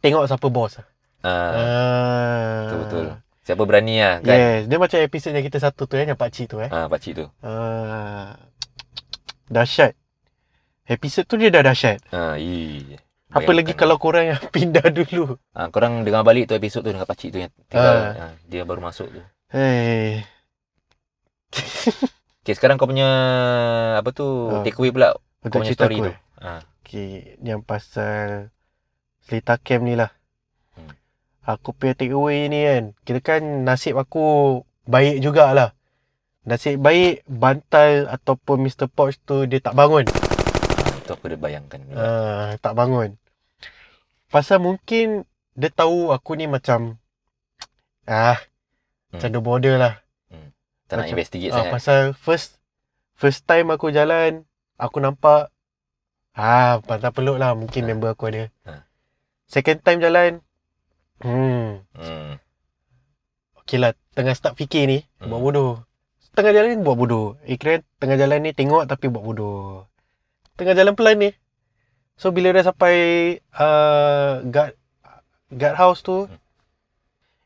tengok 0.00 0.30
siapa 0.30 0.46
bos. 0.48 0.78
Ha. 0.78 0.84
Ah. 1.26 2.60
Betul-betul. 2.64 3.06
Siapa 3.50 3.66
berani 3.66 3.98
lah 3.98 4.22
kan? 4.22 4.30
Yes, 4.30 4.60
dia 4.70 4.78
macam 4.78 4.98
episod 5.02 5.34
yang 5.34 5.42
kita 5.42 5.58
satu 5.58 5.90
tu 5.90 5.98
eh, 5.98 6.06
yang 6.06 6.14
pakcik 6.14 6.46
tu 6.46 6.62
eh. 6.62 6.70
Ha, 6.70 6.86
pakcik 6.86 7.18
tu. 7.18 7.26
Ah. 7.42 8.38
Dahsyat. 9.50 9.98
Episod 10.86 11.26
tu 11.26 11.34
dia 11.34 11.50
dah 11.50 11.66
dahsyat. 11.66 11.98
Ha. 12.14 12.38
Apa 13.30 13.50
lagi 13.50 13.74
Bayangkan. 13.74 13.74
kalau 13.74 13.96
korang 13.98 14.30
yang 14.30 14.38
pindah 14.54 14.86
dulu. 14.86 15.34
Ha, 15.50 15.66
korang 15.66 16.06
dengar 16.06 16.22
balik 16.22 16.46
tu 16.46 16.54
episod 16.54 16.78
tu 16.80 16.94
dengan 16.94 17.10
pakcik 17.10 17.34
tu 17.34 17.42
yang 17.42 17.50
tinggal. 17.66 17.90
Ah. 17.90 18.14
Ha, 18.14 18.26
dia 18.46 18.62
baru 18.62 18.78
masuk 18.80 19.10
tu. 19.10 19.20
Hey. 19.50 20.22
Okay, 22.40 22.56
sekarang 22.56 22.80
kau 22.80 22.88
punya 22.88 23.04
apa 24.00 24.16
tu? 24.16 24.24
Ah. 24.48 24.64
Take 24.64 24.80
away 24.80 24.88
pula. 24.88 25.12
Kau 25.12 25.20
Untuk 25.44 25.60
punya 25.60 25.68
cerita 25.68 25.84
story 25.84 25.96
aku 25.98 26.04
tu. 26.06 26.08
eh. 26.08 26.16
Ha. 26.40 26.50
Okay, 26.80 27.08
yang 27.44 27.60
pasal 27.60 28.48
Seletar 29.20 29.60
Camp 29.60 29.84
ni 29.84 29.92
lah. 29.92 30.08
Hmm. 31.42 31.50
Aku 31.50 31.72
punya 31.72 31.92
take 31.92 32.10
away 32.10 32.46
ni 32.46 32.62
kan. 32.62 32.84
Kira 33.02 33.20
kan 33.20 33.42
nasib 33.62 33.96
aku 33.96 34.60
baik 34.84 35.20
jugalah. 35.20 35.72
Nasib 36.42 36.78
baik 36.78 37.24
bantal 37.24 38.06
ataupun 38.06 38.60
Mr. 38.60 38.86
Poch 38.86 39.16
tu 39.20 39.44
dia 39.44 39.58
tak 39.58 39.72
bangun. 39.72 40.04
ha. 40.04 40.16
Itu 40.96 41.10
aku 41.10 41.28
dah 41.28 41.38
bayangkan. 41.38 41.80
juga. 41.82 41.96
Ah, 41.96 42.48
tak 42.56 42.72
bangun. 42.74 43.16
Pasal 44.26 44.58
mungkin 44.58 45.24
dia 45.52 45.68
tahu 45.68 46.10
aku 46.10 46.34
ni 46.34 46.46
macam 46.46 46.96
ah 48.04 48.38
Hmm. 49.10 49.18
macam 49.18 49.28
the 49.28 49.40
border 49.40 49.74
lah. 49.76 49.94
tak 50.86 50.96
nak 50.96 51.06
macam- 51.06 51.14
investigate 51.14 51.50
Ah, 51.50 51.56
sangat. 51.56 51.72
pasal 51.72 52.00
first 52.16 52.58
first 53.14 53.42
time 53.44 53.70
aku 53.70 53.90
jalan, 53.90 54.42
aku 54.74 54.98
nampak 54.98 55.54
ah 56.32 56.78
pantai 56.80 57.10
peluk 57.10 57.38
lah 57.38 57.54
mungkin 57.54 57.84
Ah. 57.84 57.86
member 57.86 58.10
aku 58.10 58.26
ada. 58.26 58.50
Ah. 58.62 58.82
Second 59.46 59.78
time 59.80 59.98
jalan, 60.00 60.30
hmm, 61.20 61.66
Hmm. 61.92 62.30
okey 63.58 63.76
lah 63.76 63.92
tengah 64.12 64.32
start 64.32 64.54
fikir 64.54 64.84
ni, 64.84 64.98
Hmm. 65.18 65.28
buat 65.28 65.40
bodoh. 65.40 65.72
Tengah 66.30 66.52
jalan 66.52 66.68
ni 66.70 66.78
buat 66.80 66.94
bodoh. 66.94 67.34
Eh 67.42 67.54
kira 67.54 67.82
tengah 67.98 68.14
jalan 68.14 68.38
ni 68.40 68.50
tengok 68.50 68.86
tapi 68.86 69.06
buat 69.06 69.20
bodoh. 69.20 69.90
Tengah 70.54 70.72
jalan 70.72 70.94
pelan 70.94 71.16
ni. 71.18 71.30
So 72.14 72.30
bila 72.30 72.52
dah 72.52 72.64
sampai 72.64 72.94
uh, 73.50 74.44
guard 74.44 74.76
guard 75.50 75.74
house 75.74 76.00
tu, 76.00 76.24
Hmm. 76.24 76.38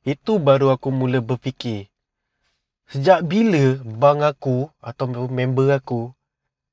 itu 0.04 0.36
baru 0.36 0.70
aku 0.70 0.90
mula 0.90 1.18
berfikir. 1.18 1.88
Sejak 2.84 3.24
bila 3.24 3.80
bang 3.80 4.20
aku 4.22 4.68
atau 4.78 5.04
member 5.26 5.72
aku 5.72 6.12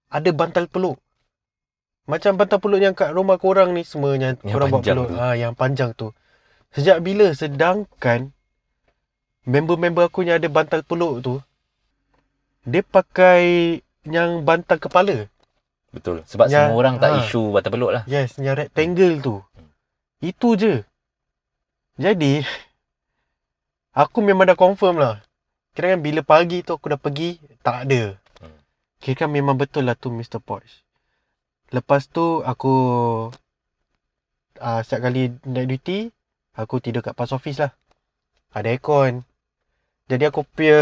ada 0.07 0.27
bantal 0.29 0.67
peluk? 0.67 0.99
Macam 2.03 2.35
bantal 2.35 2.59
peluk 2.59 2.81
yang 2.81 2.91
kat 2.91 3.15
rumah 3.15 3.39
korang 3.39 3.71
ni 3.71 3.87
semua 3.87 4.19
yang, 4.19 4.35
Yang 4.35 4.51
korang 4.51 4.67
buat 4.69 4.83
peluk. 4.83 5.07
tu. 5.07 5.15
Ha, 5.15 5.39
yang 5.39 5.55
panjang 5.55 5.95
tu. 5.95 6.11
Sejak 6.71 7.03
bila 7.03 7.35
sedangkan 7.35 8.31
member-member 9.43 10.07
aku 10.07 10.23
yang 10.23 10.39
ada 10.39 10.47
bantal 10.47 10.81
peluk 10.85 11.19
tu 11.19 11.35
dia 12.61 12.85
pakai 12.85 13.41
yang 14.05 14.45
bantal 14.45 14.77
kepala. 14.77 15.25
Betul. 15.91 16.23
Sebab 16.23 16.47
Ya, 16.47 16.69
semua 16.69 16.77
orang 16.77 16.95
tak 17.01 17.09
ha. 17.11 17.17
isu 17.25 17.51
batal 17.51 17.73
peluk 17.73 17.91
lah. 17.91 18.03
Yes, 18.07 18.37
yang 18.39 18.55
rectangle 18.55 19.19
tu. 19.19 19.35
Itu 20.21 20.55
je. 20.55 20.85
Jadi, 21.99 22.45
aku 23.91 24.23
memang 24.23 24.47
dah 24.47 24.57
confirm 24.57 25.01
lah. 25.01 25.19
Kira 25.75 25.95
kan 25.95 26.01
bila 26.03 26.21
pagi 26.23 26.63
tu 26.63 26.75
aku 26.75 26.95
dah 26.95 26.99
pergi, 27.01 27.41
tak 27.65 27.87
ada. 27.89 28.15
Hmm. 28.39 28.57
Kira 29.03 29.25
kan 29.25 29.29
memang 29.33 29.57
betul 29.59 29.89
lah 29.89 29.97
tu 29.97 30.13
Mr. 30.13 30.39
Porsche. 30.39 30.85
Lepas 31.71 32.07
tu 32.07 32.43
aku 32.43 32.75
uh, 34.59 34.79
setiap 34.83 35.07
kali 35.07 35.31
night 35.47 35.67
duty, 35.67 36.11
aku 36.55 36.83
tidur 36.83 37.05
kat 37.05 37.15
post 37.15 37.35
office 37.35 37.59
lah. 37.61 37.71
Ada 38.51 38.75
aircon. 38.75 39.23
Jadi 40.11 40.23
aku 40.27 40.43
punya 40.43 40.81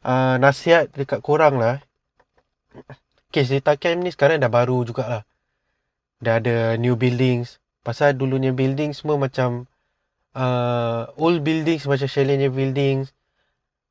uh, 0.00 0.36
nasihat 0.40 0.88
dekat 0.96 1.20
korang 1.20 1.60
lah. 1.60 1.84
Okay, 3.28 3.44
cerita 3.44 3.76
camp 3.76 4.00
ni 4.00 4.10
sekarang 4.14 4.40
dah 4.40 4.48
baru 4.48 4.86
jugalah. 4.86 5.28
Dah 6.22 6.40
ada 6.40 6.80
new 6.80 6.96
buildings. 6.96 7.60
Pasal 7.84 8.16
dulunya 8.16 8.54
building 8.56 8.96
semua 8.96 9.20
macam 9.20 9.68
uh, 10.32 11.10
old 11.20 11.44
buildings 11.44 11.84
macam 11.84 12.08
chaletnya 12.08 12.48
buildings. 12.48 13.12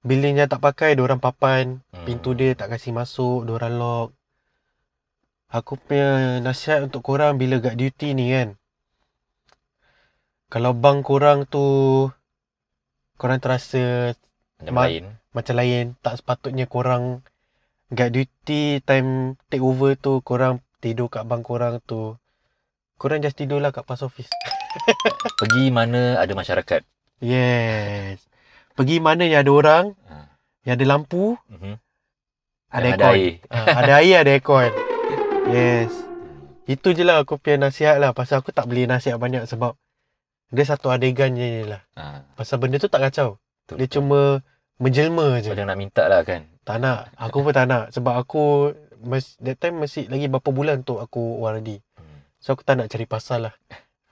Building 0.04 0.42
yang 0.42 0.50
tak 0.52 0.60
pakai, 0.60 0.98
orang 1.00 1.22
papan. 1.22 1.80
Hmm. 1.94 2.04
Pintu 2.04 2.34
dia 2.34 2.58
tak 2.58 2.74
kasih 2.74 2.92
masuk, 2.92 3.46
orang 3.48 3.78
lock. 3.78 4.10
Aku 5.54 5.78
punya 5.78 6.42
nasihat 6.42 6.82
untuk 6.82 7.06
korang 7.06 7.38
bila 7.38 7.62
kat 7.62 7.78
duty 7.78 8.18
ni 8.18 8.34
kan. 8.34 8.58
Kalau 10.54 10.72
bang 10.72 11.02
korang 11.02 11.50
tu 11.50 11.66
korang 13.18 13.42
terasa 13.42 14.14
Macam 14.62 14.74
Ma- 14.76 14.86
lain. 14.86 15.06
macam 15.34 15.56
lain, 15.58 15.86
tak 16.00 16.22
sepatutnya 16.22 16.66
korang 16.66 17.26
kat 17.90 18.10
duty 18.10 18.78
time 18.80 19.34
take 19.50 19.62
over 19.62 19.94
tu 19.94 20.22
korang 20.22 20.62
tidur 20.78 21.10
kat 21.10 21.26
bang 21.26 21.42
korang 21.42 21.82
tu. 21.84 22.14
Korang 22.96 23.20
just 23.20 23.34
tidur 23.34 23.58
lah 23.58 23.74
kat 23.74 23.82
post 23.82 24.06
office. 24.06 24.30
Pergi 25.42 25.68
mana 25.68 26.16
ada 26.16 26.30
masyarakat. 26.32 26.86
Yes. 27.18 28.22
Pergi 28.74 28.98
mana 28.98 29.26
yang 29.26 29.42
ada 29.42 29.52
orang, 29.52 29.86
Ha. 30.06 30.38
yang 30.64 30.78
ada 30.78 30.86
lampu, 30.88 31.34
Mhm. 31.50 31.82
ada 32.70 32.86
Yang 32.86 32.94
aircon. 32.96 33.10
air. 33.12 33.34
Ah, 33.50 33.66
ada 33.76 33.94
air, 34.00 34.16
ada 34.22 34.32
aircon. 34.32 34.70
Yes. 35.46 35.92
Itu 36.64 36.96
je 36.96 37.04
lah 37.04 37.20
aku 37.20 37.36
punya 37.36 37.60
nasihat 37.60 37.98
lah. 37.98 38.14
Pasal 38.14 38.40
aku 38.40 38.50
tak 38.50 38.64
boleh 38.64 38.88
nasihat 38.88 39.18
banyak 39.18 39.44
sebab 39.44 39.76
dia 40.54 40.66
satu 40.70 40.94
adegan 40.94 41.34
je 41.34 41.66
lah. 41.66 41.82
Ha. 41.98 42.22
Pasal 42.38 42.62
benda 42.62 42.78
tu 42.78 42.86
tak 42.86 43.02
kacau. 43.02 43.42
Betul, 43.66 43.76
Dia 43.82 43.88
betul. 43.90 43.96
cuma 43.98 44.20
menjelma 44.78 45.42
je. 45.42 45.50
Kau 45.50 45.66
nak 45.66 45.80
minta 45.82 46.06
lah 46.06 46.22
kan. 46.22 46.46
Tak 46.62 46.78
nak. 46.78 47.10
Aku 47.18 47.42
pun 47.42 47.52
tak 47.58 47.66
nak. 47.66 47.90
Sebab 47.90 48.14
aku 48.14 48.70
mas, 49.02 49.34
that 49.42 49.58
time 49.58 49.82
masih 49.82 50.06
lagi 50.14 50.30
berapa 50.30 50.54
bulan 50.54 50.86
tu 50.86 51.02
aku 51.02 51.42
ORD. 51.42 51.82
Hmm. 51.98 52.20
So 52.38 52.54
aku 52.54 52.62
tak 52.62 52.78
nak 52.78 52.94
cari 52.94 53.10
pasal 53.10 53.50
lah. 53.50 53.56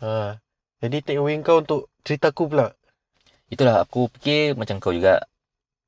Ha. 0.02 0.42
Jadi 0.82 0.98
take 1.06 1.22
away 1.22 1.38
kau 1.46 1.62
untuk 1.62 1.94
cerita 2.02 2.34
aku 2.34 2.50
pula. 2.50 2.74
Itulah 3.54 3.86
aku 3.86 4.10
fikir 4.18 4.58
macam 4.58 4.82
kau 4.82 4.98
juga. 4.98 5.22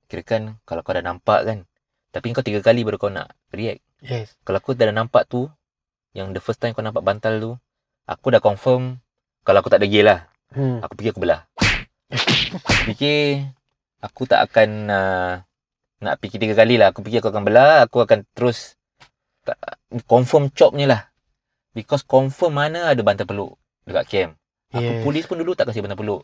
Kirakan 0.05 0.61
kalau 0.69 0.85
kau 0.85 0.93
dah 0.93 1.01
nampak 1.01 1.49
kan. 1.49 1.65
Tapi 2.13 2.29
kau 2.29 2.45
tiga 2.45 2.61
kali 2.61 2.85
baru 2.85 3.01
kau 3.01 3.09
nak 3.09 3.33
react. 3.49 3.81
Yes. 4.05 4.37
Kalau 4.45 4.61
aku 4.61 4.77
dah 4.77 4.93
nampak 4.93 5.25
tu, 5.25 5.49
yang 6.13 6.29
the 6.29 6.37
first 6.37 6.61
time 6.61 6.77
kau 6.77 6.85
nampak 6.85 7.01
bantal 7.01 7.41
tu, 7.41 7.51
aku 8.05 8.29
dah 8.29 8.37
confirm 8.37 9.01
kalau 9.41 9.65
aku 9.65 9.73
tak 9.73 9.81
degil 9.81 10.05
lah. 10.05 10.29
Hmm. 10.53 10.79
Aku 10.85 10.93
fikir 10.95 11.11
aku 11.17 11.21
belah. 11.25 11.49
aku 12.53 12.81
fikir 12.93 13.49
aku 13.99 14.21
tak 14.29 14.45
akan 14.49 14.69
uh, 14.87 15.33
nak 15.99 16.15
fikir 16.21 16.37
tiga 16.37 16.53
kali 16.53 16.77
lah. 16.77 16.93
Aku 16.93 17.01
fikir 17.01 17.19
aku 17.19 17.33
akan 17.33 17.43
belah, 17.43 17.85
aku 17.85 18.05
akan 18.05 18.23
terus 18.37 18.77
tak, 19.41 19.57
confirm 20.05 20.53
chop 20.53 20.77
ni 20.77 20.85
lah. 20.85 21.09
Because 21.73 22.05
confirm 22.05 22.53
mana 22.53 22.93
ada 22.93 23.01
bantal 23.01 23.25
peluk 23.25 23.57
dekat 23.83 24.05
camp. 24.07 24.31
Aku 24.73 24.81
Yes. 24.81 25.01
polis 25.05 25.25
pun 25.25 25.37
dulu 25.37 25.53
tak 25.53 25.69
kasih 25.69 25.81
bantal 25.81 25.97
peluk. 25.97 26.21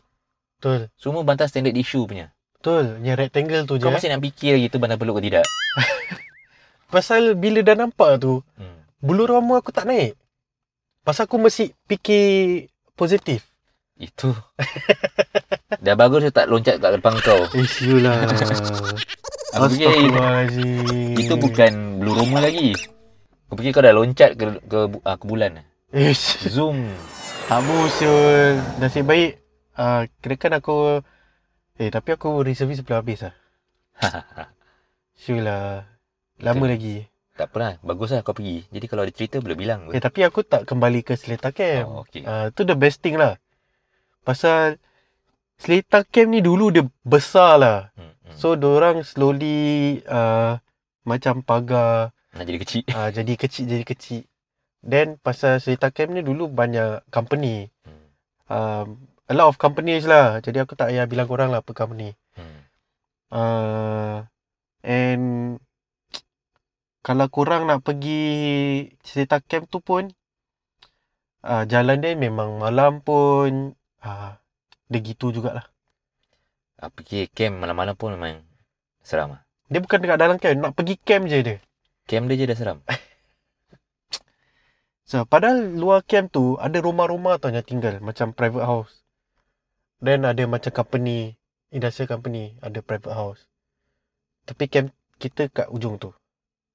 Betul. 0.58 0.90
Semua 0.94 1.22
bantal 1.26 1.46
standard 1.50 1.74
issue 1.74 2.06
punya. 2.06 2.30
Betul. 2.58 3.02
Yang 3.02 3.16
rectangle 3.26 3.62
tu 3.66 3.74
je. 3.78 3.82
Kau 3.82 3.90
masih 3.90 4.10
nak 4.10 4.22
fikir 4.22 4.54
lagi 4.58 4.68
tu 4.70 4.78
bantal 4.78 4.98
peluk 4.98 5.18
ke 5.18 5.30
tidak? 5.30 5.46
Pasal 6.94 7.34
bila 7.34 7.62
dah 7.62 7.74
nampak 7.78 8.18
tu, 8.18 8.42
Hmm. 8.58 8.82
bulu 8.98 9.26
roma 9.26 9.58
aku 9.58 9.70
tak 9.70 9.86
naik. 9.86 10.18
Pasal 11.02 11.26
aku 11.26 11.38
mesti 11.38 11.74
fikir 11.86 12.66
positif. 12.94 13.49
Itu. 14.00 14.32
Dah 15.84 15.94
bagus 15.94 16.24
dia 16.24 16.32
tak 16.32 16.48
loncat 16.48 16.80
kat 16.80 16.90
depan 16.96 17.14
kau. 17.20 17.44
Ish, 17.52 17.84
you 17.84 18.00
lah. 18.00 18.16
Aku 19.54 19.66
fikir 19.68 19.90
Astaghfirullahaladzim. 19.90 21.18
itu 21.18 21.34
bukan 21.36 21.72
blue 22.00 22.14
roma 22.14 22.40
lagi. 22.40 22.72
Aku 23.50 23.60
fikir 23.60 23.76
kau 23.76 23.82
dah 23.82 23.92
loncat 23.92 24.38
ke 24.38 24.44
ke, 24.62 24.78
bu- 24.88 25.02
ah, 25.02 25.18
ke 25.18 25.24
bulan. 25.26 25.60
Ish. 25.90 26.48
Zoom. 26.48 26.86
Tak 27.44 27.60
musul. 27.66 28.56
Nasib 28.78 29.04
baik. 29.04 29.42
Uh, 29.74 30.06
kirakan 30.22 30.62
aku... 30.62 30.76
Eh, 31.76 31.88
tapi 31.88 32.14
aku 32.14 32.40
reservis 32.40 32.80
belum 32.80 33.00
habis 33.02 33.26
lah. 33.26 33.34
Sure 35.20 35.44
lah. 35.44 35.84
Lama 36.40 36.64
Betul. 36.64 36.72
lagi. 36.72 36.96
tak 37.36 37.52
apalah, 37.52 37.80
bagus 37.80 38.12
lah 38.12 38.20
kau 38.20 38.36
pergi. 38.36 38.68
Jadi 38.68 38.84
kalau 38.84 39.00
ada 39.00 39.12
cerita 39.12 39.40
boleh 39.40 39.56
bilang. 39.56 39.88
Eh, 39.92 40.00
tapi 40.00 40.20
aku 40.24 40.44
tak 40.44 40.68
kembali 40.68 41.00
ke 41.00 41.16
Seletar 41.16 41.52
Camp. 41.52 41.84
Oh, 41.88 42.00
okey. 42.04 42.24
Ah, 42.24 42.52
tu 42.52 42.64
the 42.64 42.76
best 42.76 43.00
thing 43.00 43.16
lah. 43.16 43.40
Pasal 44.22 44.80
Seletar 45.60 46.08
Camp 46.08 46.32
ni 46.32 46.40
dulu 46.40 46.72
dia 46.72 46.84
besar 47.04 47.60
lah. 47.60 47.78
Hmm, 47.96 48.16
hmm. 48.24 48.36
So, 48.36 48.56
orang 48.56 49.04
slowly 49.04 50.00
uh, 50.08 50.56
macam 51.04 51.44
pagar 51.44 52.16
nak 52.30 52.46
jadi 52.46 52.58
kecil. 52.62 52.82
uh, 52.94 53.10
jadi 53.10 53.32
kecil, 53.34 53.64
jadi 53.66 53.84
kecil. 53.84 54.22
Then, 54.80 55.20
pasal 55.20 55.60
Seletar 55.60 55.92
Camp 55.92 56.16
ni 56.16 56.24
dulu 56.24 56.48
banyak 56.48 57.04
company. 57.12 57.68
Hmm. 57.84 58.08
Um, 58.50 58.86
a 59.28 59.34
lot 59.36 59.52
of 59.52 59.60
companies 59.60 60.08
lah. 60.08 60.40
Jadi, 60.40 60.64
aku 60.64 60.72
tak 60.78 60.92
payah 60.94 61.04
bilang 61.04 61.28
korang 61.28 61.52
lah 61.52 61.60
apa 61.60 61.72
company. 61.76 62.16
Hmm. 62.38 62.60
Uh, 63.30 64.16
and 64.82 65.60
kalau 67.00 67.26
korang 67.32 67.64
nak 67.64 67.80
pergi 67.80 68.20
cerita 69.00 69.40
camp 69.40 69.70
tu 69.72 69.80
pun 69.80 70.12
uh, 71.46 71.64
jalan 71.64 72.04
dia 72.04 72.12
memang 72.12 72.60
malam 72.60 73.00
pun 73.00 73.72
uh, 74.04 74.32
dia 74.90 75.00
gitu 75.00 75.32
jugalah. 75.32 75.66
Aku 76.80 77.04
fikir 77.04 77.28
camp 77.32 77.60
malam-malam 77.60 77.94
pun 77.94 78.16
memang 78.16 78.40
seram 79.04 79.36
lah. 79.36 79.42
Dia 79.68 79.80
bukan 79.84 80.00
dekat 80.00 80.18
dalam 80.18 80.36
camp, 80.40 80.56
nak 80.58 80.72
pergi 80.74 80.94
camp 81.00 81.24
je 81.28 81.38
dia. 81.44 81.56
Camp 82.08 82.24
dia 82.26 82.36
je 82.40 82.46
dah 82.48 82.58
seram. 82.58 82.80
So, 85.10 85.26
padahal 85.26 85.74
luar 85.74 86.06
camp 86.06 86.30
tu 86.30 86.54
ada 86.62 86.78
rumah-rumah 86.78 87.42
tau 87.42 87.50
yang 87.50 87.66
tinggal 87.66 87.98
macam 87.98 88.30
private 88.30 88.62
house. 88.62 89.02
Then 89.98 90.22
ada 90.22 90.46
macam 90.46 90.70
company, 90.70 91.34
industrial 91.74 92.06
company, 92.06 92.54
ada 92.62 92.78
private 92.78 93.10
house. 93.10 93.42
Tapi 94.46 94.70
camp 94.70 94.94
kita 95.18 95.50
kat 95.50 95.66
ujung 95.66 95.98
tu. 95.98 96.14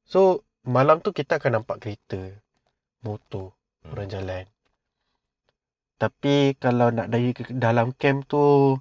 So, 0.03 0.43
malam 0.67 0.99
tu 0.99 1.15
kita 1.15 1.39
akan 1.39 1.63
nampak 1.63 1.79
kereta, 1.79 2.35
motor, 3.07 3.55
Hmm. 3.85 3.93
orang 3.93 4.09
jalan. 4.09 4.43
Tapi 5.95 6.59
kalau 6.59 6.91
nak 6.91 7.07
dari 7.07 7.31
ke 7.31 7.47
dalam 7.55 7.95
camp 7.95 8.27
tu, 8.27 8.75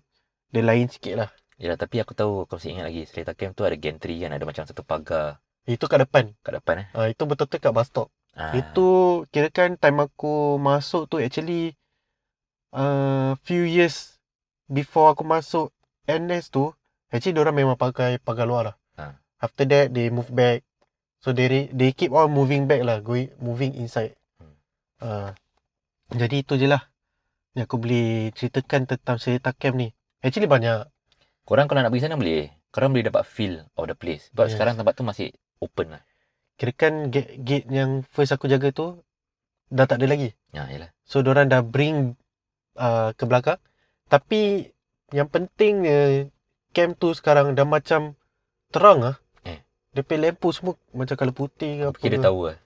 dia 0.50 0.62
lain 0.66 0.90
sikit 0.90 1.14
lah. 1.14 1.30
Yalah, 1.62 1.78
tapi 1.78 2.02
aku 2.02 2.18
tahu 2.18 2.50
kau 2.50 2.58
masih 2.58 2.74
ingat 2.74 2.90
lagi. 2.90 3.02
Seletar 3.06 3.38
camp 3.38 3.54
tu 3.54 3.62
ada 3.62 3.78
gantry 3.78 4.18
kan. 4.18 4.34
Ada 4.34 4.42
macam 4.42 4.66
satu 4.66 4.82
pagar 4.82 5.38
Itu 5.64 5.86
kat 5.86 6.02
depan. 6.02 6.34
kat 6.42 6.58
depan 6.58 6.74
eh. 6.84 6.86
Uh, 6.92 7.06
itu 7.08 7.22
betul-betul 7.24 7.62
kat 7.62 7.72
bus 7.72 7.86
stop. 7.86 8.08
Ah. 8.34 8.50
Itu 8.58 9.22
kirakan 9.30 9.78
time 9.78 10.10
aku 10.10 10.58
masuk 10.58 11.06
tu 11.06 11.22
actually 11.22 11.78
uh, 12.74 13.38
few 13.46 13.62
years 13.62 14.18
before 14.66 15.14
aku 15.14 15.22
masuk 15.22 15.70
NS 16.10 16.50
tu, 16.50 16.74
actually 17.14 17.38
diorang 17.38 17.54
memang 17.54 17.78
pakai 17.78 18.18
pagar 18.18 18.50
luar 18.50 18.74
lah. 18.74 18.76
Ha. 18.98 19.14
After 19.38 19.64
that, 19.70 19.94
they 19.94 20.10
move 20.10 20.28
back. 20.34 20.66
So 21.22 21.32
they 21.32 21.70
they 21.70 21.94
keep 21.94 22.10
on 22.12 22.34
moving 22.34 22.66
back 22.66 22.82
lah, 22.82 23.00
going 23.00 23.32
moving 23.38 23.72
inside. 23.78 24.18
Hmm. 24.36 24.58
Uh, 25.00 25.30
jadi 26.12 26.44
itu 26.44 26.60
je 26.60 26.68
lah 26.68 26.84
yang 27.54 27.70
aku 27.70 27.78
boleh 27.78 28.34
ceritakan 28.34 28.90
tentang 28.90 29.16
cerita 29.22 29.54
camp 29.54 29.78
ni. 29.78 29.94
Actually 30.20 30.50
banyak. 30.50 30.90
Korang 31.46 31.70
kalau 31.70 31.86
nak 31.86 31.94
pergi 31.94 32.04
sana 32.10 32.18
boleh. 32.18 32.50
Korang 32.74 32.90
boleh 32.90 33.06
dapat 33.06 33.22
feel 33.22 33.62
of 33.78 33.86
the 33.86 33.94
place. 33.94 34.34
Sebab 34.34 34.50
Yes. 34.50 34.52
sekarang 34.58 34.74
tempat 34.74 34.94
tu 34.98 35.06
masih 35.06 35.30
open 35.62 35.94
lah. 35.94 36.02
Kirakan 36.58 37.14
gate, 37.14 37.38
gate 37.46 37.66
yang 37.70 38.02
first 38.10 38.34
aku 38.34 38.50
jaga 38.50 38.74
tu 38.74 38.98
dah 39.70 39.86
tak 39.86 40.02
ada 40.02 40.10
lagi. 40.10 40.34
Ya, 40.50 40.66
yalah. 40.66 40.90
So 41.06 41.22
diorang 41.22 41.46
dah 41.46 41.62
bring 41.62 42.18
uh, 42.74 43.14
ke 43.14 43.22
belakang. 43.22 43.62
Tapi 44.10 44.70
yang 45.14 45.30
pentingnya 45.30 46.26
camp 46.74 46.98
tu 46.98 47.14
sekarang 47.14 47.54
dah 47.54 47.62
macam 47.62 48.18
terang 48.74 49.14
ah. 49.14 49.16
Eh. 49.46 49.62
Dia 49.94 50.02
punya 50.02 50.30
lampu 50.30 50.50
semua 50.50 50.74
macam 50.90 51.14
kalau 51.14 51.30
putih 51.30 51.78
ke 51.78 51.84
apa. 51.94 51.98
ke. 52.02 52.18
tahu 52.18 52.40
lah. 52.50 52.58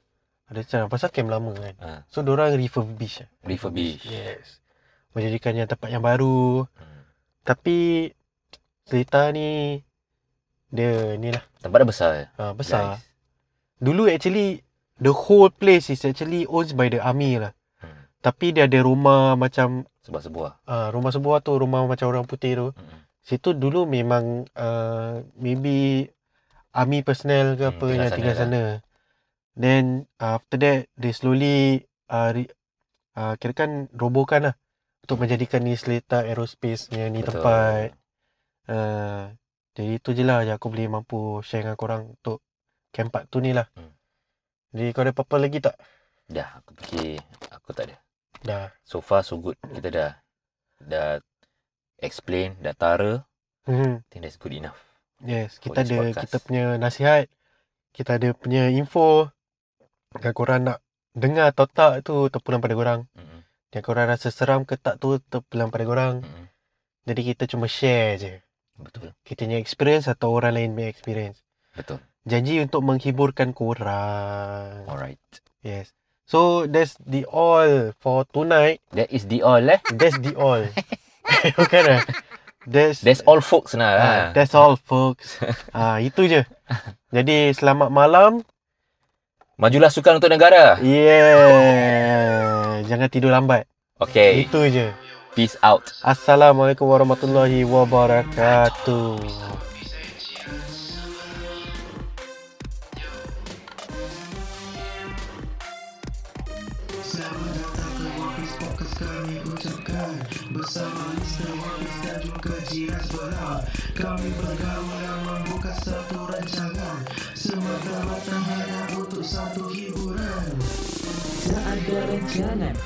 Ada 0.48 0.64
macam 0.64 0.82
pasal 0.88 1.12
camp 1.12 1.28
lama 1.28 1.52
kan. 1.52 1.74
Ha. 1.76 1.88
So 2.08 2.24
diorang 2.24 2.56
refurbish. 2.56 3.28
Refurbish. 3.44 4.08
Yes. 4.08 4.64
Menjadikan 5.12 5.52
yang 5.54 5.66
tempat 5.66 5.88
yang 5.88 6.00
baru. 6.00 6.64
Hmm. 6.74 7.02
Tapi 7.42 8.10
Seletar 8.84 9.30
ni 9.30 9.80
dia 10.68 11.12
ni 11.14 11.28
lah 11.28 11.44
Tempat 11.58 11.76
dah 11.78 11.88
besar. 11.88 12.10
uh, 12.34 12.52
besar. 12.52 12.82
Guys. 12.96 13.04
Dulu 13.78 14.02
actually 14.06 14.64
the 14.96 15.12
whole 15.12 15.48
place 15.48 15.88
is 15.88 16.00
actually 16.02 16.44
owned 16.44 16.72
by 16.72 16.88
the 16.88 16.96
army 16.98 17.36
lah. 17.36 17.52
Hmm. 17.76 18.08
Tapi 18.18 18.50
dia 18.50 18.64
ada 18.64 18.80
rumah 18.80 19.32
macam 19.34 19.84
Sebuah-sebuah. 20.00 20.64
uh, 20.64 20.88
rumah 20.88 21.12
sebuah 21.12 21.40
tu, 21.40 21.52
rumah 21.54 21.84
macam 21.84 22.08
orang 22.08 22.24
putih 22.24 22.52
tu. 22.54 22.66
Hmm. 22.70 23.04
Situ 23.20 23.52
dulu 23.52 23.84
memang 23.84 24.48
uh, 24.50 25.20
maybe 25.34 26.08
army 26.70 27.00
personnel 27.02 27.54
ke 27.54 27.64
Hmm, 27.64 27.70
apa 27.70 27.80
tinggal 27.82 27.92
yang 27.94 28.08
sana 28.08 28.16
tinggal 28.16 28.34
lah. 28.34 28.40
sana. 28.40 28.62
Then 29.52 29.84
uh, 30.16 30.38
after 30.38 30.56
that 30.56 30.88
they 30.94 31.12
slowly 31.12 31.84
uh, 32.06 32.30
re, 32.30 32.48
uh, 33.14 33.36
kirakan 33.36 33.92
robohkan 33.92 34.40
lah 34.42 34.54
untuk 35.08 35.24
menjadikan 35.24 35.64
ni 35.64 35.72
Seletar 35.72 36.28
Aerospace 36.28 36.92
punya 36.92 37.08
ni 37.08 37.24
Betul. 37.24 37.40
tempat. 37.40 37.96
Uh, 38.68 39.32
jadi 39.72 39.96
itu 39.96 40.12
je 40.12 40.20
lah 40.20 40.44
yang 40.44 40.60
aku 40.60 40.68
boleh 40.68 40.84
mampu 40.84 41.40
share 41.40 41.64
dengan 41.64 41.80
korang 41.80 42.12
untuk 42.12 42.44
camp 42.92 43.08
part 43.08 43.24
tu 43.32 43.40
ni 43.40 43.56
lah. 43.56 43.72
Hmm. 43.72 43.96
Jadi 44.76 44.92
kau 44.92 45.00
ada 45.00 45.16
apa-apa 45.16 45.40
lagi 45.40 45.64
tak? 45.64 45.80
Dah, 46.28 46.60
aku 46.60 46.76
fikir 46.76 47.24
aku 47.48 47.72
tak 47.72 47.88
ada. 47.88 47.96
Dah. 48.44 48.68
So 48.84 49.00
far 49.00 49.24
so 49.24 49.40
good. 49.40 49.56
Kita 49.64 49.88
dah 49.88 50.10
dah 50.76 51.08
explain, 52.04 52.60
dah 52.60 52.76
tara, 52.76 53.24
Hmm. 53.68 54.00
I 54.00 54.08
think 54.08 54.24
that's 54.24 54.40
good 54.40 54.56
enough. 54.56 54.80
Yes, 55.20 55.60
kita 55.60 55.84
ada 55.84 56.08
podcast. 56.08 56.24
kita 56.24 56.36
punya 56.40 56.64
nasihat, 56.80 57.28
kita 57.92 58.16
ada 58.16 58.32
punya 58.32 58.72
info. 58.72 59.28
Kalau 60.08 60.32
korang 60.32 60.64
nak 60.64 60.80
dengar 61.12 61.52
atau 61.52 61.68
tak 61.68 62.00
tu 62.00 62.32
terpulang 62.32 62.64
pada 62.64 62.72
korang. 62.72 63.00
Mm-mm. 63.12 63.27
Yang 63.68 63.84
korang 63.84 64.08
rasa 64.08 64.32
seram 64.32 64.64
ke 64.64 64.80
tak 64.80 64.96
tu 64.96 65.20
terpulang 65.28 65.68
pada 65.68 65.84
korang. 65.84 66.14
Mm-mm. 66.24 66.46
Jadi 67.04 67.20
kita 67.32 67.44
cuma 67.48 67.68
share 67.68 68.16
je. 68.16 68.34
Betul. 68.80 69.12
Kita 69.24 69.44
punya 69.44 69.58
experience 69.60 70.06
atau 70.08 70.32
orang 70.32 70.56
lain 70.56 70.70
punya 70.72 70.88
experience. 70.88 71.44
Betul. 71.76 72.00
Janji 72.24 72.60
untuk 72.60 72.80
menghiburkan 72.84 73.52
korang. 73.52 74.88
Alright. 74.88 75.20
Yes. 75.60 75.92
So 76.28 76.68
that's 76.68 76.96
the 77.00 77.24
all 77.28 77.96
for 78.00 78.28
tonight. 78.28 78.84
That 78.92 79.08
is 79.08 79.28
the 79.28 79.40
all 79.40 79.64
eh. 79.64 79.80
That's 79.92 80.20
the 80.20 80.36
all. 80.36 80.64
Bukan 81.60 81.82
lah. 81.88 82.02
That's 82.68 83.00
That's 83.00 83.24
all 83.24 83.40
folks. 83.40 83.72
Ah, 83.72 83.80
lah. 83.80 84.20
that's 84.36 84.52
all 84.52 84.76
folks. 84.76 85.40
ah, 85.76 85.96
itu 86.04 86.28
je. 86.28 86.44
Jadi 87.08 87.56
selamat 87.56 87.88
malam. 87.88 88.44
Majulah 89.56 89.88
sukan 89.88 90.20
untuk 90.20 90.28
negara. 90.28 90.76
Yeah. 90.84 92.27
Jangan 92.88 93.12
tidur 93.12 93.28
lambat. 93.36 93.68
Okay. 94.00 94.48
Itu 94.48 94.64
je. 94.72 94.88
Peace 95.36 95.60
out. 95.60 95.92
Assalamualaikum 96.00 96.88
warahmatullahi 96.88 97.68
wabarakatuh. 97.68 99.20
Bersama 110.48 111.12
dan 112.02 112.18
juga 112.24 112.56
jiran 112.72 112.98
sebelah 113.04 113.62
Kami 113.94 114.32
bergaul 114.42 114.87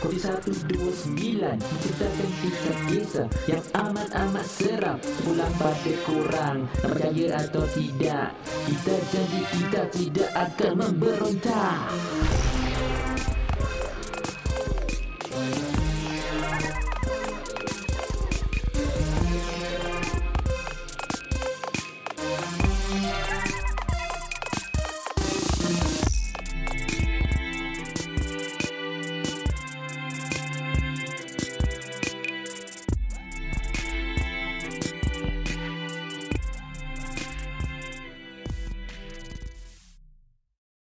Kodi 0.00 0.16
129 0.16 1.12
Menceritakan 1.44 2.30
kisah-kisah 2.40 3.28
Yang 3.44 3.64
amat-amat 3.76 4.46
seram. 4.48 4.96
Pulang 5.20 5.52
pada 5.60 5.92
korang 6.08 6.58
Nak 6.80 6.88
percaya 6.88 7.26
atau 7.36 7.64
tidak 7.76 8.32
Kita 8.64 8.94
janji 9.12 9.40
kita 9.52 9.82
tidak 9.92 10.30
akan 10.32 10.72
memberontak 10.80 11.92